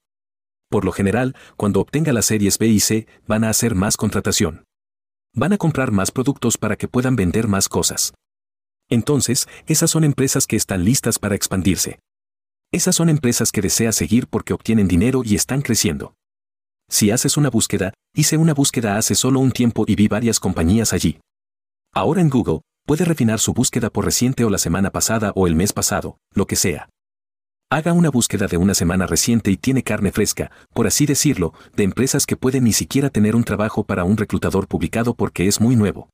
Por 0.70 0.84
lo 0.84 0.92
general, 0.92 1.36
cuando 1.56 1.80
obtenga 1.80 2.12
las 2.12 2.26
series 2.26 2.58
B 2.58 2.68
y 2.68 2.80
C, 2.80 3.08
van 3.26 3.44
a 3.44 3.50
hacer 3.50 3.76
más 3.76 3.96
contratación. 3.98 4.66
Van 5.34 5.54
a 5.54 5.58
comprar 5.58 5.92
más 5.92 6.12
productos 6.12 6.58
para 6.58 6.76
que 6.76 6.88
puedan 6.88 7.16
vender 7.16 7.48
más 7.48 7.70
cosas. 7.70 8.14
Entonces, 8.90 9.48
esas 9.68 9.90
son 9.90 10.04
empresas 10.04 10.48
que 10.48 10.58
están 10.58 10.84
listas 10.84 11.18
para 11.18 11.36
expandirse. 11.36 12.00
Esas 12.76 12.96
son 12.96 13.10
empresas 13.10 13.52
que 13.52 13.62
desea 13.62 13.92
seguir 13.92 14.28
porque 14.28 14.54
obtienen 14.54 14.88
dinero 14.88 15.22
y 15.24 15.36
están 15.36 15.62
creciendo. 15.62 16.14
Si 16.90 17.10
haces 17.10 17.38
una 17.38 17.50
búsqueda, 17.50 17.94
hice 18.14 18.38
una 18.38 18.54
búsqueda 18.54 18.98
hace 18.98 19.16
solo 19.16 19.40
un 19.40 19.52
tiempo 19.52 19.86
y 19.88 19.96
vi 19.96 20.08
varias 20.08 20.40
compañías 20.40 20.94
allí. 20.94 21.20
Ahora 21.94 22.22
en 22.22 22.30
Google, 22.30 22.60
Puede 22.86 23.04
refinar 23.04 23.40
su 23.40 23.52
búsqueda 23.52 23.90
por 23.90 24.06
reciente 24.06 24.46
o 24.46 24.52
la 24.52 24.60
semana 24.60 24.92
pasada 24.92 25.32
o 25.34 25.48
el 25.48 25.56
mes 25.56 25.74
pasado, 25.74 26.20
lo 26.36 26.46
que 26.46 26.56
sea. 26.56 26.88
Haga 27.72 27.94
una 27.94 28.12
búsqueda 28.12 28.46
de 28.46 28.58
una 28.58 28.76
semana 28.76 29.08
reciente 29.08 29.50
y 29.50 29.58
tiene 29.58 29.82
carne 29.82 30.12
fresca, 30.12 30.52
por 30.72 30.86
así 30.86 31.08
decirlo, 31.08 31.56
de 31.76 31.84
empresas 31.84 32.28
que 32.28 32.38
pueden 32.38 32.64
ni 32.64 32.74
siquiera 32.74 33.10
tener 33.10 33.36
un 33.36 33.44
trabajo 33.44 33.84
para 33.84 34.04
un 34.04 34.18
reclutador 34.18 34.68
publicado 34.68 35.16
porque 35.16 35.48
es 35.48 35.60
muy 35.60 35.76
nuevo. 35.76 36.10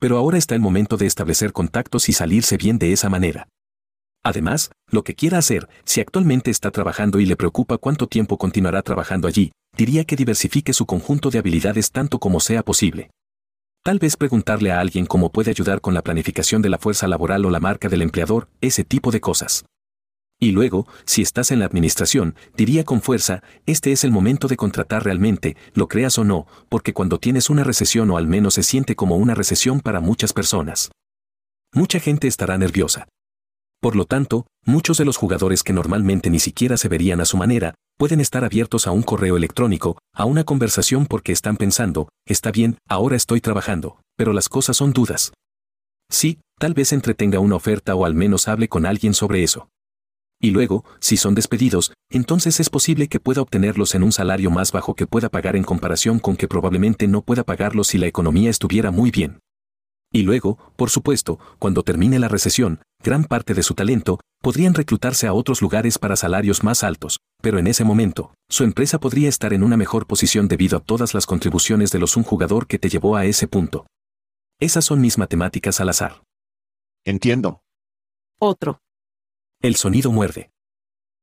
Pero 0.00 0.16
ahora 0.16 0.38
está 0.38 0.56
el 0.56 0.60
momento 0.60 0.96
de 0.96 1.06
establecer 1.06 1.52
contactos 1.52 2.08
y 2.08 2.14
salirse 2.14 2.56
bien 2.56 2.78
de 2.78 2.92
esa 2.92 3.08
manera. 3.08 3.46
Además, 4.24 4.70
lo 4.90 5.02
que 5.02 5.14
quiera 5.14 5.38
hacer, 5.38 5.68
si 5.84 6.00
actualmente 6.00 6.50
está 6.50 6.70
trabajando 6.70 7.18
y 7.18 7.26
le 7.26 7.36
preocupa 7.36 7.78
cuánto 7.78 8.06
tiempo 8.06 8.38
continuará 8.38 8.82
trabajando 8.82 9.26
allí, 9.26 9.52
diría 9.76 10.04
que 10.04 10.16
diversifique 10.16 10.72
su 10.72 10.86
conjunto 10.86 11.30
de 11.30 11.38
habilidades 11.38 11.90
tanto 11.90 12.18
como 12.18 12.38
sea 12.38 12.62
posible. 12.62 13.10
Tal 13.84 13.98
vez 13.98 14.16
preguntarle 14.16 14.70
a 14.70 14.78
alguien 14.78 15.06
cómo 15.06 15.32
puede 15.32 15.50
ayudar 15.50 15.80
con 15.80 15.92
la 15.92 16.02
planificación 16.02 16.62
de 16.62 16.68
la 16.68 16.78
fuerza 16.78 17.08
laboral 17.08 17.44
o 17.44 17.50
la 17.50 17.58
marca 17.58 17.88
del 17.88 18.02
empleador, 18.02 18.48
ese 18.60 18.84
tipo 18.84 19.10
de 19.10 19.20
cosas. 19.20 19.64
Y 20.38 20.52
luego, 20.52 20.86
si 21.04 21.22
estás 21.22 21.50
en 21.50 21.58
la 21.58 21.66
administración, 21.66 22.36
diría 22.56 22.84
con 22.84 23.00
fuerza, 23.00 23.42
este 23.66 23.90
es 23.90 24.04
el 24.04 24.12
momento 24.12 24.46
de 24.46 24.56
contratar 24.56 25.04
realmente, 25.04 25.56
lo 25.74 25.88
creas 25.88 26.16
o 26.18 26.24
no, 26.24 26.46
porque 26.68 26.92
cuando 26.92 27.18
tienes 27.18 27.50
una 27.50 27.64
recesión 27.64 28.10
o 28.10 28.16
al 28.16 28.28
menos 28.28 28.54
se 28.54 28.62
siente 28.62 28.94
como 28.94 29.16
una 29.16 29.34
recesión 29.34 29.80
para 29.80 30.00
muchas 30.00 30.32
personas. 30.32 30.92
Mucha 31.72 31.98
gente 31.98 32.28
estará 32.28 32.58
nerviosa. 32.58 33.08
Por 33.82 33.96
lo 33.96 34.04
tanto, 34.04 34.46
muchos 34.64 34.96
de 34.98 35.04
los 35.04 35.16
jugadores 35.16 35.64
que 35.64 35.72
normalmente 35.72 36.30
ni 36.30 36.38
siquiera 36.38 36.76
se 36.76 36.86
verían 36.86 37.20
a 37.20 37.24
su 37.24 37.36
manera, 37.36 37.74
pueden 37.98 38.20
estar 38.20 38.44
abiertos 38.44 38.86
a 38.86 38.92
un 38.92 39.02
correo 39.02 39.36
electrónico, 39.36 39.98
a 40.14 40.24
una 40.24 40.44
conversación 40.44 41.04
porque 41.04 41.32
están 41.32 41.56
pensando, 41.56 42.08
está 42.24 42.52
bien, 42.52 42.78
ahora 42.88 43.16
estoy 43.16 43.40
trabajando, 43.40 44.00
pero 44.16 44.32
las 44.32 44.48
cosas 44.48 44.76
son 44.76 44.92
dudas. 44.92 45.32
Sí, 46.08 46.38
tal 46.60 46.74
vez 46.74 46.92
entretenga 46.92 47.40
una 47.40 47.56
oferta 47.56 47.96
o 47.96 48.04
al 48.04 48.14
menos 48.14 48.46
hable 48.46 48.68
con 48.68 48.86
alguien 48.86 49.14
sobre 49.14 49.42
eso. 49.42 49.68
Y 50.40 50.52
luego, 50.52 50.84
si 51.00 51.16
son 51.16 51.34
despedidos, 51.34 51.92
entonces 52.08 52.60
es 52.60 52.70
posible 52.70 53.08
que 53.08 53.18
pueda 53.18 53.42
obtenerlos 53.42 53.96
en 53.96 54.04
un 54.04 54.12
salario 54.12 54.52
más 54.52 54.70
bajo 54.70 54.94
que 54.94 55.08
pueda 55.08 55.28
pagar 55.28 55.56
en 55.56 55.64
comparación 55.64 56.20
con 56.20 56.36
que 56.36 56.46
probablemente 56.46 57.08
no 57.08 57.22
pueda 57.22 57.42
pagarlos 57.42 57.88
si 57.88 57.98
la 57.98 58.06
economía 58.06 58.48
estuviera 58.48 58.92
muy 58.92 59.10
bien. 59.10 59.40
Y 60.12 60.22
luego, 60.22 60.58
por 60.76 60.90
supuesto, 60.90 61.38
cuando 61.58 61.82
termine 61.82 62.18
la 62.18 62.28
recesión, 62.28 62.82
gran 63.02 63.24
parte 63.24 63.54
de 63.54 63.62
su 63.62 63.74
talento, 63.74 64.20
podrían 64.42 64.74
reclutarse 64.74 65.26
a 65.26 65.32
otros 65.32 65.62
lugares 65.62 65.98
para 65.98 66.16
salarios 66.16 66.62
más 66.62 66.84
altos, 66.84 67.20
pero 67.40 67.58
en 67.58 67.66
ese 67.66 67.82
momento, 67.84 68.34
su 68.50 68.64
empresa 68.64 69.00
podría 69.00 69.30
estar 69.30 69.54
en 69.54 69.62
una 69.62 69.78
mejor 69.78 70.06
posición 70.06 70.48
debido 70.48 70.76
a 70.76 70.80
todas 70.80 71.14
las 71.14 71.24
contribuciones 71.24 71.90
de 71.90 71.98
los 71.98 72.16
un 72.18 72.24
jugador 72.24 72.66
que 72.66 72.78
te 72.78 72.90
llevó 72.90 73.16
a 73.16 73.24
ese 73.24 73.48
punto. 73.48 73.86
Esas 74.60 74.84
son 74.84 75.00
mis 75.00 75.16
matemáticas 75.16 75.80
al 75.80 75.88
azar. 75.88 76.22
Entiendo. 77.04 77.62
Otro. 78.38 78.80
El 79.60 79.76
sonido 79.76 80.12
muerde. 80.12 80.52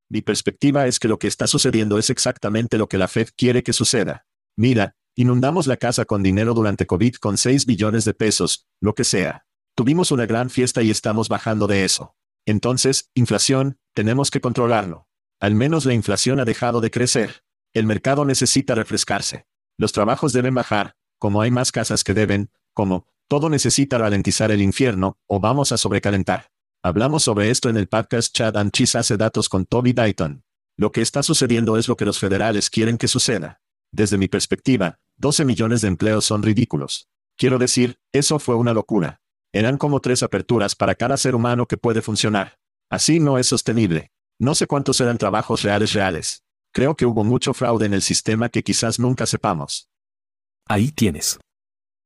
Mi 0.09 0.21
perspectiva 0.21 0.87
es 0.87 0.97
que 0.99 1.07
lo 1.07 1.19
que 1.19 1.27
está 1.27 1.45
sucediendo 1.45 1.99
es 1.99 2.09
exactamente 2.09 2.79
lo 2.79 2.89
que 2.89 2.97
la 2.97 3.07
Fed 3.07 3.29
quiere 3.37 3.61
que 3.61 3.73
suceda. 3.73 4.25
Mira, 4.57 4.95
Inundamos 5.19 5.67
la 5.67 5.75
casa 5.75 6.05
con 6.05 6.23
dinero 6.23 6.53
durante 6.53 6.87
COVID 6.87 7.15
con 7.15 7.37
6 7.37 7.65
billones 7.65 8.05
de 8.05 8.13
pesos, 8.13 8.69
lo 8.79 8.95
que 8.95 9.03
sea. 9.03 9.45
Tuvimos 9.75 10.11
una 10.11 10.25
gran 10.25 10.49
fiesta 10.49 10.81
y 10.81 10.89
estamos 10.89 11.27
bajando 11.27 11.67
de 11.67 11.83
eso. 11.83 12.15
Entonces, 12.45 13.11
inflación, 13.15 13.77
tenemos 13.93 14.31
que 14.31 14.39
controlarlo. 14.39 15.09
Al 15.41 15.55
menos 15.55 15.83
la 15.83 15.93
inflación 15.93 16.39
ha 16.39 16.45
dejado 16.45 16.79
de 16.79 16.89
crecer. 16.89 17.43
El 17.73 17.85
mercado 17.85 18.23
necesita 18.23 18.75
refrescarse. 18.75 19.45
Los 19.77 19.91
trabajos 19.91 20.31
deben 20.31 20.55
bajar, 20.55 20.95
como 21.17 21.41
hay 21.41 21.51
más 21.51 21.73
casas 21.73 22.05
que 22.05 22.13
deben, 22.13 22.49
como, 22.73 23.05
todo 23.27 23.49
necesita 23.49 23.97
ralentizar 23.97 24.51
el 24.51 24.61
infierno, 24.61 25.17
o 25.27 25.41
vamos 25.41 25.73
a 25.73 25.77
sobrecalentar. 25.77 26.49
Hablamos 26.81 27.23
sobre 27.23 27.49
esto 27.49 27.67
en 27.67 27.75
el 27.75 27.89
podcast 27.89 28.33
Chad 28.33 28.55
and 28.55 28.71
Cheese 28.71 28.97
hace 28.97 29.17
datos 29.17 29.49
con 29.49 29.65
Toby 29.65 29.91
Dayton. 29.91 30.45
Lo 30.77 30.93
que 30.93 31.01
está 31.01 31.23
sucediendo 31.23 31.75
es 31.75 31.89
lo 31.89 31.97
que 31.97 32.05
los 32.05 32.19
federales 32.19 32.69
quieren 32.69 32.97
que 32.97 33.09
suceda. 33.09 33.59
Desde 33.91 34.17
mi 34.17 34.29
perspectiva, 34.29 34.99
12 35.19 35.43
millones 35.43 35.81
de 35.81 35.89
empleos 35.89 36.23
son 36.23 36.43
ridículos. 36.43 37.09
Quiero 37.37 37.57
decir, 37.57 37.99
eso 38.13 38.39
fue 38.39 38.55
una 38.55 38.73
locura. 38.73 39.19
Eran 39.51 39.77
como 39.77 39.99
tres 39.99 40.23
aperturas 40.23 40.75
para 40.75 40.95
cada 40.95 41.17
ser 41.17 41.35
humano 41.35 41.65
que 41.65 41.75
puede 41.75 42.01
funcionar. 42.01 42.57
Así 42.89 43.19
no 43.19 43.37
es 43.37 43.47
sostenible. 43.47 44.11
No 44.39 44.55
sé 44.55 44.65
cuántos 44.65 45.01
eran 45.01 45.17
trabajos 45.17 45.63
reales 45.63 45.91
reales. 45.91 46.45
Creo 46.71 46.95
que 46.95 47.05
hubo 47.05 47.25
mucho 47.25 47.53
fraude 47.53 47.85
en 47.85 47.93
el 47.93 48.01
sistema 48.01 48.47
que 48.47 48.63
quizás 48.63 48.97
nunca 48.97 49.25
sepamos. 49.25 49.89
Ahí 50.65 50.89
tienes. 50.89 51.37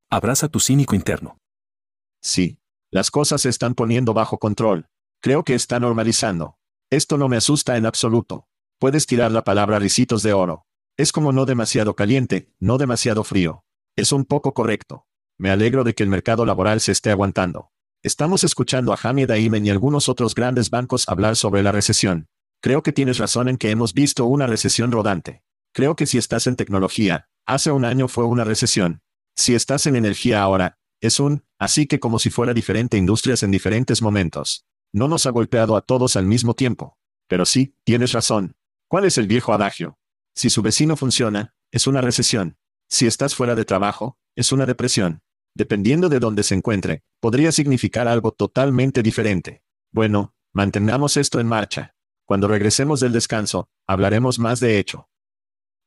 Abraza 0.10 0.48
tu 0.48 0.60
cínico 0.60 0.96
interno. 0.96 1.38
Sí. 2.20 2.58
Las 2.90 3.12
cosas 3.12 3.42
se 3.42 3.50
están 3.50 3.76
poniendo 3.76 4.16
bajo 4.16 4.40
control. 4.40 4.88
Creo 5.22 5.44
que 5.44 5.54
está 5.54 5.80
normalizando. 5.80 6.58
Esto 6.90 7.20
no 7.20 7.30
me 7.30 7.38
asusta 7.38 7.78
en 7.78 7.86
absoluto. 7.86 8.48
Puedes 8.80 9.06
tirar 9.06 9.32
la 9.32 9.44
palabra 9.44 9.78
risitos 9.78 10.24
de 10.24 10.34
oro. 10.34 10.66
Es 10.96 11.12
como 11.12 11.32
no 11.32 11.48
demasiado 11.48 11.96
caliente, 11.96 12.54
no 12.60 12.78
demasiado 12.78 13.24
frío. 13.24 13.66
Es 13.96 14.12
un 14.12 14.26
poco 14.26 14.54
correcto. 14.54 15.08
Me 15.40 15.50
alegro 15.50 15.84
de 15.84 15.96
que 15.96 16.04
el 16.04 16.10
mercado 16.10 16.46
laboral 16.46 16.82
se 16.82 16.92
esté 16.92 17.10
aguantando. 17.10 17.72
Estamos 18.04 18.44
escuchando 18.44 18.94
a 18.94 19.00
Hamid 19.02 19.32
Aimen 19.32 19.66
y 19.66 19.72
algunos 19.72 20.08
otros 20.08 20.36
grandes 20.36 20.70
bancos 20.70 21.10
hablar 21.10 21.36
sobre 21.36 21.64
la 21.64 21.72
recesión. 21.72 22.28
Creo 22.62 22.84
que 22.84 22.94
tienes 22.94 23.18
razón 23.18 23.50
en 23.50 23.58
que 23.58 23.72
hemos 23.72 23.96
visto 23.96 24.26
una 24.26 24.46
recesión 24.46 24.92
rodante. 24.92 25.42
Creo 25.74 25.96
que 25.96 26.06
si 26.06 26.20
estás 26.20 26.46
en 26.46 26.56
tecnología, 26.56 27.28
hace 27.48 27.72
un 27.72 27.86
año 27.86 28.08
fue 28.08 28.26
una 28.26 28.44
recesión. 28.44 29.02
Si 29.36 29.56
estás 29.56 29.88
en 29.88 29.96
energía 29.96 30.44
ahora, 30.44 30.78
es 31.02 31.20
un, 31.20 31.44
así 31.58 31.88
que 31.88 32.00
como 32.00 32.20
si 32.20 32.30
fuera 32.30 32.54
diferente 32.54 32.98
industrias 32.98 33.42
en 33.42 33.50
diferentes 33.50 34.04
momentos. 34.04 34.68
No 34.94 35.08
nos 35.08 35.26
ha 35.26 35.32
golpeado 35.32 35.76
a 35.76 35.82
todos 35.82 36.16
al 36.18 36.28
mismo 36.28 36.54
tiempo. 36.54 37.00
Pero 37.28 37.48
sí, 37.48 37.76
tienes 37.84 38.12
razón. 38.12 38.56
¿Cuál 38.88 39.06
es 39.06 39.18
el 39.18 39.26
viejo 39.26 39.54
adagio? 39.54 39.98
Si 40.36 40.50
su 40.50 40.62
vecino 40.62 40.96
funciona, 40.96 41.54
es 41.72 41.88
una 41.88 42.02
recesión. 42.02 42.58
Si 42.90 43.08
estás 43.08 43.36
fuera 43.36 43.56
de 43.56 43.66
trabajo, 43.66 44.18
es 44.36 44.52
una 44.52 44.66
depresión. 44.66 45.22
Dependiendo 45.56 46.10
de 46.10 46.20
dónde 46.20 46.44
se 46.44 46.56
encuentre, 46.56 47.04
podría 47.20 47.52
significar 47.52 48.08
algo 48.08 48.32
totalmente 48.32 49.04
diferente. 49.04 49.64
Bueno, 49.92 50.34
mantengamos 50.52 51.18
esto 51.18 51.40
en 51.40 51.48
marcha. 51.48 51.96
Cuando 52.26 52.48
regresemos 52.48 53.00
del 53.00 53.12
descanso, 53.12 53.70
hablaremos 53.88 54.40
más 54.40 54.60
de 54.60 54.80
hecho. 54.80 55.10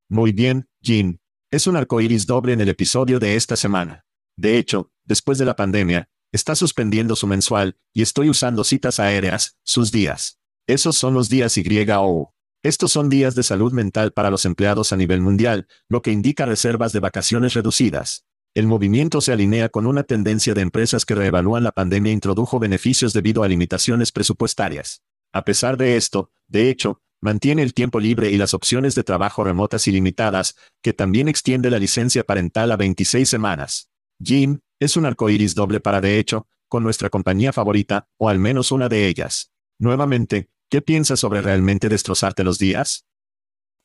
Muy 0.09 0.31
bien, 0.33 0.67
Jin. 0.81 1.21
Es 1.49 1.65
un 1.65 1.77
arcoíris 1.77 2.27
doble 2.27 2.51
en 2.51 2.59
el 2.59 2.67
episodio 2.67 3.19
de 3.19 3.37
esta 3.37 3.55
semana. 3.55 4.05
De 4.35 4.57
hecho, 4.57 4.91
después 5.05 5.37
de 5.37 5.45
la 5.45 5.55
pandemia, 5.55 6.09
está 6.33 6.55
suspendiendo 6.55 7.15
su 7.15 7.25
mensual, 7.25 7.77
y 7.93 8.01
estoy 8.01 8.29
usando 8.29 8.65
citas 8.65 8.99
aéreas, 8.99 9.57
sus 9.63 9.93
días. 9.93 10.39
Esos 10.67 10.97
son 10.97 11.13
los 11.13 11.29
días 11.29 11.55
YO. 11.55 12.33
Estos 12.63 12.91
son 12.91 13.07
días 13.07 13.33
de 13.33 13.43
salud 13.43 13.71
mental 13.71 14.11
para 14.11 14.29
los 14.29 14.45
empleados 14.45 14.91
a 14.91 14.97
nivel 14.97 15.21
mundial, 15.21 15.69
lo 15.87 16.01
que 16.01 16.11
indica 16.11 16.45
reservas 16.45 16.91
de 16.91 16.99
vacaciones 16.99 17.53
reducidas. 17.53 18.25
El 18.53 18.67
movimiento 18.67 19.21
se 19.21 19.31
alinea 19.31 19.69
con 19.69 19.87
una 19.87 20.03
tendencia 20.03 20.53
de 20.53 20.59
empresas 20.59 21.05
que 21.05 21.15
reevalúan 21.15 21.63
la 21.63 21.71
pandemia 21.71 22.09
e 22.09 22.13
introdujo 22.13 22.59
beneficios 22.59 23.13
debido 23.13 23.43
a 23.43 23.47
limitaciones 23.47 24.11
presupuestarias. 24.11 25.01
A 25.31 25.45
pesar 25.45 25.77
de 25.77 25.95
esto, 25.95 26.29
de 26.49 26.69
hecho, 26.69 27.01
mantiene 27.22 27.63
el 27.63 27.74
tiempo 27.74 27.99
libre 27.99 28.32
y 28.32 28.38
las 28.38 28.53
opciones 28.53 28.95
de 28.95 29.03
trabajo 29.03 29.43
remotas 29.43 29.88
ilimitadas, 29.88 30.55
que 30.82 30.93
también 30.93 31.28
extiende 31.28 31.70
la 31.70 31.80
licencia 31.80 32.24
parental 32.24 32.72
a 32.72 32.78
26 32.78 33.28
semanas. 33.28 33.89
Jim, 34.24 34.59
es 34.80 34.97
un 34.97 35.05
arcoíris 35.05 35.55
doble 35.55 35.80
para 35.80 36.01
de 36.01 36.20
hecho, 36.20 36.47
con 36.68 36.84
nuestra 36.84 37.09
compañía 37.09 37.53
favorita, 37.53 38.07
o 38.18 38.30
al 38.30 38.39
menos 38.39 38.72
una 38.72 38.89
de 38.89 39.07
ellas. 39.07 39.51
Nuevamente, 39.80 40.49
¿qué 40.70 40.82
piensas 40.82 41.20
sobre 41.20 41.41
realmente 41.41 41.89
destrozarte 41.89 42.43
los 42.43 42.59
días? 42.59 43.05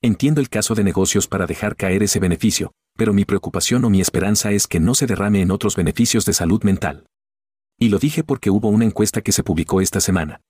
Entiendo 0.03 0.41
el 0.41 0.49
caso 0.49 0.75
de 0.75 0.85
negocios 0.85 1.29
para 1.29 1.47
dejar 1.47 1.77
caer 1.77 2.03
ese 2.03 2.19
beneficio, 2.19 2.73
pero 2.97 3.13
mi 3.13 3.25
preocupación 3.25 3.85
o 3.85 3.91
mi 3.91 4.01
esperanza 4.01 4.51
es 4.51 4.67
que 4.67 4.81
no 4.81 4.95
se 4.95 5.07
derrame 5.07 5.41
en 5.41 5.51
otros 5.51 5.77
beneficios 5.77 6.25
de 6.25 6.33
salud 6.33 6.63
mental. 6.65 7.07
Y 7.79 7.89
lo 7.89 7.99
dije 7.99 8.25
porque 8.25 8.51
hubo 8.51 8.69
una 8.69 8.85
encuesta 8.85 9.23
que 9.23 9.33
se 9.33 9.45
publicó 9.45 9.81
esta 9.81 10.01
semana. 10.01 10.41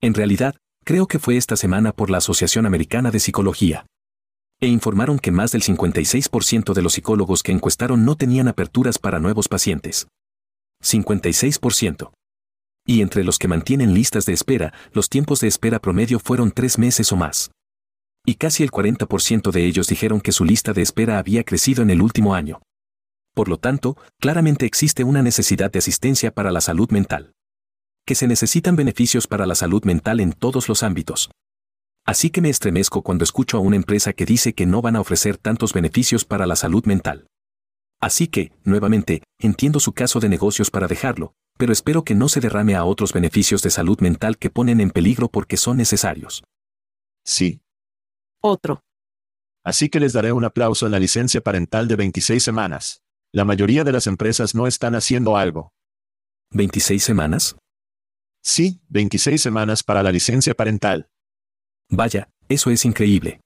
En 0.00 0.14
realidad, 0.14 0.56
creo 0.88 1.06
que 1.06 1.18
fue 1.18 1.36
esta 1.36 1.54
semana 1.54 1.92
por 1.92 2.08
la 2.08 2.16
Asociación 2.16 2.64
Americana 2.64 3.10
de 3.10 3.20
Psicología. 3.20 3.84
E 4.58 4.68
informaron 4.68 5.18
que 5.18 5.30
más 5.30 5.52
del 5.52 5.62
56% 5.62 6.72
de 6.72 6.80
los 6.80 6.94
psicólogos 6.94 7.42
que 7.42 7.52
encuestaron 7.52 8.06
no 8.06 8.14
tenían 8.14 8.48
aperturas 8.48 8.98
para 8.98 9.18
nuevos 9.18 9.48
pacientes. 9.48 10.08
56%. 10.82 12.10
Y 12.86 13.02
entre 13.02 13.22
los 13.22 13.38
que 13.38 13.48
mantienen 13.48 13.92
listas 13.92 14.24
de 14.24 14.32
espera, 14.32 14.72
los 14.94 15.10
tiempos 15.10 15.40
de 15.40 15.48
espera 15.48 15.78
promedio 15.78 16.18
fueron 16.20 16.52
tres 16.52 16.78
meses 16.78 17.12
o 17.12 17.16
más. 17.16 17.50
Y 18.24 18.36
casi 18.36 18.62
el 18.62 18.70
40% 18.70 19.50
de 19.50 19.66
ellos 19.66 19.88
dijeron 19.88 20.22
que 20.22 20.32
su 20.32 20.46
lista 20.46 20.72
de 20.72 20.80
espera 20.80 21.18
había 21.18 21.44
crecido 21.44 21.82
en 21.82 21.90
el 21.90 22.00
último 22.00 22.34
año. 22.34 22.62
Por 23.34 23.50
lo 23.50 23.58
tanto, 23.58 23.98
claramente 24.18 24.64
existe 24.64 25.04
una 25.04 25.20
necesidad 25.20 25.70
de 25.70 25.80
asistencia 25.80 26.30
para 26.30 26.50
la 26.50 26.62
salud 26.62 26.90
mental 26.92 27.34
que 28.08 28.14
se 28.14 28.26
necesitan 28.26 28.74
beneficios 28.74 29.26
para 29.26 29.44
la 29.44 29.54
salud 29.54 29.84
mental 29.84 30.20
en 30.20 30.32
todos 30.32 30.66
los 30.66 30.82
ámbitos. 30.82 31.30
Así 32.06 32.30
que 32.30 32.40
me 32.40 32.48
estremezco 32.48 33.02
cuando 33.02 33.22
escucho 33.22 33.58
a 33.58 33.60
una 33.60 33.76
empresa 33.76 34.14
que 34.14 34.24
dice 34.24 34.54
que 34.54 34.64
no 34.64 34.80
van 34.80 34.96
a 34.96 35.02
ofrecer 35.02 35.36
tantos 35.36 35.74
beneficios 35.74 36.24
para 36.24 36.46
la 36.46 36.56
salud 36.56 36.86
mental. 36.86 37.26
Así 38.00 38.26
que, 38.26 38.50
nuevamente, 38.64 39.22
entiendo 39.38 39.78
su 39.78 39.92
caso 39.92 40.20
de 40.20 40.30
negocios 40.30 40.70
para 40.70 40.88
dejarlo, 40.88 41.34
pero 41.58 41.70
espero 41.70 42.02
que 42.02 42.14
no 42.14 42.30
se 42.30 42.40
derrame 42.40 42.76
a 42.76 42.84
otros 42.86 43.12
beneficios 43.12 43.60
de 43.60 43.68
salud 43.68 44.00
mental 44.00 44.38
que 44.38 44.48
ponen 44.48 44.80
en 44.80 44.90
peligro 44.90 45.28
porque 45.28 45.58
son 45.58 45.76
necesarios. 45.76 46.42
Sí. 47.26 47.60
Otro. 48.40 48.80
Así 49.66 49.90
que 49.90 50.00
les 50.00 50.14
daré 50.14 50.32
un 50.32 50.46
aplauso 50.46 50.86
en 50.86 50.92
la 50.92 50.98
licencia 50.98 51.42
parental 51.42 51.88
de 51.88 51.96
26 51.96 52.42
semanas. 52.42 53.02
La 53.34 53.44
mayoría 53.44 53.84
de 53.84 53.92
las 53.92 54.06
empresas 54.06 54.54
no 54.54 54.66
están 54.66 54.94
haciendo 54.94 55.36
algo. 55.36 55.72
¿26 56.54 57.00
semanas? 57.00 57.56
Sí, 58.48 58.80
26 58.88 59.42
semanas 59.42 59.82
para 59.82 60.02
la 60.02 60.10
licencia 60.10 60.54
parental. 60.54 61.10
Vaya, 61.90 62.30
eso 62.48 62.70
es 62.70 62.86
increíble. 62.86 63.42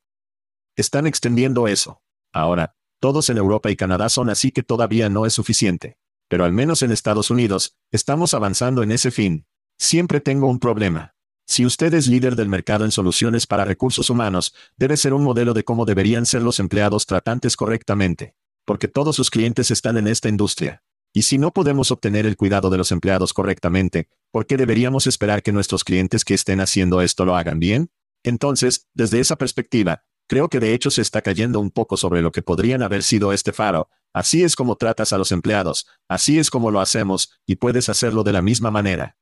Están 0.77 1.09
extendiendo 1.09 1.67
eso. 1.67 2.01
Ahora, 2.33 2.77
todos 3.01 3.29
en 3.29 3.37
Europa 3.37 3.69
y 3.69 3.75
Canadá 3.75 4.09
son 4.09 4.31
así 4.31 4.53
que 4.53 4.63
todavía 4.63 5.09
no 5.09 5.27
es 5.27 5.33
suficiente. 5.33 5.99
Pero 6.29 6.45
al 6.45 6.53
menos 6.53 6.83
en 6.83 6.93
Estados 6.93 7.33
Unidos, 7.33 7.75
estamos 7.91 8.33
avanzando 8.33 8.85
en 8.85 8.93
ese 8.93 9.11
fin. 9.11 9.45
Siempre 9.77 10.21
tengo 10.21 10.47
un 10.47 10.61
problema. 10.61 11.17
Si 11.49 11.67
usted 11.67 11.93
es 11.95 12.07
líder 12.07 12.37
del 12.37 12.49
mercado 12.49 12.85
en 12.85 12.93
soluciones 12.93 13.49
para 13.49 13.65
recursos 13.65 14.09
humanos, 14.09 14.55
debe 14.77 14.97
ser 14.97 15.15
un 15.15 15.25
modelo 15.25 15.53
de 15.53 15.65
cómo 15.65 15.85
deberían 15.85 16.27
ser 16.27 16.43
los 16.43 16.61
empleados 16.61 17.07
tratantes 17.07 17.57
correctamente. 17.57 18.37
Porque 18.65 18.87
todos 18.87 19.17
sus 19.17 19.31
clientes 19.31 19.73
están 19.73 19.97
en 19.97 20.07
esta 20.07 20.29
industria. 20.29 20.85
Y 21.15 21.23
si 21.23 21.37
no 21.37 21.53
podemos 21.53 21.91
obtener 21.91 22.25
el 22.25 22.37
cuidado 22.37 22.71
de 22.71 22.79
los 22.79 22.91
empleados 22.91 23.35
correctamente, 23.35 24.09
¿por 24.31 24.47
qué 24.47 24.57
deberíamos 24.57 25.07
esperar 25.07 25.43
que 25.43 25.53
nuestros 25.53 25.85
clientes 25.85 26.25
que 26.25 26.33
estén 26.33 26.61
haciendo 26.61 27.03
esto 27.03 27.27
lo 27.27 27.37
hagan 27.37 27.59
bien? 27.59 27.91
Entonces, 28.23 28.89
desde 28.95 29.21
esa 29.21 29.37
perspectiva, 29.37 30.05
creo 30.27 30.49
que 30.49 30.59
de 30.59 30.73
hecho 30.73 30.91
se 30.91 31.03
está 31.03 31.21
cayendo 31.21 31.61
un 31.61 31.71
poco 31.71 31.99
sobre 31.99 32.23
lo 32.23 32.33
que 32.33 32.41
podrían 32.41 32.83
haber 32.83 33.03
sido 33.03 33.33
este 33.35 33.53
faro. 33.53 33.91
Así 34.15 34.43
es 34.43 34.57
como 34.57 34.77
tratas 34.77 35.13
a 35.13 35.19
los 35.19 35.33
empleados, 35.33 35.87
así 36.09 36.39
es 36.39 36.51
como 36.51 36.71
lo 36.71 36.81
hacemos, 36.81 37.41
y 37.47 37.57
puedes 37.57 37.89
hacerlo 37.91 38.23
de 38.23 38.33
la 38.33 38.43
misma 38.43 38.71
manera. 38.71 39.17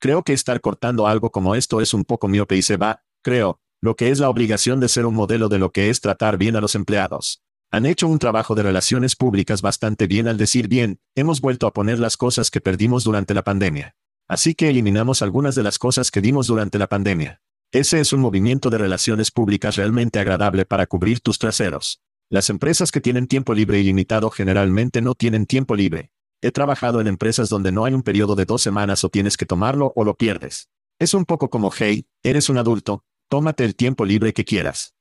Creo 0.00 0.22
que 0.22 0.32
estar 0.32 0.60
cortando 0.60 1.08
algo 1.08 1.30
como 1.30 1.54
esto 1.56 1.80
es 1.80 1.92
un 1.92 2.04
poco 2.04 2.28
miope 2.28 2.56
y 2.56 2.62
se 2.62 2.76
va, 2.76 3.02
creo, 3.22 3.60
lo 3.80 3.96
que 3.96 4.10
es 4.10 4.18
la 4.18 4.28
obligación 4.28 4.78
de 4.78 4.88
ser 4.88 5.06
un 5.06 5.14
modelo 5.14 5.48
de 5.48 5.58
lo 5.58 5.72
que 5.72 5.90
es 5.90 6.00
tratar 6.00 6.38
bien 6.38 6.54
a 6.54 6.60
los 6.60 6.74
empleados. 6.74 7.42
Han 7.72 7.86
hecho 7.86 8.08
un 8.08 8.18
trabajo 8.18 8.56
de 8.56 8.64
relaciones 8.64 9.14
públicas 9.14 9.62
bastante 9.62 10.08
bien 10.08 10.26
al 10.26 10.36
decir 10.36 10.66
bien, 10.66 10.98
hemos 11.14 11.40
vuelto 11.40 11.68
a 11.68 11.72
poner 11.72 12.00
las 12.00 12.16
cosas 12.16 12.50
que 12.50 12.60
perdimos 12.60 13.04
durante 13.04 13.32
la 13.32 13.44
pandemia. 13.44 13.94
Así 14.26 14.56
que 14.56 14.68
eliminamos 14.68 15.22
algunas 15.22 15.54
de 15.54 15.62
las 15.62 15.78
cosas 15.78 16.10
que 16.10 16.20
dimos 16.20 16.48
durante 16.48 16.78
la 16.78 16.88
pandemia. 16.88 17.42
Ese 17.70 18.00
es 18.00 18.12
un 18.12 18.20
movimiento 18.20 18.70
de 18.70 18.78
relaciones 18.78 19.30
públicas 19.30 19.76
realmente 19.76 20.18
agradable 20.18 20.66
para 20.66 20.86
cubrir 20.86 21.20
tus 21.20 21.38
traseros. 21.38 22.02
Las 22.28 22.50
empresas 22.50 22.90
que 22.90 23.00
tienen 23.00 23.28
tiempo 23.28 23.54
libre 23.54 23.78
ilimitado 23.78 24.30
generalmente 24.30 25.00
no 25.00 25.14
tienen 25.14 25.46
tiempo 25.46 25.76
libre. 25.76 26.10
He 26.42 26.50
trabajado 26.50 27.00
en 27.00 27.06
empresas 27.06 27.48
donde 27.48 27.70
no 27.70 27.84
hay 27.84 27.94
un 27.94 28.02
periodo 28.02 28.34
de 28.34 28.46
dos 28.46 28.62
semanas 28.62 29.04
o 29.04 29.10
tienes 29.10 29.36
que 29.36 29.46
tomarlo 29.46 29.92
o 29.94 30.02
lo 30.02 30.14
pierdes. 30.14 30.68
Es 30.98 31.14
un 31.14 31.24
poco 31.24 31.50
como, 31.50 31.70
hey, 31.70 32.04
eres 32.24 32.48
un 32.48 32.58
adulto, 32.58 33.04
tómate 33.28 33.64
el 33.64 33.76
tiempo 33.76 34.04
libre 34.04 34.32
que 34.32 34.44
quieras. 34.44 34.94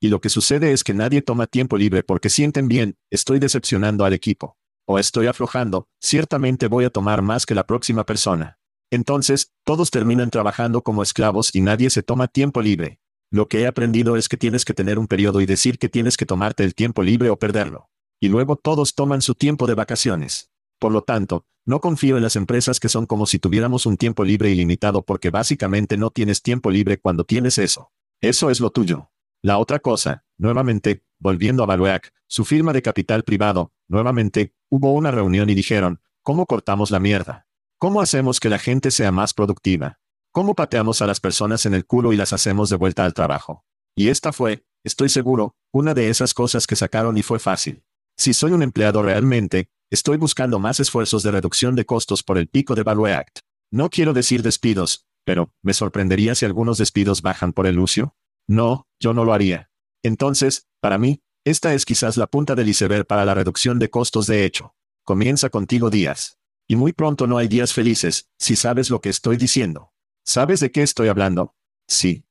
Y 0.00 0.08
lo 0.08 0.20
que 0.20 0.28
sucede 0.28 0.72
es 0.72 0.84
que 0.84 0.94
nadie 0.94 1.22
toma 1.22 1.46
tiempo 1.46 1.76
libre 1.78 2.02
porque 2.02 2.28
sienten 2.28 2.68
bien, 2.68 2.96
estoy 3.10 3.38
decepcionando 3.38 4.04
al 4.04 4.12
equipo. 4.12 4.56
O 4.86 4.98
estoy 4.98 5.26
aflojando, 5.26 5.88
ciertamente 6.00 6.68
voy 6.68 6.84
a 6.84 6.90
tomar 6.90 7.22
más 7.22 7.46
que 7.46 7.54
la 7.54 7.66
próxima 7.66 8.04
persona. 8.04 8.58
Entonces, 8.90 9.52
todos 9.64 9.90
terminan 9.90 10.30
trabajando 10.30 10.82
como 10.82 11.02
esclavos 11.02 11.54
y 11.54 11.60
nadie 11.60 11.90
se 11.90 12.02
toma 12.02 12.28
tiempo 12.28 12.60
libre. 12.60 13.00
Lo 13.32 13.48
que 13.48 13.60
he 13.60 13.66
aprendido 13.66 14.16
es 14.16 14.28
que 14.28 14.36
tienes 14.36 14.64
que 14.64 14.74
tener 14.74 14.98
un 14.98 15.08
periodo 15.08 15.40
y 15.40 15.46
decir 15.46 15.78
que 15.78 15.88
tienes 15.88 16.16
que 16.16 16.26
tomarte 16.26 16.62
el 16.62 16.74
tiempo 16.74 17.02
libre 17.02 17.30
o 17.30 17.38
perderlo. 17.38 17.88
Y 18.20 18.28
luego 18.28 18.56
todos 18.56 18.94
toman 18.94 19.22
su 19.22 19.34
tiempo 19.34 19.66
de 19.66 19.74
vacaciones. 19.74 20.50
Por 20.78 20.92
lo 20.92 21.02
tanto, 21.02 21.44
no 21.64 21.80
confío 21.80 22.16
en 22.16 22.22
las 22.22 22.36
empresas 22.36 22.78
que 22.78 22.88
son 22.88 23.06
como 23.06 23.26
si 23.26 23.40
tuviéramos 23.40 23.86
un 23.86 23.96
tiempo 23.96 24.24
libre 24.24 24.50
ilimitado 24.50 25.02
porque 25.02 25.30
básicamente 25.30 25.96
no 25.96 26.10
tienes 26.10 26.42
tiempo 26.42 26.70
libre 26.70 26.98
cuando 26.98 27.24
tienes 27.24 27.58
eso. 27.58 27.90
Eso 28.20 28.50
es 28.50 28.60
lo 28.60 28.70
tuyo. 28.70 29.10
La 29.42 29.58
otra 29.58 29.78
cosa, 29.78 30.24
nuevamente, 30.38 31.04
volviendo 31.18 31.62
a 31.62 31.66
Baluac, 31.66 32.12
su 32.26 32.44
firma 32.44 32.72
de 32.72 32.82
capital 32.82 33.22
privado, 33.22 33.72
nuevamente, 33.88 34.54
hubo 34.68 34.92
una 34.92 35.10
reunión 35.10 35.48
y 35.50 35.54
dijeron, 35.54 36.00
¿cómo 36.22 36.46
cortamos 36.46 36.90
la 36.90 37.00
mierda? 37.00 37.46
¿Cómo 37.78 38.00
hacemos 38.00 38.40
que 38.40 38.48
la 38.48 38.58
gente 38.58 38.90
sea 38.90 39.12
más 39.12 39.34
productiva? 39.34 40.00
¿Cómo 40.32 40.54
pateamos 40.54 41.02
a 41.02 41.06
las 41.06 41.20
personas 41.20 41.66
en 41.66 41.74
el 41.74 41.86
culo 41.86 42.12
y 42.12 42.16
las 42.16 42.32
hacemos 42.32 42.68
de 42.70 42.76
vuelta 42.76 43.04
al 43.04 43.14
trabajo? 43.14 43.64
Y 43.94 44.08
esta 44.08 44.32
fue, 44.32 44.66
estoy 44.84 45.08
seguro, 45.08 45.56
una 45.72 45.94
de 45.94 46.10
esas 46.10 46.34
cosas 46.34 46.66
que 46.66 46.76
sacaron 46.76 47.16
y 47.16 47.22
fue 47.22 47.38
fácil. 47.38 47.84
Si 48.16 48.34
soy 48.34 48.52
un 48.52 48.62
empleado 48.62 49.02
realmente, 49.02 49.70
estoy 49.90 50.16
buscando 50.16 50.58
más 50.58 50.80
esfuerzos 50.80 51.22
de 51.22 51.30
reducción 51.30 51.74
de 51.74 51.84
costos 51.84 52.22
por 52.22 52.38
el 52.38 52.48
pico 52.48 52.74
de 52.74 52.82
Value. 52.82 53.24
No 53.70 53.90
quiero 53.90 54.12
decir 54.12 54.42
despidos, 54.42 55.06
Pero, 55.24 55.52
¿me 55.60 55.74
sorprendería 55.74 56.36
si 56.36 56.44
algunos 56.44 56.78
despidos 56.78 57.20
bajan 57.20 57.52
por 57.52 57.66
el 57.66 57.74
Lucio? 57.74 58.14
No, 58.46 58.85
yo 59.00 59.14
no 59.14 59.24
lo 59.24 59.32
haría. 59.32 59.70
Entonces, 60.02 60.68
para 60.80 60.98
mí, 60.98 61.20
esta 61.44 61.74
es 61.74 61.84
quizás 61.84 62.16
la 62.16 62.26
punta 62.26 62.54
del 62.54 62.68
iceberg 62.68 63.06
para 63.06 63.24
la 63.24 63.34
reducción 63.34 63.78
de 63.78 63.90
costos 63.90 64.26
de 64.26 64.44
hecho. 64.44 64.74
Comienza 65.04 65.50
contigo 65.50 65.90
días. 65.90 66.38
Y 66.68 66.74
muy 66.76 66.92
pronto 66.92 67.26
no 67.26 67.38
hay 67.38 67.46
días 67.46 67.72
felices, 67.72 68.28
si 68.38 68.56
sabes 68.56 68.90
lo 68.90 69.00
que 69.00 69.08
estoy 69.08 69.36
diciendo. 69.36 69.92
¿Sabes 70.24 70.58
de 70.60 70.72
qué 70.72 70.82
estoy 70.82 71.08
hablando? 71.08 71.54
Sí. 71.86 72.24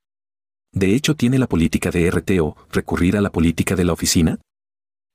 De 0.73 0.93
hecho, 0.93 1.15
tiene 1.15 1.39
la 1.39 1.47
política 1.47 1.91
de 1.91 2.11
RTO, 2.11 2.57
recurrir 2.69 3.15
a 3.15 3.21
la 3.21 3.31
política 3.31 3.77
de 3.77 3.85
la 3.85 3.93
oficina. 3.93 4.41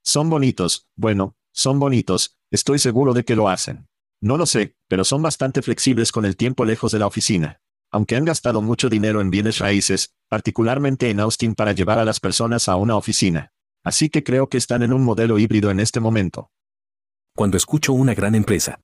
Son 0.03 0.31
bonitos, 0.31 0.89
bueno, 0.97 1.37
son 1.53 1.79
bonitos, 1.79 2.39
estoy 2.51 2.79
seguro 2.79 3.13
de 3.13 3.25
que 3.25 3.37
lo 3.37 3.51
hacen. 3.51 3.87
No 4.23 4.39
lo 4.39 4.47
sé, 4.47 4.77
pero 4.89 5.05
son 5.05 5.21
bastante 5.21 5.61
flexibles 5.61 6.13
con 6.13 6.25
el 6.25 6.37
tiempo 6.37 6.65
lejos 6.65 6.93
de 6.93 6.99
la 6.99 7.07
oficina. 7.07 7.61
Aunque 7.93 8.17
han 8.17 8.25
gastado 8.25 8.63
mucho 8.63 8.89
dinero 8.89 9.21
en 9.21 9.31
bienes 9.31 9.59
raíces, 9.59 10.15
particularmente 10.29 11.11
en 11.11 11.21
Austin 11.21 11.55
para 11.55 11.73
llevar 11.73 11.99
a 11.99 12.05
las 12.05 12.21
personas 12.21 12.69
a 12.69 12.77
una 12.77 12.97
oficina. 12.97 13.53
Así 13.83 14.11
que 14.11 14.23
creo 14.23 14.49
que 14.49 14.59
están 14.59 14.83
en 14.83 14.93
un 14.93 15.05
modelo 15.05 15.39
híbrido 15.39 15.71
en 15.71 15.81
este 15.81 16.01
momento. 16.01 16.51
Cuando 17.35 17.57
escucho 17.57 17.93
una 17.93 18.15
gran 18.15 18.35
empresa. 18.35 18.81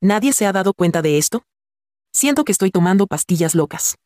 ¿Nadie 0.00 0.32
se 0.32 0.46
ha 0.46 0.52
dado 0.52 0.74
cuenta 0.74 1.02
de 1.02 1.18
esto? 1.18 1.44
Siento 2.12 2.44
que 2.44 2.52
estoy 2.52 2.70
tomando 2.70 3.06
pastillas 3.06 3.54
locas. 3.54 3.96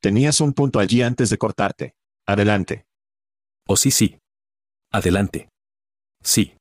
Tenías 0.00 0.40
un 0.40 0.52
punto 0.52 0.78
allí 0.78 1.02
antes 1.02 1.30
de 1.30 1.38
cortarte. 1.38 1.94
Adelante. 2.26 2.86
Oh 3.66 3.76
sí, 3.76 3.90
sí. 3.90 4.18
Adelante. 4.92 5.48
Sí. 6.22 6.55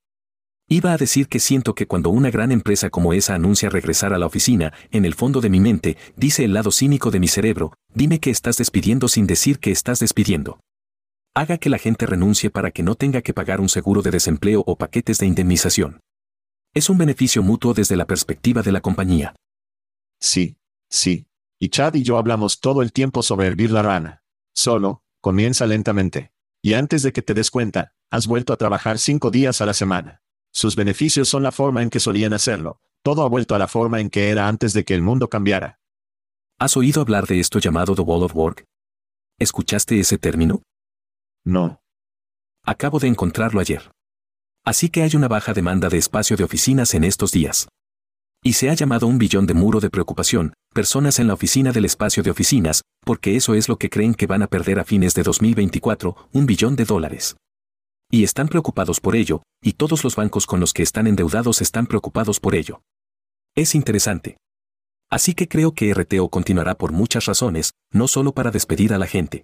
Iba 0.67 0.93
a 0.93 0.97
decir 0.97 1.27
que 1.27 1.39
siento 1.39 1.75
que 1.75 1.85
cuando 1.85 2.09
una 2.09 2.31
gran 2.31 2.51
empresa 2.51 2.89
como 2.89 3.13
esa 3.13 3.35
anuncia 3.35 3.69
regresar 3.69 4.13
a 4.13 4.17
la 4.17 4.25
oficina, 4.25 4.73
en 4.89 5.05
el 5.05 5.13
fondo 5.13 5.39
de 5.39 5.51
mi 5.51 5.59
mente, 5.59 5.95
dice 6.15 6.43
el 6.43 6.53
lado 6.53 6.71
cínico 6.71 7.11
de 7.11 7.19
mi 7.19 7.27
cerebro, 7.27 7.73
dime 7.93 8.19
que 8.19 8.31
estás 8.31 8.57
despidiendo 8.57 9.07
sin 9.07 9.27
decir 9.27 9.59
que 9.59 9.69
estás 9.69 9.99
despidiendo. 9.99 10.59
Haga 11.35 11.59
que 11.59 11.69
la 11.69 11.77
gente 11.77 12.07
renuncie 12.07 12.49
para 12.49 12.71
que 12.71 12.81
no 12.81 12.95
tenga 12.95 13.21
que 13.21 13.33
pagar 13.33 13.61
un 13.61 13.69
seguro 13.69 14.01
de 14.01 14.09
desempleo 14.09 14.63
o 14.65 14.75
paquetes 14.75 15.19
de 15.19 15.27
indemnización. 15.27 15.99
Es 16.73 16.89
un 16.89 16.97
beneficio 16.97 17.43
mutuo 17.43 17.75
desde 17.75 17.95
la 17.95 18.07
perspectiva 18.07 18.63
de 18.63 18.71
la 18.71 18.81
compañía. 18.81 19.35
Sí, 20.19 20.57
sí. 20.89 21.27
Y 21.59 21.69
Chad 21.69 21.93
y 21.93 22.01
yo 22.01 22.17
hablamos 22.17 22.59
todo 22.59 22.81
el 22.81 22.91
tiempo 22.91 23.21
sobre 23.21 23.47
hervir 23.47 23.69
la 23.69 23.83
rana. 23.83 24.23
Solo, 24.55 25.03
comienza 25.21 25.67
lentamente. 25.67 26.31
Y 26.63 26.73
antes 26.73 27.03
de 27.03 27.13
que 27.13 27.21
te 27.21 27.35
des 27.35 27.51
cuenta, 27.51 27.93
has 28.09 28.25
vuelto 28.25 28.51
a 28.51 28.57
trabajar 28.57 28.97
cinco 28.97 29.29
días 29.29 29.61
a 29.61 29.67
la 29.67 29.73
semana. 29.73 30.21
Sus 30.55 30.77
beneficios 30.77 31.27
son 31.27 31.43
la 31.43 31.51
forma 31.51 31.83
en 31.83 31.89
que 31.89 31.99
solían 31.99 32.31
hacerlo. 32.31 32.79
Todo 33.03 33.23
ha 33.23 33.27
vuelto 33.27 33.55
a 33.55 33.59
la 33.59 33.67
forma 33.67 33.99
en 33.99 34.09
que 34.09 34.29
era 34.29 34.47
antes 34.47 34.71
de 34.71 34.85
que 34.85 34.95
el 34.95 35.01
mundo 35.01 35.27
cambiara. 35.27 35.81
¿Has 36.57 36.77
oído 36.77 37.01
hablar 37.01 37.27
de 37.27 37.41
esto 37.41 37.59
llamado 37.59 37.93
The 37.93 38.01
Wall 38.01 38.23
of 38.23 38.33
Work? 38.33 38.63
¿Escuchaste 39.37 39.99
ese 39.99 40.17
término? 40.17 40.63
No. 41.43 41.81
Acabo 42.63 42.99
de 42.99 43.09
encontrarlo 43.09 43.59
ayer. 43.59 43.91
Así 44.63 44.87
que 44.87 45.03
hay 45.03 45.17
una 45.17 45.27
baja 45.27 45.53
demanda 45.53 45.89
de 45.89 45.97
espacio 45.97 46.37
de 46.37 46.45
oficinas 46.45 46.93
en 46.93 47.03
estos 47.03 47.33
días. 47.33 47.67
Y 48.41 48.53
se 48.53 48.69
ha 48.69 48.75
llamado 48.75 49.07
un 49.07 49.17
billón 49.17 49.47
de 49.47 49.55
muro 49.55 49.81
de 49.81 49.89
preocupación, 49.89 50.53
personas 50.73 51.19
en 51.19 51.27
la 51.27 51.33
oficina 51.33 51.73
del 51.73 51.83
espacio 51.83 52.23
de 52.23 52.31
oficinas, 52.31 52.81
porque 53.01 53.35
eso 53.35 53.55
es 53.55 53.67
lo 53.67 53.77
que 53.77 53.89
creen 53.89 54.13
que 54.13 54.25
van 54.25 54.41
a 54.41 54.47
perder 54.47 54.79
a 54.79 54.85
fines 54.85 55.15
de 55.15 55.23
2024, 55.23 56.15
un 56.31 56.45
billón 56.45 56.77
de 56.77 56.85
dólares. 56.85 57.35
Y 58.15 58.23
están 58.23 58.47
preocupados 58.47 59.01
por 59.01 59.13
ello, 59.13 59.43
y 59.61 59.73
todos 59.73 60.05
los 60.05 60.15
bancos 60.15 60.47
con 60.47 60.61
los 60.61 60.71
que 60.71 60.83
están 60.83 61.05
endeudados 61.05 61.61
están 61.61 61.85
preocupados 61.85 62.39
por 62.39 62.55
ello. 62.55 62.81
Es 63.55 63.75
interesante. 63.75 64.37
Así 65.09 65.33
que 65.33 65.49
creo 65.49 65.73
que 65.73 65.93
RTO 65.93 66.29
continuará 66.29 66.77
por 66.77 66.93
muchas 66.93 67.25
razones, 67.25 67.73
no 67.91 68.07
solo 68.07 68.31
para 68.33 68.51
despedir 68.51 68.93
a 68.93 68.97
la 68.97 69.05
gente. 69.05 69.43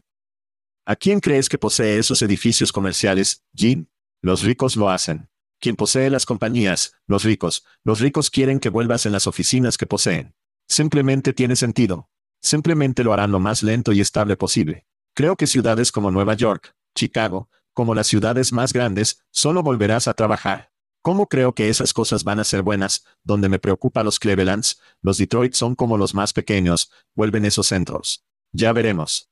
¿A 0.85 0.95
quién 0.95 1.19
crees 1.19 1.49
que 1.49 1.57
posee 1.57 1.97
esos 1.97 2.21
edificios 2.21 2.71
comerciales, 2.71 3.43
Jim? 3.53 3.87
Los 4.21 4.41
ricos 4.41 4.77
lo 4.77 4.89
hacen. 4.89 5.27
Quien 5.59 5.75
posee 5.75 6.09
las 6.09 6.25
compañías, 6.25 6.93
los 7.07 7.25
ricos, 7.25 7.65
los 7.83 7.99
ricos 7.99 8.29
quieren 8.29 8.61
que 8.61 8.69
vuelvas 8.69 9.05
en 9.05 9.11
las 9.11 9.27
oficinas 9.27 9.77
que 9.77 9.85
poseen. 9.85 10.33
Simplemente 10.69 11.33
tiene 11.33 11.57
sentido. 11.57 12.07
Simplemente 12.41 13.03
lo 13.03 13.11
harán 13.11 13.33
lo 13.33 13.41
más 13.41 13.63
lento 13.63 13.91
y 13.91 13.99
estable 13.99 14.37
posible. 14.37 14.85
Creo 15.13 15.35
que 15.35 15.45
ciudades 15.45 15.91
como 15.91 16.09
Nueva 16.09 16.35
York, 16.35 16.73
Chicago, 16.95 17.49
como 17.73 17.95
las 17.95 18.07
ciudades 18.07 18.53
más 18.53 18.73
grandes, 18.73 19.23
solo 19.31 19.63
volverás 19.63 20.07
a 20.07 20.13
trabajar. 20.13 20.71
¿Cómo 21.01 21.25
creo 21.27 21.53
que 21.53 21.69
esas 21.69 21.93
cosas 21.93 22.23
van 22.23 22.39
a 22.39 22.43
ser 22.43 22.61
buenas? 22.61 23.05
Donde 23.23 23.49
me 23.49 23.57
preocupa 23.57 24.03
los 24.03 24.19
Clevelands, 24.19 24.79
los 25.01 25.17
Detroit 25.17 25.53
son 25.53 25.73
como 25.73 25.97
los 25.97 26.13
más 26.13 26.31
pequeños, 26.31 26.91
vuelven 27.15 27.45
esos 27.45 27.67
centros. 27.67 28.23
Ya 28.53 28.71
veremos. 28.71 29.29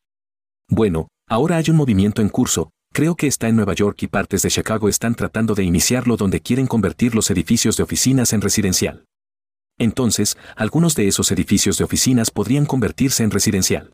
Bueno, 0.67 1.09
ahora 1.27 1.57
hay 1.57 1.69
un 1.69 1.75
movimiento 1.75 2.21
en 2.21 2.29
curso, 2.29 2.71
creo 2.91 3.15
que 3.15 3.27
está 3.27 3.47
en 3.47 3.55
Nueva 3.55 3.73
York 3.73 4.01
y 4.01 4.07
partes 4.07 4.41
de 4.41 4.49
Chicago 4.49 4.89
están 4.89 5.13
tratando 5.13 5.53
de 5.53 5.63
iniciarlo 5.63 6.17
donde 6.17 6.41
quieren 6.41 6.65
convertir 6.65 7.13
los 7.13 7.29
edificios 7.29 7.77
de 7.77 7.83
oficinas 7.83 8.33
en 8.33 8.41
residencial. 8.41 9.05
Entonces, 9.77 10.37
algunos 10.55 10.95
de 10.95 11.07
esos 11.07 11.31
edificios 11.31 11.77
de 11.77 11.85
oficinas 11.85 12.31
podrían 12.31 12.65
convertirse 12.65 13.23
en 13.23 13.31
residencial. 13.31 13.93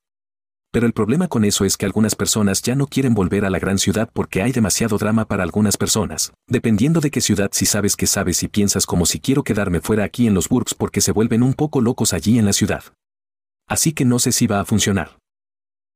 Pero 0.76 0.88
el 0.88 0.92
problema 0.92 1.30
con 1.30 1.46
eso 1.46 1.64
es 1.64 1.78
que 1.78 1.86
algunas 1.86 2.16
personas 2.16 2.62
ya 2.62 2.76
no 2.76 2.88
quieren 2.88 3.14
volver 3.14 3.46
a 3.46 3.50
la 3.50 3.60
gran 3.60 3.78
ciudad 3.78 4.10
porque 4.12 4.42
hay 4.42 4.52
demasiado 4.52 4.98
drama 4.98 5.24
para 5.26 5.42
algunas 5.42 5.78
personas. 5.78 6.34
Dependiendo 6.50 7.00
de 7.00 7.12
qué 7.12 7.22
ciudad 7.22 7.50
si 7.54 7.66
sabes 7.66 7.96
que 7.96 8.08
sabes 8.08 8.44
y 8.44 8.50
piensas 8.50 8.86
como 8.86 9.06
si 9.06 9.22
quiero 9.22 9.46
quedarme 9.46 9.80
fuera 9.80 10.04
aquí 10.04 10.28
en 10.28 10.34
los 10.34 10.50
burbs 10.50 10.74
porque 10.74 11.00
se 11.00 11.14
vuelven 11.14 11.44
un 11.44 11.54
poco 11.54 11.80
locos 11.80 12.12
allí 12.12 12.38
en 12.38 12.44
la 12.44 12.52
ciudad. 12.52 12.84
Así 13.70 13.94
que 13.94 14.04
no 14.04 14.20
sé 14.20 14.34
si 14.34 14.48
va 14.48 14.60
a 14.60 14.66
funcionar. 14.66 15.18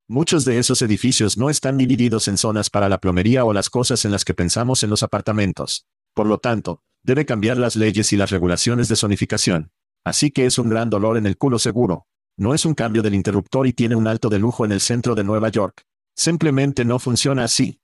Muchos 0.07 0.45
de 0.45 0.59
esos 0.59 0.81
edificios 0.81 1.37
no 1.37 1.49
están 1.49 1.77
divididos 1.77 2.29
en 2.29 2.37
zonas 2.37 2.69
para 2.69 2.87
la 2.87 2.99
plomería 2.99 3.43
o 3.43 3.51
las 3.51 3.69
cosas 3.69 4.05
en 4.05 4.11
las 4.11 4.23
que 4.23 4.33
pensamos 4.33 4.81
en 4.83 4.91
los 4.91 5.03
apartamentos. 5.03 5.87
Por 6.13 6.25
lo 6.25 6.37
tanto, 6.37 6.83
debe 7.03 7.25
cambiar 7.25 7.57
las 7.57 7.75
leyes 7.75 8.13
y 8.13 8.15
las 8.15 8.29
regulaciones 8.29 8.87
de 8.87 8.95
zonificación. 8.95 9.71
Así 10.05 10.31
que 10.31 10.45
es 10.45 10.57
un 10.57 10.69
gran 10.69 10.89
dolor 10.89 11.17
en 11.17 11.25
el 11.25 11.35
culo 11.35 11.59
seguro, 11.59 12.05
no 12.39 12.53
es 12.53 12.65
un 12.65 12.73
cambio 12.73 13.01
del 13.01 13.15
interruptor 13.15 13.67
y 13.67 13.73
tiene 13.73 13.95
un 13.95 14.07
alto 14.07 14.29
de 14.29 14.39
lujo 14.39 14.63
en 14.63 14.71
el 14.71 14.79
centro 14.79 15.13
de 15.13 15.25
Nueva 15.25 15.49
York. 15.49 15.83
Simplemente 16.15 16.85
no 16.85 16.97
funciona 16.97 17.43
así. 17.43 17.81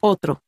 Otro. 0.00 0.44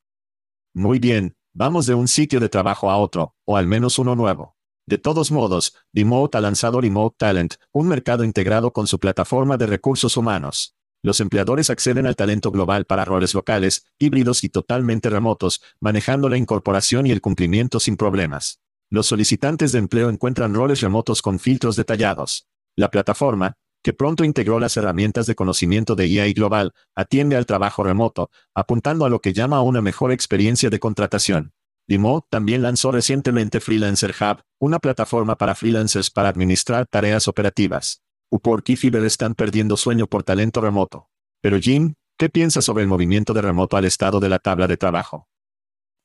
Muy 0.72 1.01
bien, 1.01 1.37
vamos 1.53 1.87
de 1.87 1.95
un 1.95 2.07
sitio 2.07 2.39
de 2.39 2.49
trabajo 2.49 2.93
a 2.93 2.97
otro, 2.97 3.35
o 3.45 3.57
al 3.57 3.66
menos 3.66 3.99
uno 3.99 4.14
nuevo. 4.14 4.57
De 4.87 4.99
todos 4.99 5.32
modos, 5.32 5.74
Remote 5.93 6.39
ha 6.39 6.41
lanzado 6.41 6.80
Remote 6.80 7.16
Talent, 7.18 7.55
un 7.72 7.89
mercado 7.89 8.22
integrado 8.22 8.72
con 8.72 8.87
su 8.87 9.01
plataforma 9.01 9.57
de 9.57 9.66
recursos 9.66 10.16
humanos. 10.16 10.76
Los 11.03 11.18
empleadores 11.18 11.70
acceden 11.70 12.07
al 12.07 12.14
talento 12.16 12.53
global 12.53 12.85
para 12.85 13.05
roles 13.05 13.35
locales, 13.35 13.85
híbridos 13.99 14.45
y 14.45 14.49
totalmente 14.49 15.11
remotos, 15.11 15.61
manejando 15.80 16.28
la 16.28 16.37
incorporación 16.37 17.07
y 17.07 17.11
el 17.11 17.20
cumplimiento 17.20 17.80
sin 17.80 17.97
problemas. 17.97 18.61
Los 18.91 19.09
solicitantes 19.09 19.72
de 19.72 19.80
empleo 19.80 20.09
encuentran 20.09 20.55
roles 20.55 20.80
remotos 20.82 21.20
con 21.20 21.41
filtros 21.41 21.74
detallados. 21.74 22.47
La 22.76 22.90
plataforma, 22.90 23.54
que 23.84 23.92
pronto 23.92 24.24
integró 24.24 24.58
las 24.58 24.76
herramientas 24.76 25.26
de 25.26 25.34
conocimiento 25.34 25.94
de 25.94 26.06
EA 26.06 26.32
global, 26.32 26.72
atiende 26.96 27.36
al 27.36 27.46
trabajo 27.46 27.84
remoto, 27.84 28.30
apuntando 28.54 29.04
a 29.04 29.10
lo 29.10 29.20
que 29.20 29.32
llama 29.34 29.60
una 29.60 29.82
mejor 29.82 30.10
experiencia 30.10 30.70
de 30.70 30.80
contratación. 30.80 31.52
Dimo 31.86 32.26
también 32.30 32.62
lanzó 32.62 32.92
recientemente 32.92 33.60
Freelancer 33.60 34.14
Hub, 34.18 34.40
una 34.58 34.78
plataforma 34.78 35.36
para 35.36 35.54
freelancers 35.54 36.10
para 36.10 36.30
administrar 36.30 36.86
tareas 36.86 37.28
operativas. 37.28 38.02
Upwork 38.30 38.70
y 38.70 38.76
Fiverr 38.76 39.04
están 39.04 39.34
perdiendo 39.34 39.76
sueño 39.76 40.06
por 40.06 40.22
talento 40.22 40.62
remoto. 40.62 41.10
Pero 41.42 41.60
Jim, 41.60 41.94
¿qué 42.18 42.30
piensas 42.30 42.64
sobre 42.64 42.82
el 42.82 42.88
movimiento 42.88 43.34
de 43.34 43.42
remoto 43.42 43.76
al 43.76 43.84
estado 43.84 44.18
de 44.18 44.30
la 44.30 44.38
tabla 44.38 44.66
de 44.66 44.78
trabajo? 44.78 45.28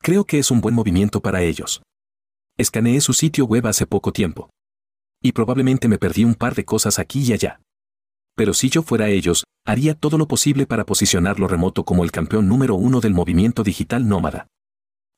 Creo 0.01 0.25
que 0.25 0.39
es 0.39 0.51
un 0.51 0.59
buen 0.59 0.75
movimiento 0.75 1.21
para 1.21 1.41
ellos. 1.41 1.81
Escaneé 2.57 2.99
su 2.99 3.13
sitio 3.13 3.45
web 3.45 3.65
hace 3.67 3.87
poco 3.87 4.11
tiempo. 4.11 4.49
Y 5.21 5.33
probablemente 5.33 5.87
me 5.87 5.97
perdí 5.97 6.23
un 6.23 6.35
par 6.35 6.55
de 6.55 6.65
cosas 6.65 6.99
aquí 6.99 7.21
y 7.21 7.33
allá. 7.33 7.61
Pero 8.35 8.53
si 8.53 8.69
yo 8.69 8.83
fuera 8.83 9.09
ellos, 9.09 9.43
haría 9.65 9.93
todo 9.93 10.17
lo 10.17 10.27
posible 10.27 10.65
para 10.65 10.85
posicionarlo 10.85 11.47
remoto 11.47 11.83
como 11.83 12.03
el 12.03 12.11
campeón 12.11 12.47
número 12.47 12.75
uno 12.75 13.01
del 13.01 13.13
movimiento 13.13 13.63
digital 13.63 14.07
nómada. 14.07 14.47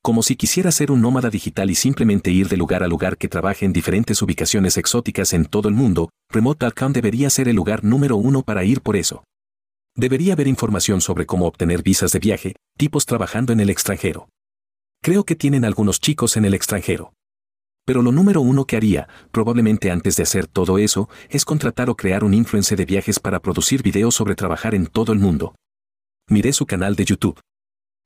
Como 0.03 0.23
si 0.23 0.35
quisiera 0.35 0.71
ser 0.71 0.91
un 0.91 1.01
nómada 1.01 1.29
digital 1.29 1.69
y 1.69 1.75
simplemente 1.75 2.31
ir 2.31 2.49
de 2.49 2.57
lugar 2.57 2.81
a 2.81 2.87
lugar 2.87 3.17
que 3.17 3.27
trabaje 3.27 3.65
en 3.65 3.73
diferentes 3.73 4.23
ubicaciones 4.23 4.75
exóticas 4.77 5.33
en 5.33 5.45
todo 5.45 5.69
el 5.69 5.75
mundo, 5.75 6.09
Remote.com 6.29 6.91
debería 6.91 7.29
ser 7.29 7.47
el 7.47 7.55
lugar 7.55 7.83
número 7.83 8.15
uno 8.15 8.41
para 8.41 8.63
ir 8.63 8.81
por 8.81 8.95
eso. 8.95 9.23
Debería 9.95 10.33
haber 10.33 10.47
información 10.47 11.01
sobre 11.01 11.27
cómo 11.27 11.45
obtener 11.45 11.83
visas 11.83 12.11
de 12.11 12.19
viaje, 12.19 12.55
tipos 12.77 13.05
trabajando 13.05 13.53
en 13.53 13.59
el 13.59 13.69
extranjero. 13.69 14.27
Creo 15.03 15.23
que 15.23 15.35
tienen 15.35 15.65
algunos 15.65 15.99
chicos 15.99 16.37
en 16.37 16.45
el 16.45 16.55
extranjero. 16.55 17.13
Pero 17.85 18.01
lo 18.01 18.11
número 18.11 18.41
uno 18.41 18.65
que 18.65 18.77
haría, 18.77 19.07
probablemente 19.31 19.91
antes 19.91 20.15
de 20.15 20.23
hacer 20.23 20.47
todo 20.47 20.77
eso, 20.77 21.09
es 21.29 21.45
contratar 21.45 21.89
o 21.89 21.95
crear 21.95 22.23
un 22.23 22.33
influencer 22.33 22.77
de 22.77 22.85
viajes 22.85 23.19
para 23.19 23.41
producir 23.41 23.81
videos 23.81 24.15
sobre 24.15 24.35
trabajar 24.35 24.75
en 24.75 24.87
todo 24.87 25.13
el 25.13 25.19
mundo. 25.19 25.55
Miré 26.29 26.53
su 26.53 26.65
canal 26.65 26.95
de 26.95 27.05
YouTube. 27.05 27.39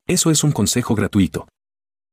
Eso 0.08 0.32
es 0.32 0.44
un 0.44 0.52
consejo 0.52 0.96
gratuito. 0.96 1.48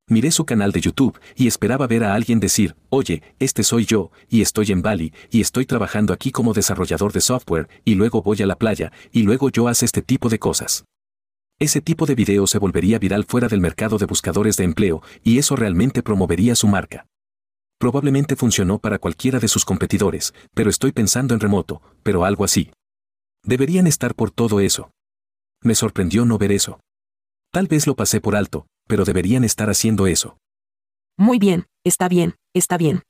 Miré 0.09 0.33
su 0.33 0.45
canal 0.45 0.73
de 0.73 0.81
YouTube 0.81 1.19
y 1.37 1.47
esperaba 1.47 1.87
ver 1.87 2.03
a 2.03 2.15
alguien 2.15 2.41
decir, 2.41 2.75
oye, 2.91 3.23
este 3.39 3.63
soy 3.63 3.85
yo, 3.85 4.11
y 4.29 4.43
estoy 4.43 4.73
en 4.73 4.83
Bali, 4.83 5.13
y 5.31 5.41
estoy 5.41 5.65
trabajando 5.65 6.13
aquí 6.13 6.33
como 6.33 6.55
desarrollador 6.55 7.13
de 7.13 7.21
software, 7.21 7.69
y 7.85 7.95
luego 7.95 8.21
voy 8.21 8.43
a 8.43 8.47
la 8.47 8.57
playa, 8.57 8.93
y 9.13 9.23
luego 9.23 9.49
yo 9.51 9.69
hace 9.69 9.85
este 9.85 10.03
tipo 10.03 10.29
de 10.29 10.41
cosas. 10.41 10.85
Ese 11.61 11.81
tipo 11.81 12.07
de 12.07 12.17
video 12.17 12.49
se 12.49 12.59
volvería 12.59 12.99
viral 12.99 13.25
fuera 13.25 13.47
del 13.47 13.61
mercado 13.61 13.97
de 13.97 14.07
buscadores 14.07 14.57
de 14.57 14.65
empleo, 14.65 15.03
y 15.23 15.39
eso 15.39 15.55
realmente 15.55 16.03
promovería 16.03 16.57
su 16.57 16.67
marca. 16.67 17.07
Probablemente 17.83 18.37
funcionó 18.37 18.79
para 18.79 19.01
cualquiera 19.01 19.41
de 19.41 19.49
sus 19.49 19.65
competidores, 19.65 20.33
pero 20.55 20.71
estoy 20.71 20.93
pensando 20.93 21.35
en 21.35 21.41
remoto, 21.41 21.83
pero 22.05 22.25
algo 22.25 22.45
así. 22.45 22.71
Deberían 23.43 23.89
estar 23.89 24.15
por 24.15 24.31
todo 24.31 24.61
eso. 24.61 24.93
Me 25.65 25.75
sorprendió 25.75 26.25
no 26.25 26.39
ver 26.39 26.53
eso. 26.53 26.79
Tal 27.51 27.67
vez 27.67 27.89
lo 27.89 27.97
pasé 27.97 28.21
por 28.21 28.37
alto, 28.37 28.69
pero 28.87 29.05
deberían 29.05 29.43
estar 29.43 29.69
haciendo 29.69 30.07
eso. 30.07 30.39
Muy 31.19 31.41
bien, 31.41 31.67
está 31.83 32.09
bien, 32.09 32.37
está 32.55 32.79
bien. 32.79 33.03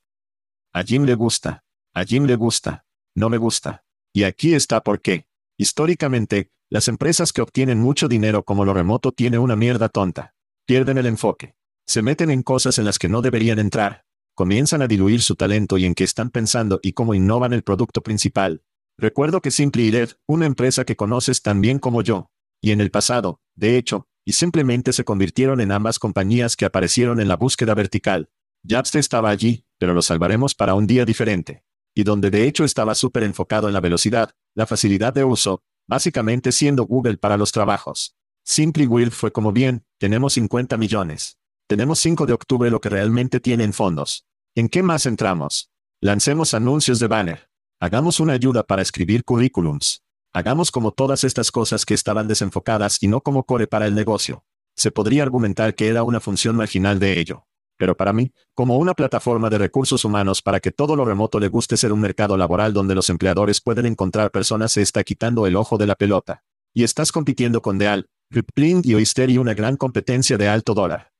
A 0.73 0.81
Jim 0.81 1.03
le 1.03 1.13
gusta. 1.13 1.61
A 1.93 2.03
Jim 2.03 2.23
le 2.25 2.35
gusta. 2.35 2.83
No 3.15 3.29
me 3.29 3.37
gusta. 3.37 3.83
Y 4.11 4.23
aquí 4.23 4.55
está 4.55 4.81
por 4.81 5.01
qué. 5.01 5.27
Históricamente, 5.55 6.49
las 6.71 6.87
empresas 6.87 7.31
que 7.31 7.43
obtienen 7.43 7.79
mucho 7.79 8.07
dinero 8.07 8.41
como 8.41 8.65
lo 8.65 8.73
remoto 8.73 9.11
tienen 9.11 9.39
una 9.39 9.55
mierda 9.55 9.87
tonta. 9.87 10.33
Pierden 10.65 10.97
el 10.97 11.05
enfoque. 11.05 11.53
Se 11.85 12.01
meten 12.01 12.31
en 12.31 12.41
cosas 12.41 12.79
en 12.79 12.85
las 12.85 12.97
que 12.97 13.07
no 13.07 13.21
deberían 13.21 13.59
entrar. 13.59 14.02
Comienzan 14.35 14.81
a 14.81 14.87
diluir 14.87 15.21
su 15.21 15.35
talento 15.35 15.77
y 15.77 15.85
en 15.85 15.93
qué 15.93 16.03
están 16.03 16.31
pensando 16.31 16.79
y 16.81 16.93
cómo 16.93 17.13
innovan 17.13 17.53
el 17.53 17.61
producto 17.61 18.01
principal. 18.01 18.63
Recuerdo 18.97 19.41
que 19.41 19.51
Simply 19.51 19.91
Red, 19.91 20.11
una 20.25 20.47
empresa 20.47 20.85
que 20.85 20.95
conoces 20.95 21.43
tan 21.43 21.61
bien 21.61 21.77
como 21.77 22.01
yo, 22.01 22.31
y 22.59 22.71
en 22.71 22.81
el 22.81 22.89
pasado, 22.89 23.41
de 23.55 23.77
hecho, 23.77 24.07
y 24.25 24.33
simplemente 24.33 24.91
se 24.91 25.03
convirtieron 25.03 25.61
en 25.61 25.71
ambas 25.71 25.99
compañías 25.99 26.55
que 26.55 26.65
aparecieron 26.65 27.19
en 27.19 27.27
la 27.27 27.35
búsqueda 27.35 27.75
vertical. 27.75 28.31
Yapster 28.63 28.99
estaba 28.99 29.29
allí, 29.29 29.67
pero 29.77 29.93
lo 29.93 30.01
salvaremos 30.01 30.55
para 30.55 30.73
un 30.73 30.87
día 30.87 31.05
diferente. 31.05 31.63
Y 31.93 32.03
donde 32.03 32.31
de 32.31 32.47
hecho 32.47 32.63
estaba 32.63 32.95
súper 32.95 33.21
enfocado 33.23 33.67
en 33.67 33.73
la 33.73 33.81
velocidad, 33.81 34.31
la 34.55 34.65
facilidad 34.65 35.13
de 35.13 35.25
uso, 35.25 35.61
básicamente 35.87 36.51
siendo 36.51 36.85
Google 36.85 37.17
para 37.17 37.37
los 37.37 37.51
trabajos. 37.51 38.15
Simply 38.43 38.87
Will 38.87 39.11
fue 39.11 39.31
como 39.31 39.51
bien, 39.51 39.85
tenemos 39.99 40.33
50 40.33 40.77
millones. 40.77 41.37
Tenemos 41.73 41.97
5 42.01 42.27
de 42.27 42.33
octubre 42.33 42.69
lo 42.69 42.79
que 42.79 42.89
realmente 42.89 43.39
tiene 43.39 43.63
en 43.63 43.73
fondos. 43.73 44.27
¿En 44.53 44.69
qué 44.69 44.83
más 44.83 45.07
entramos? 45.07 45.71
Lancemos 46.01 46.53
anuncios 46.53 46.99
de 46.99 47.07
banner. 47.07 47.49
Hagamos 47.79 48.19
una 48.19 48.33
ayuda 48.33 48.61
para 48.61 48.83
escribir 48.83 49.23
currículums. 49.23 50.03
Hagamos 50.33 50.69
como 50.69 50.91
todas 50.91 51.23
estas 51.23 51.49
cosas 51.49 51.83
que 51.83 51.95
estaban 51.95 52.27
desenfocadas 52.27 53.01
y 53.01 53.07
no 53.07 53.21
como 53.21 53.43
core 53.45 53.65
para 53.65 53.87
el 53.87 53.95
negocio. 53.95 54.45
Se 54.75 54.91
podría 54.91 55.23
argumentar 55.23 55.73
que 55.73 55.87
era 55.87 56.03
una 56.03 56.19
función 56.19 56.55
marginal 56.57 56.99
de 56.99 57.19
ello. 57.19 57.47
Pero 57.79 57.97
para 57.97 58.13
mí, 58.13 58.31
como 58.53 58.77
una 58.77 58.93
plataforma 58.93 59.49
de 59.49 59.57
recursos 59.57 60.05
humanos 60.05 60.43
para 60.43 60.59
que 60.59 60.69
todo 60.71 60.95
lo 60.95 61.05
remoto 61.05 61.39
le 61.39 61.47
guste 61.47 61.75
ser 61.75 61.91
un 61.91 62.01
mercado 62.01 62.37
laboral 62.37 62.73
donde 62.73 62.93
los 62.93 63.09
empleadores 63.09 63.61
pueden 63.61 63.87
encontrar 63.87 64.29
personas 64.29 64.73
se 64.73 64.83
está 64.83 65.03
quitando 65.03 65.47
el 65.47 65.55
ojo 65.55 65.79
de 65.79 65.87
la 65.87 65.95
pelota. 65.95 66.43
Y 66.71 66.83
estás 66.83 67.11
compitiendo 67.11 67.63
con 67.63 67.79
Deal, 67.79 68.05
Riplin 68.29 68.83
y 68.83 68.93
Oyster 68.93 69.31
y 69.31 69.39
una 69.39 69.55
gran 69.55 69.75
competencia 69.75 70.37
de 70.37 70.47
alto 70.47 70.75
dólar. 70.75 71.12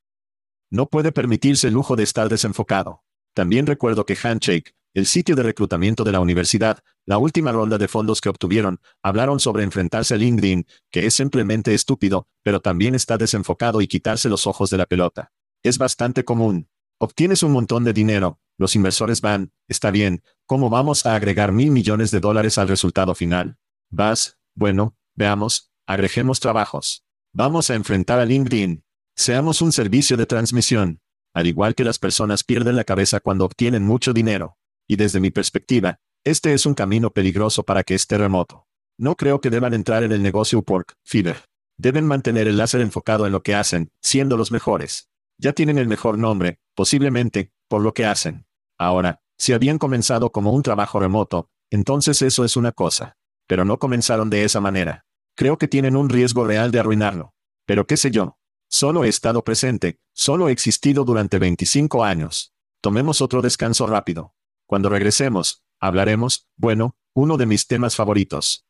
No 0.73 0.87
puede 0.87 1.11
permitirse 1.11 1.67
el 1.67 1.75
lujo 1.75 1.95
de 1.95 2.01
estar 2.01 2.29
desenfocado. 2.29 3.03
También 3.35 3.67
recuerdo 3.67 4.07
que 4.07 4.17
Handshake, 4.19 4.73
el 4.95 5.05
sitio 5.05 5.35
de 5.35 5.43
reclutamiento 5.43 6.03
de 6.03 6.11
la 6.11 6.19
universidad, 6.19 6.79
la 7.05 7.19
última 7.19 7.51
ronda 7.51 7.77
de 7.77 7.87
fondos 7.87 8.21
que 8.21 8.29
obtuvieron, 8.29 8.79
hablaron 9.03 9.39
sobre 9.39 9.61
enfrentarse 9.61 10.15
a 10.15 10.17
LinkedIn, 10.17 10.65
que 10.89 11.05
es 11.05 11.13
simplemente 11.13 11.75
estúpido, 11.75 12.27
pero 12.41 12.59
también 12.59 12.95
está 12.95 13.19
desenfocado 13.19 13.81
y 13.81 13.87
quitarse 13.87 14.29
los 14.29 14.47
ojos 14.47 14.71
de 14.71 14.77
la 14.79 14.87
pelota. 14.87 15.31
Es 15.61 15.77
bastante 15.77 16.25
común. 16.25 16.67
Obtienes 16.97 17.43
un 17.43 17.51
montón 17.51 17.83
de 17.83 17.93
dinero, 17.93 18.39
los 18.57 18.75
inversores 18.75 19.21
van, 19.21 19.51
está 19.67 19.91
bien, 19.91 20.23
¿cómo 20.47 20.71
vamos 20.71 21.05
a 21.05 21.13
agregar 21.13 21.51
mil 21.51 21.69
millones 21.69 22.09
de 22.09 22.19
dólares 22.19 22.57
al 22.57 22.67
resultado 22.67 23.13
final? 23.13 23.57
Vas, 23.91 24.39
bueno, 24.55 24.97
veamos, 25.13 25.71
agreguemos 25.85 26.39
trabajos. 26.39 27.05
Vamos 27.31 27.69
a 27.69 27.75
enfrentar 27.75 28.19
a 28.19 28.25
LinkedIn. 28.25 28.83
Seamos 29.15 29.61
un 29.61 29.71
servicio 29.71 30.17
de 30.17 30.25
transmisión. 30.25 30.99
Al 31.35 31.45
igual 31.45 31.75
que 31.75 31.83
las 31.83 31.99
personas 31.99 32.43
pierden 32.43 32.75
la 32.75 32.83
cabeza 32.83 33.19
cuando 33.19 33.45
obtienen 33.45 33.83
mucho 33.83 34.11
dinero. 34.11 34.57
Y 34.87 34.95
desde 34.95 35.19
mi 35.19 35.29
perspectiva, 35.29 35.99
este 36.23 36.53
es 36.53 36.65
un 36.65 36.73
camino 36.73 37.11
peligroso 37.11 37.63
para 37.63 37.83
que 37.83 37.93
esté 37.93 38.17
remoto. 38.17 38.67
No 38.97 39.15
creo 39.15 39.39
que 39.39 39.51
deban 39.51 39.73
entrar 39.73 40.03
en 40.03 40.11
el 40.11 40.23
negocio 40.23 40.59
Upwork, 40.59 40.95
Fiverr. 41.03 41.45
Deben 41.77 42.05
mantener 42.05 42.47
el 42.47 42.57
láser 42.57 42.81
enfocado 42.81 43.25
en 43.25 43.31
lo 43.31 43.43
que 43.43 43.55
hacen, 43.55 43.91
siendo 44.01 44.35
los 44.35 44.51
mejores. 44.51 45.09
Ya 45.37 45.53
tienen 45.53 45.77
el 45.77 45.87
mejor 45.87 46.17
nombre, 46.17 46.59
posiblemente, 46.75 47.51
por 47.67 47.81
lo 47.81 47.93
que 47.93 48.05
hacen. 48.05 48.45
Ahora, 48.79 49.21
si 49.37 49.53
habían 49.53 49.77
comenzado 49.77 50.31
como 50.31 50.53
un 50.53 50.63
trabajo 50.63 50.99
remoto, 50.99 51.49
entonces 51.69 52.21
eso 52.21 52.45
es 52.45 52.57
una 52.57 52.71
cosa. 52.71 53.17
Pero 53.47 53.63
no 53.63 53.77
comenzaron 53.77 54.29
de 54.29 54.43
esa 54.43 54.59
manera. 54.59 55.05
Creo 55.35 55.57
que 55.57 55.67
tienen 55.67 55.95
un 55.95 56.09
riesgo 56.09 56.45
real 56.45 56.71
de 56.71 56.79
arruinarlo. 56.79 57.33
Pero 57.65 57.85
qué 57.87 57.97
sé 57.97 58.11
yo. 58.11 58.37
Solo 58.73 59.03
he 59.03 59.07
estado 59.07 59.43
presente, 59.43 59.99
solo 60.13 60.49
he 60.49 60.51
existido 60.51 61.05
durante 61.05 61.37
25 61.37 62.03
años. 62.03 62.55
Tomemos 62.81 63.21
otro 63.21 63.43
descanso 63.43 63.85
rápido. 63.85 64.33
Cuando 64.65 64.89
regresemos, 64.89 65.63
hablaremos, 65.79 66.47
bueno, 66.57 66.95
uno 67.13 67.37
de 67.37 67.45
mis 67.45 67.67
temas 67.67 67.95
favoritos. 67.95 68.65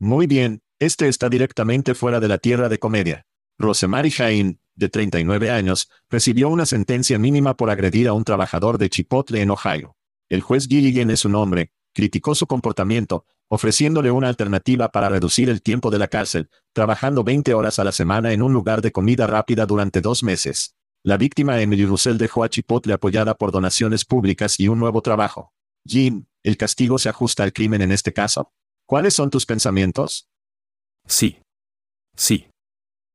Muy 0.01 0.27
bien, 0.27 0.61
este 0.79 1.09
está 1.09 1.29
directamente 1.29 1.95
fuera 1.95 2.21
de 2.21 2.29
la 2.29 2.39
tierra 2.39 2.69
de 2.69 2.79
comedia. 2.79 3.27
Rosemary 3.59 4.11
Jain, 4.11 4.61
de 4.75 4.89
39 4.89 5.51
años, 5.51 5.89
recibió 6.11 6.49
una 6.49 6.67
sentencia 6.67 7.19
mínima 7.19 7.55
por 7.55 7.71
agredir 7.71 8.09
a 8.09 8.13
un 8.13 8.25
trabajador 8.25 8.79
de 8.79 8.91
Chipotle 8.91 9.41
en 9.41 9.51
Ohio. 9.51 9.97
El 10.29 10.41
juez 10.41 10.67
Gilligan 10.67 11.11
es 11.11 11.21
su 11.21 11.29
nombre, 11.29 11.73
criticó 11.93 12.35
su 12.35 12.47
comportamiento, 12.47 13.25
ofreciéndole 13.49 14.11
una 14.11 14.29
alternativa 14.29 14.89
para 14.89 15.09
reducir 15.09 15.49
el 15.49 15.63
tiempo 15.63 15.91
de 15.91 15.99
la 15.99 16.09
cárcel, 16.09 16.51
trabajando 16.73 17.23
20 17.23 17.55
horas 17.55 17.79
a 17.79 17.85
la 17.85 17.93
semana 17.93 18.33
en 18.33 18.43
un 18.43 18.53
lugar 18.53 18.83
de 18.83 18.91
comida 18.91 19.27
rápida 19.27 19.67
durante 19.67 20.01
dos 20.01 20.23
meses. 20.25 20.75
La 21.05 21.17
víctima 21.17 21.61
Emily 21.61 21.87
Russell 21.87 22.17
dejó 22.17 22.43
a 22.43 22.49
Chipotle 22.49 22.95
apoyada 22.95 23.35
por 23.35 23.53
donaciones 23.53 24.05
públicas 24.05 24.59
y 24.59 24.69
un 24.69 24.79
nuevo 24.79 25.03
trabajo. 25.03 25.53
Jim, 25.87 26.25
¿el 26.43 26.57
castigo 26.57 26.99
se 26.99 27.11
ajusta 27.11 27.45
al 27.45 27.53
crimen 27.53 27.83
en 27.83 27.93
este 27.93 28.13
caso? 28.13 28.53
¿Cuáles 28.87 29.15
son 29.15 29.31
tus 29.31 29.47
pensamientos? 29.47 30.29
Sí. 31.07 31.39
Sí. 32.17 32.49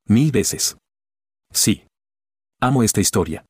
Mil 0.05 0.31
veces. 0.31 0.77
Sí. 1.51 1.85
Amo 2.59 2.83
esta 2.83 3.01
historia. 3.01 3.45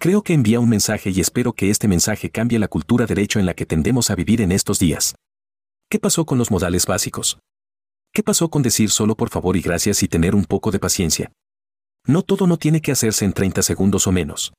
Creo 0.00 0.22
que 0.22 0.32
envía 0.32 0.60
un 0.60 0.68
mensaje 0.68 1.10
y 1.10 1.20
espero 1.20 1.52
que 1.52 1.70
este 1.70 1.88
mensaje 1.88 2.30
cambie 2.30 2.58
la 2.58 2.68
cultura 2.68 3.06
derecho 3.06 3.40
en 3.40 3.46
la 3.46 3.54
que 3.54 3.66
tendemos 3.66 4.10
a 4.10 4.14
vivir 4.14 4.40
en 4.40 4.52
estos 4.52 4.78
días. 4.78 5.16
¿Qué 5.90 5.98
pasó 5.98 6.24
con 6.24 6.38
los 6.38 6.50
modales 6.50 6.86
básicos? 6.86 7.40
¿Qué 8.12 8.22
pasó 8.22 8.48
con 8.48 8.62
decir 8.62 8.90
solo 8.90 9.16
por 9.16 9.30
favor 9.30 9.56
y 9.56 9.60
gracias 9.60 10.02
y 10.02 10.08
tener 10.08 10.34
un 10.34 10.44
poco 10.44 10.70
de 10.70 10.78
paciencia? 10.78 11.32
No 12.06 12.22
todo 12.22 12.46
no 12.46 12.58
tiene 12.58 12.80
que 12.80 12.92
hacerse 12.92 13.24
en 13.24 13.32
30 13.32 13.62
segundos 13.62 14.06
o 14.06 14.12
menos. 14.12 14.52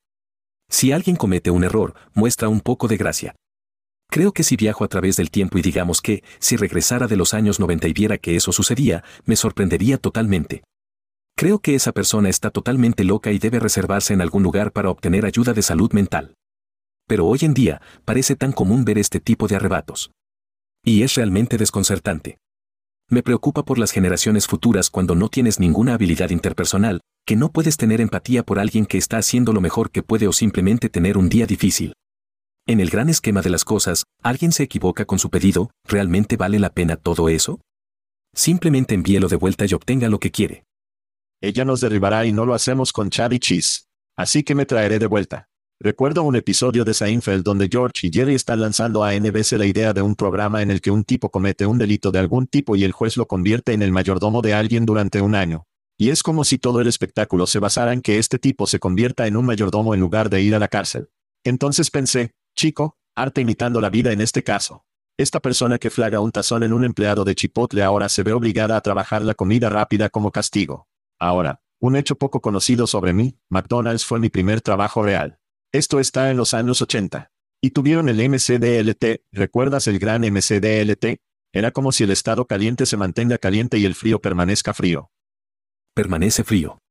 Si 0.70 0.91
alguien 0.91 1.16
comete 1.16 1.49
un 1.51 1.64
error, 1.64 1.95
muestra 2.14 2.49
un 2.49 2.62
poco 2.62 2.88
de 2.88 2.97
gracia. 2.97 3.36
Creo 4.12 4.32
que 4.32 4.43
si 4.43 4.55
viajo 4.55 4.84
a 4.84 4.88
través 4.88 5.18
del 5.18 5.30
tiempo 5.30 5.60
y 5.60 5.62
digamos 5.62 6.01
que, 6.01 6.24
si 6.39 6.55
regresara 6.55 7.07
de 7.07 7.16
los 7.16 7.36
años 7.36 7.60
90 7.60 7.88
y 7.88 7.93
viera 7.93 8.18
que 8.18 8.36
eso 8.36 8.51
sucedía, 8.51 9.03
me 9.26 9.36
sorprendería 9.36 9.99
totalmente. 9.99 10.64
Creo 11.36 11.60
que 11.60 11.76
esa 11.76 11.91
persona 11.91 12.28
está 12.28 12.49
totalmente 12.49 13.03
loca 13.03 13.32
y 13.32 13.38
debe 13.38 13.60
reservarse 13.60 14.14
en 14.14 14.22
algún 14.22 14.41
lugar 14.41 14.72
para 14.72 14.89
obtener 14.89 15.26
ayuda 15.26 15.53
de 15.53 15.62
salud 15.62 15.93
mental. 15.93 16.34
Pero 17.07 17.28
hoy 17.28 17.39
en 17.43 17.53
día, 17.53 17.82
parece 18.03 18.36
tan 18.36 18.51
común 18.51 18.84
ver 18.84 18.97
este 18.97 19.20
tipo 19.20 19.47
de 19.47 19.55
arrebatos. 19.55 20.12
Y 20.84 21.03
es 21.03 21.14
realmente 21.14 21.57
desconcertante. 21.57 22.39
Me 23.10 23.22
preocupa 23.24 23.64
por 23.64 23.78
las 23.78 23.91
generaciones 23.91 24.47
futuras 24.47 24.89
cuando 24.89 25.14
no 25.14 25.30
tienes 25.30 25.60
ninguna 25.60 25.93
habilidad 25.93 26.32
interpersonal, 26.32 26.99
que 27.26 27.36
no 27.36 27.51
puedes 27.51 27.78
tener 27.78 28.01
empatía 28.01 28.43
por 28.43 28.57
alguien 28.57 28.86
que 28.86 28.97
está 28.97 29.18
haciendo 29.18 29.53
lo 29.53 29.62
mejor 29.62 29.91
que 29.91 30.01
puede 30.01 30.28
o 30.28 30.34
simplemente 30.34 30.89
tener 30.89 31.18
un 31.18 31.30
día 31.30 31.45
difícil. 31.45 31.93
En 32.70 32.80
el 32.80 32.91
gran 32.91 33.09
esquema 33.09 33.41
de 33.41 33.49
las 33.49 33.65
cosas, 33.65 34.05
¿alguien 34.22 34.51
se 34.51 34.61
equivoca 34.61 35.05
con 35.05 35.17
su 35.17 35.32
pedido? 35.32 35.72
¿Realmente 35.86 36.38
vale 36.38 36.59
la 36.59 36.70
pena 36.70 36.97
todo 36.97 37.28
eso? 37.28 37.61
Simplemente 38.32 38.93
envíelo 38.93 39.28
de 39.28 39.38
vuelta 39.38 39.65
y 39.67 39.74
obtenga 39.74 40.07
lo 40.07 40.20
que 40.20 40.30
quiere. 40.30 40.65
Ella 41.41 41.65
nos 41.65 41.82
derribará 41.82 42.28
y 42.28 42.32
no 42.32 42.45
lo 42.45 42.53
hacemos 42.53 42.93
con 42.93 43.09
Chad 43.09 43.32
y 43.32 43.39
Cheese. 43.39 43.88
Así 44.15 44.43
que 44.43 44.53
me 44.53 44.67
traeré 44.67 44.99
de 44.99 45.07
vuelta. 45.07 45.49
Recuerdo 45.80 46.22
un 46.22 46.36
episodio 46.36 46.86
de 46.86 46.93
Seinfeld 46.93 47.43
donde 47.43 47.70
George 47.72 48.05
y 48.05 48.11
Jerry 48.13 48.36
están 48.36 48.61
lanzando 48.61 49.03
a 49.03 49.20
NBC 49.20 49.53
la 49.53 49.65
idea 49.65 49.91
de 49.91 50.03
un 50.03 50.13
programa 50.13 50.61
en 50.61 50.70
el 50.70 50.80
que 50.80 50.91
un 50.91 51.03
tipo 51.03 51.32
comete 51.32 51.65
un 51.65 51.80
delito 51.80 52.11
de 52.11 52.20
algún 52.20 52.45
tipo 52.45 52.76
y 52.76 52.84
el 52.84 52.91
juez 52.91 53.17
lo 53.17 53.28
convierte 53.28 53.74
en 53.74 53.82
el 53.82 53.91
mayordomo 53.91 54.43
de 54.43 54.53
alguien 54.53 54.86
durante 54.86 55.22
un 55.22 55.34
año. 55.34 55.65
Y 55.97 56.11
es 56.11 56.22
como 56.22 56.43
si 56.43 56.59
todo 56.59 56.82
el 56.82 56.88
espectáculo 56.88 57.47
se 57.47 57.57
basara 57.57 57.93
en 57.93 58.03
que 58.03 58.20
este 58.20 58.38
tipo 58.38 58.67
se 58.67 58.78
convierta 58.78 59.26
en 59.26 59.38
un 59.38 59.45
mayordomo 59.47 59.95
en 59.95 60.01
lugar 60.01 60.30
de 60.30 60.43
ir 60.43 60.53
a 60.53 60.59
la 60.59 60.67
cárcel. 60.67 61.09
Entonces 61.43 61.89
pensé, 61.89 62.36
chico, 62.60 62.97
arte 63.16 63.39
imitando 63.39 63.80
la 63.80 63.89
vida 63.89 64.12
en 64.12 64.20
este 64.20 64.43
caso. 64.43 64.86
Esta 65.18 65.39
persona 65.39 65.78
que 65.78 65.89
flaga 65.89 66.20
un 66.20 66.34
tazón 66.34 66.64
en 66.64 66.74
un 66.74 66.84
empleado 66.84 67.24
de 67.24 67.34
Chipotle 67.34 67.84
ahora 67.84 68.10
se 68.10 68.22
ve 68.22 68.34
obligada 68.34 68.76
a 68.76 68.82
trabajar 68.82 69.22
la 69.22 69.34
comida 69.34 69.70
rápida 69.70 70.10
como 70.10 70.32
castigo. 70.32 70.89
Ahora, 71.18 71.62
un 71.80 71.95
hecho 71.95 72.18
poco 72.18 72.41
conocido 72.41 72.86
sobre 72.86 73.14
mí, 73.14 73.39
McDonald's 73.49 74.05
fue 74.05 74.20
mi 74.20 74.28
primer 74.28 74.60
trabajo 74.60 75.03
real. 75.03 75.39
Esto 75.72 76.01
está 76.01 76.32
en 76.32 76.38
los 76.38 76.53
años 76.53 76.82
80. 76.82 77.32
Y 77.62 77.70
tuvieron 77.72 78.10
el 78.10 78.30
MCDLT, 78.30 79.24
¿recuerdas 79.32 79.88
el 79.88 79.97
gran 79.97 80.22
MCDLT? 80.22 81.22
Era 81.53 81.72
como 81.72 81.93
si 81.93 82.03
el 82.03 82.12
estado 82.12 82.45
caliente 82.45 82.86
se 82.86 82.97
mantenga 82.97 83.38
caliente 83.38 83.78
y 83.78 83.86
el 83.86 83.95
frío 83.95 84.20
permanezca 84.20 84.74
frío. 84.74 85.12
Permanece 85.93 86.43
frío. 86.43 86.82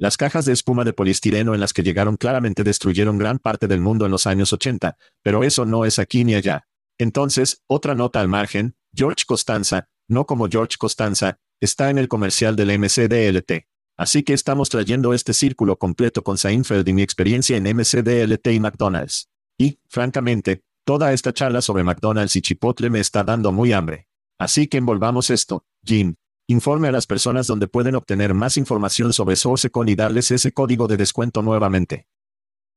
Las 0.00 0.16
cajas 0.16 0.46
de 0.46 0.54
espuma 0.54 0.82
de 0.82 0.94
poliestireno 0.94 1.52
en 1.52 1.60
las 1.60 1.74
que 1.74 1.82
llegaron 1.82 2.16
claramente 2.16 2.64
destruyeron 2.64 3.18
gran 3.18 3.38
parte 3.38 3.68
del 3.68 3.82
mundo 3.82 4.06
en 4.06 4.10
los 4.10 4.26
años 4.26 4.50
80, 4.50 4.96
pero 5.22 5.44
eso 5.44 5.66
no 5.66 5.84
es 5.84 5.98
aquí 5.98 6.24
ni 6.24 6.34
allá. 6.34 6.66
Entonces, 6.96 7.60
otra 7.66 7.94
nota 7.94 8.18
al 8.18 8.26
margen, 8.26 8.76
George 8.94 9.24
Costanza, 9.26 9.90
no 10.08 10.24
como 10.24 10.48
George 10.48 10.78
Costanza, 10.78 11.36
está 11.60 11.90
en 11.90 11.98
el 11.98 12.08
comercial 12.08 12.56
del 12.56 12.78
MCDLT. 12.78 13.66
Así 13.98 14.22
que 14.22 14.32
estamos 14.32 14.70
trayendo 14.70 15.12
este 15.12 15.34
círculo 15.34 15.76
completo 15.76 16.22
con 16.22 16.38
Seinfeld 16.38 16.88
y 16.88 16.94
mi 16.94 17.02
experiencia 17.02 17.58
en 17.58 17.64
MCDLT 17.64 18.46
y 18.52 18.60
McDonald's. 18.60 19.28
Y, 19.58 19.80
francamente, 19.86 20.62
toda 20.86 21.12
esta 21.12 21.34
charla 21.34 21.60
sobre 21.60 21.84
McDonald's 21.84 22.36
y 22.36 22.40
Chipotle 22.40 22.88
me 22.88 23.00
está 23.00 23.22
dando 23.22 23.52
muy 23.52 23.74
hambre. 23.74 24.06
Así 24.38 24.66
que 24.66 24.78
envolvamos 24.78 25.28
esto, 25.28 25.66
Jim. 25.84 26.14
Informe 26.50 26.88
a 26.88 26.92
las 26.92 27.06
personas 27.06 27.46
donde 27.46 27.68
pueden 27.68 27.94
obtener 27.94 28.34
más 28.34 28.56
información 28.56 29.12
sobre 29.12 29.36
SourceCon 29.36 29.88
y 29.88 29.94
darles 29.94 30.32
ese 30.32 30.50
código 30.50 30.88
de 30.88 30.96
descuento 30.96 31.42
nuevamente. 31.42 32.06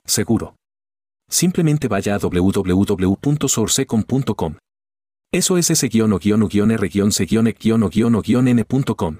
Seguro. 0.06 0.58
Simplemente 1.28 1.88
vaya 1.88 2.14
a 2.14 2.20
www.sourcecon.com. 2.20 4.58
Eso 5.32 5.58
es 5.58 5.72
ese 5.72 5.88
guion 5.88 6.14
o 6.14 6.20
guion 6.20 6.44
o 6.44 6.48
guion 6.48 6.70
r 6.70 6.88
guion 6.88 7.12
c 7.12 7.26
guion 7.26 7.48
e 7.48 7.54
guion 7.54 7.82
o 7.82 7.90
guion 7.90 8.14
o 8.14 8.22
guion 8.22 8.48
n.com 8.48 9.18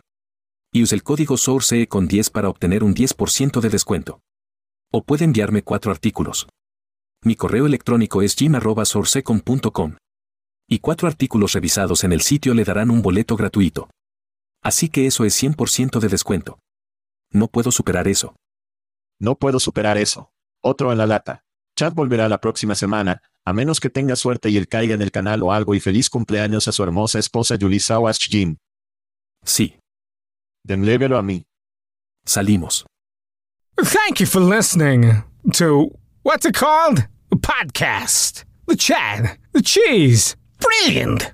y 0.72 0.84
use 0.84 0.94
el 0.94 1.02
código 1.02 1.36
SOURCE 1.36 1.88
con 1.88 2.08
10 2.08 2.30
para 2.30 2.48
obtener 2.48 2.84
un 2.84 2.94
10% 2.94 3.60
de 3.60 3.70
descuento. 3.70 4.20
O 4.92 5.04
puede 5.04 5.26
enviarme 5.26 5.64
cuatro 5.64 5.92
artículos. 5.92 6.48
Mi 7.24 7.36
correo 7.36 7.66
electrónico 7.66 8.22
es 8.22 8.36
jim.sourcecom.com. 8.36 9.96
Y 10.70 10.78
cuatro 10.78 11.08
artículos 11.08 11.54
revisados 11.54 12.04
en 12.04 12.12
el 12.12 12.22
sitio 12.22 12.54
le 12.54 12.64
darán 12.64 12.92
un 12.92 13.02
boleto 13.02 13.36
gratuito. 13.36 13.90
Así 14.64 14.90
que 14.90 15.06
eso 15.06 15.26
es 15.26 15.42
100% 15.42 16.00
de 16.00 16.08
descuento. 16.08 16.60
No 17.32 17.48
puedo 17.50 17.72
superar 17.72 18.08
eso. 18.08 18.36
No 19.20 19.36
puedo 19.36 19.60
superar 19.60 19.98
eso. 19.98 20.32
Otro 20.62 20.92
en 20.92 20.98
la 20.98 21.06
lata. 21.06 21.44
Chad 21.76 21.94
volverá 21.94 22.30
la 22.30 22.40
próxima 22.40 22.76
semana, 22.76 23.22
a 23.46 23.52
menos 23.52 23.80
que 23.80 23.90
tenga 23.90 24.16
suerte 24.16 24.50
y 24.50 24.58
él 24.58 24.68
caiga 24.68 24.94
en 24.94 25.02
el 25.02 25.12
canal 25.12 25.42
o 25.44 25.52
algo 25.52 25.76
y 25.76 25.80
feliz 25.80 26.10
cumpleaños 26.10 26.68
a 26.68 26.72
su 26.72 26.84
hermosa 26.84 27.20
esposa 27.20 27.58
Julissa 27.60 28.00
Wash 28.00 28.30
Jim. 28.30 28.58
Sí. 29.44 29.78
Denlégalo 30.64 31.18
a 31.18 31.24
mí. 31.24 31.46
Salimos. 32.26 32.86
Thank 33.76 34.20
you 34.20 34.28
for 34.28 34.40
listening 34.42 35.24
to 35.54 35.92
what's 36.22 36.46
it 36.46 36.56
called? 36.56 37.08
A 37.32 37.36
podcast. 37.36 38.46
The 38.68 38.78
chat. 38.78 39.38
The 39.52 39.62
cheese. 39.62 40.38
Brilliant. 40.60 41.34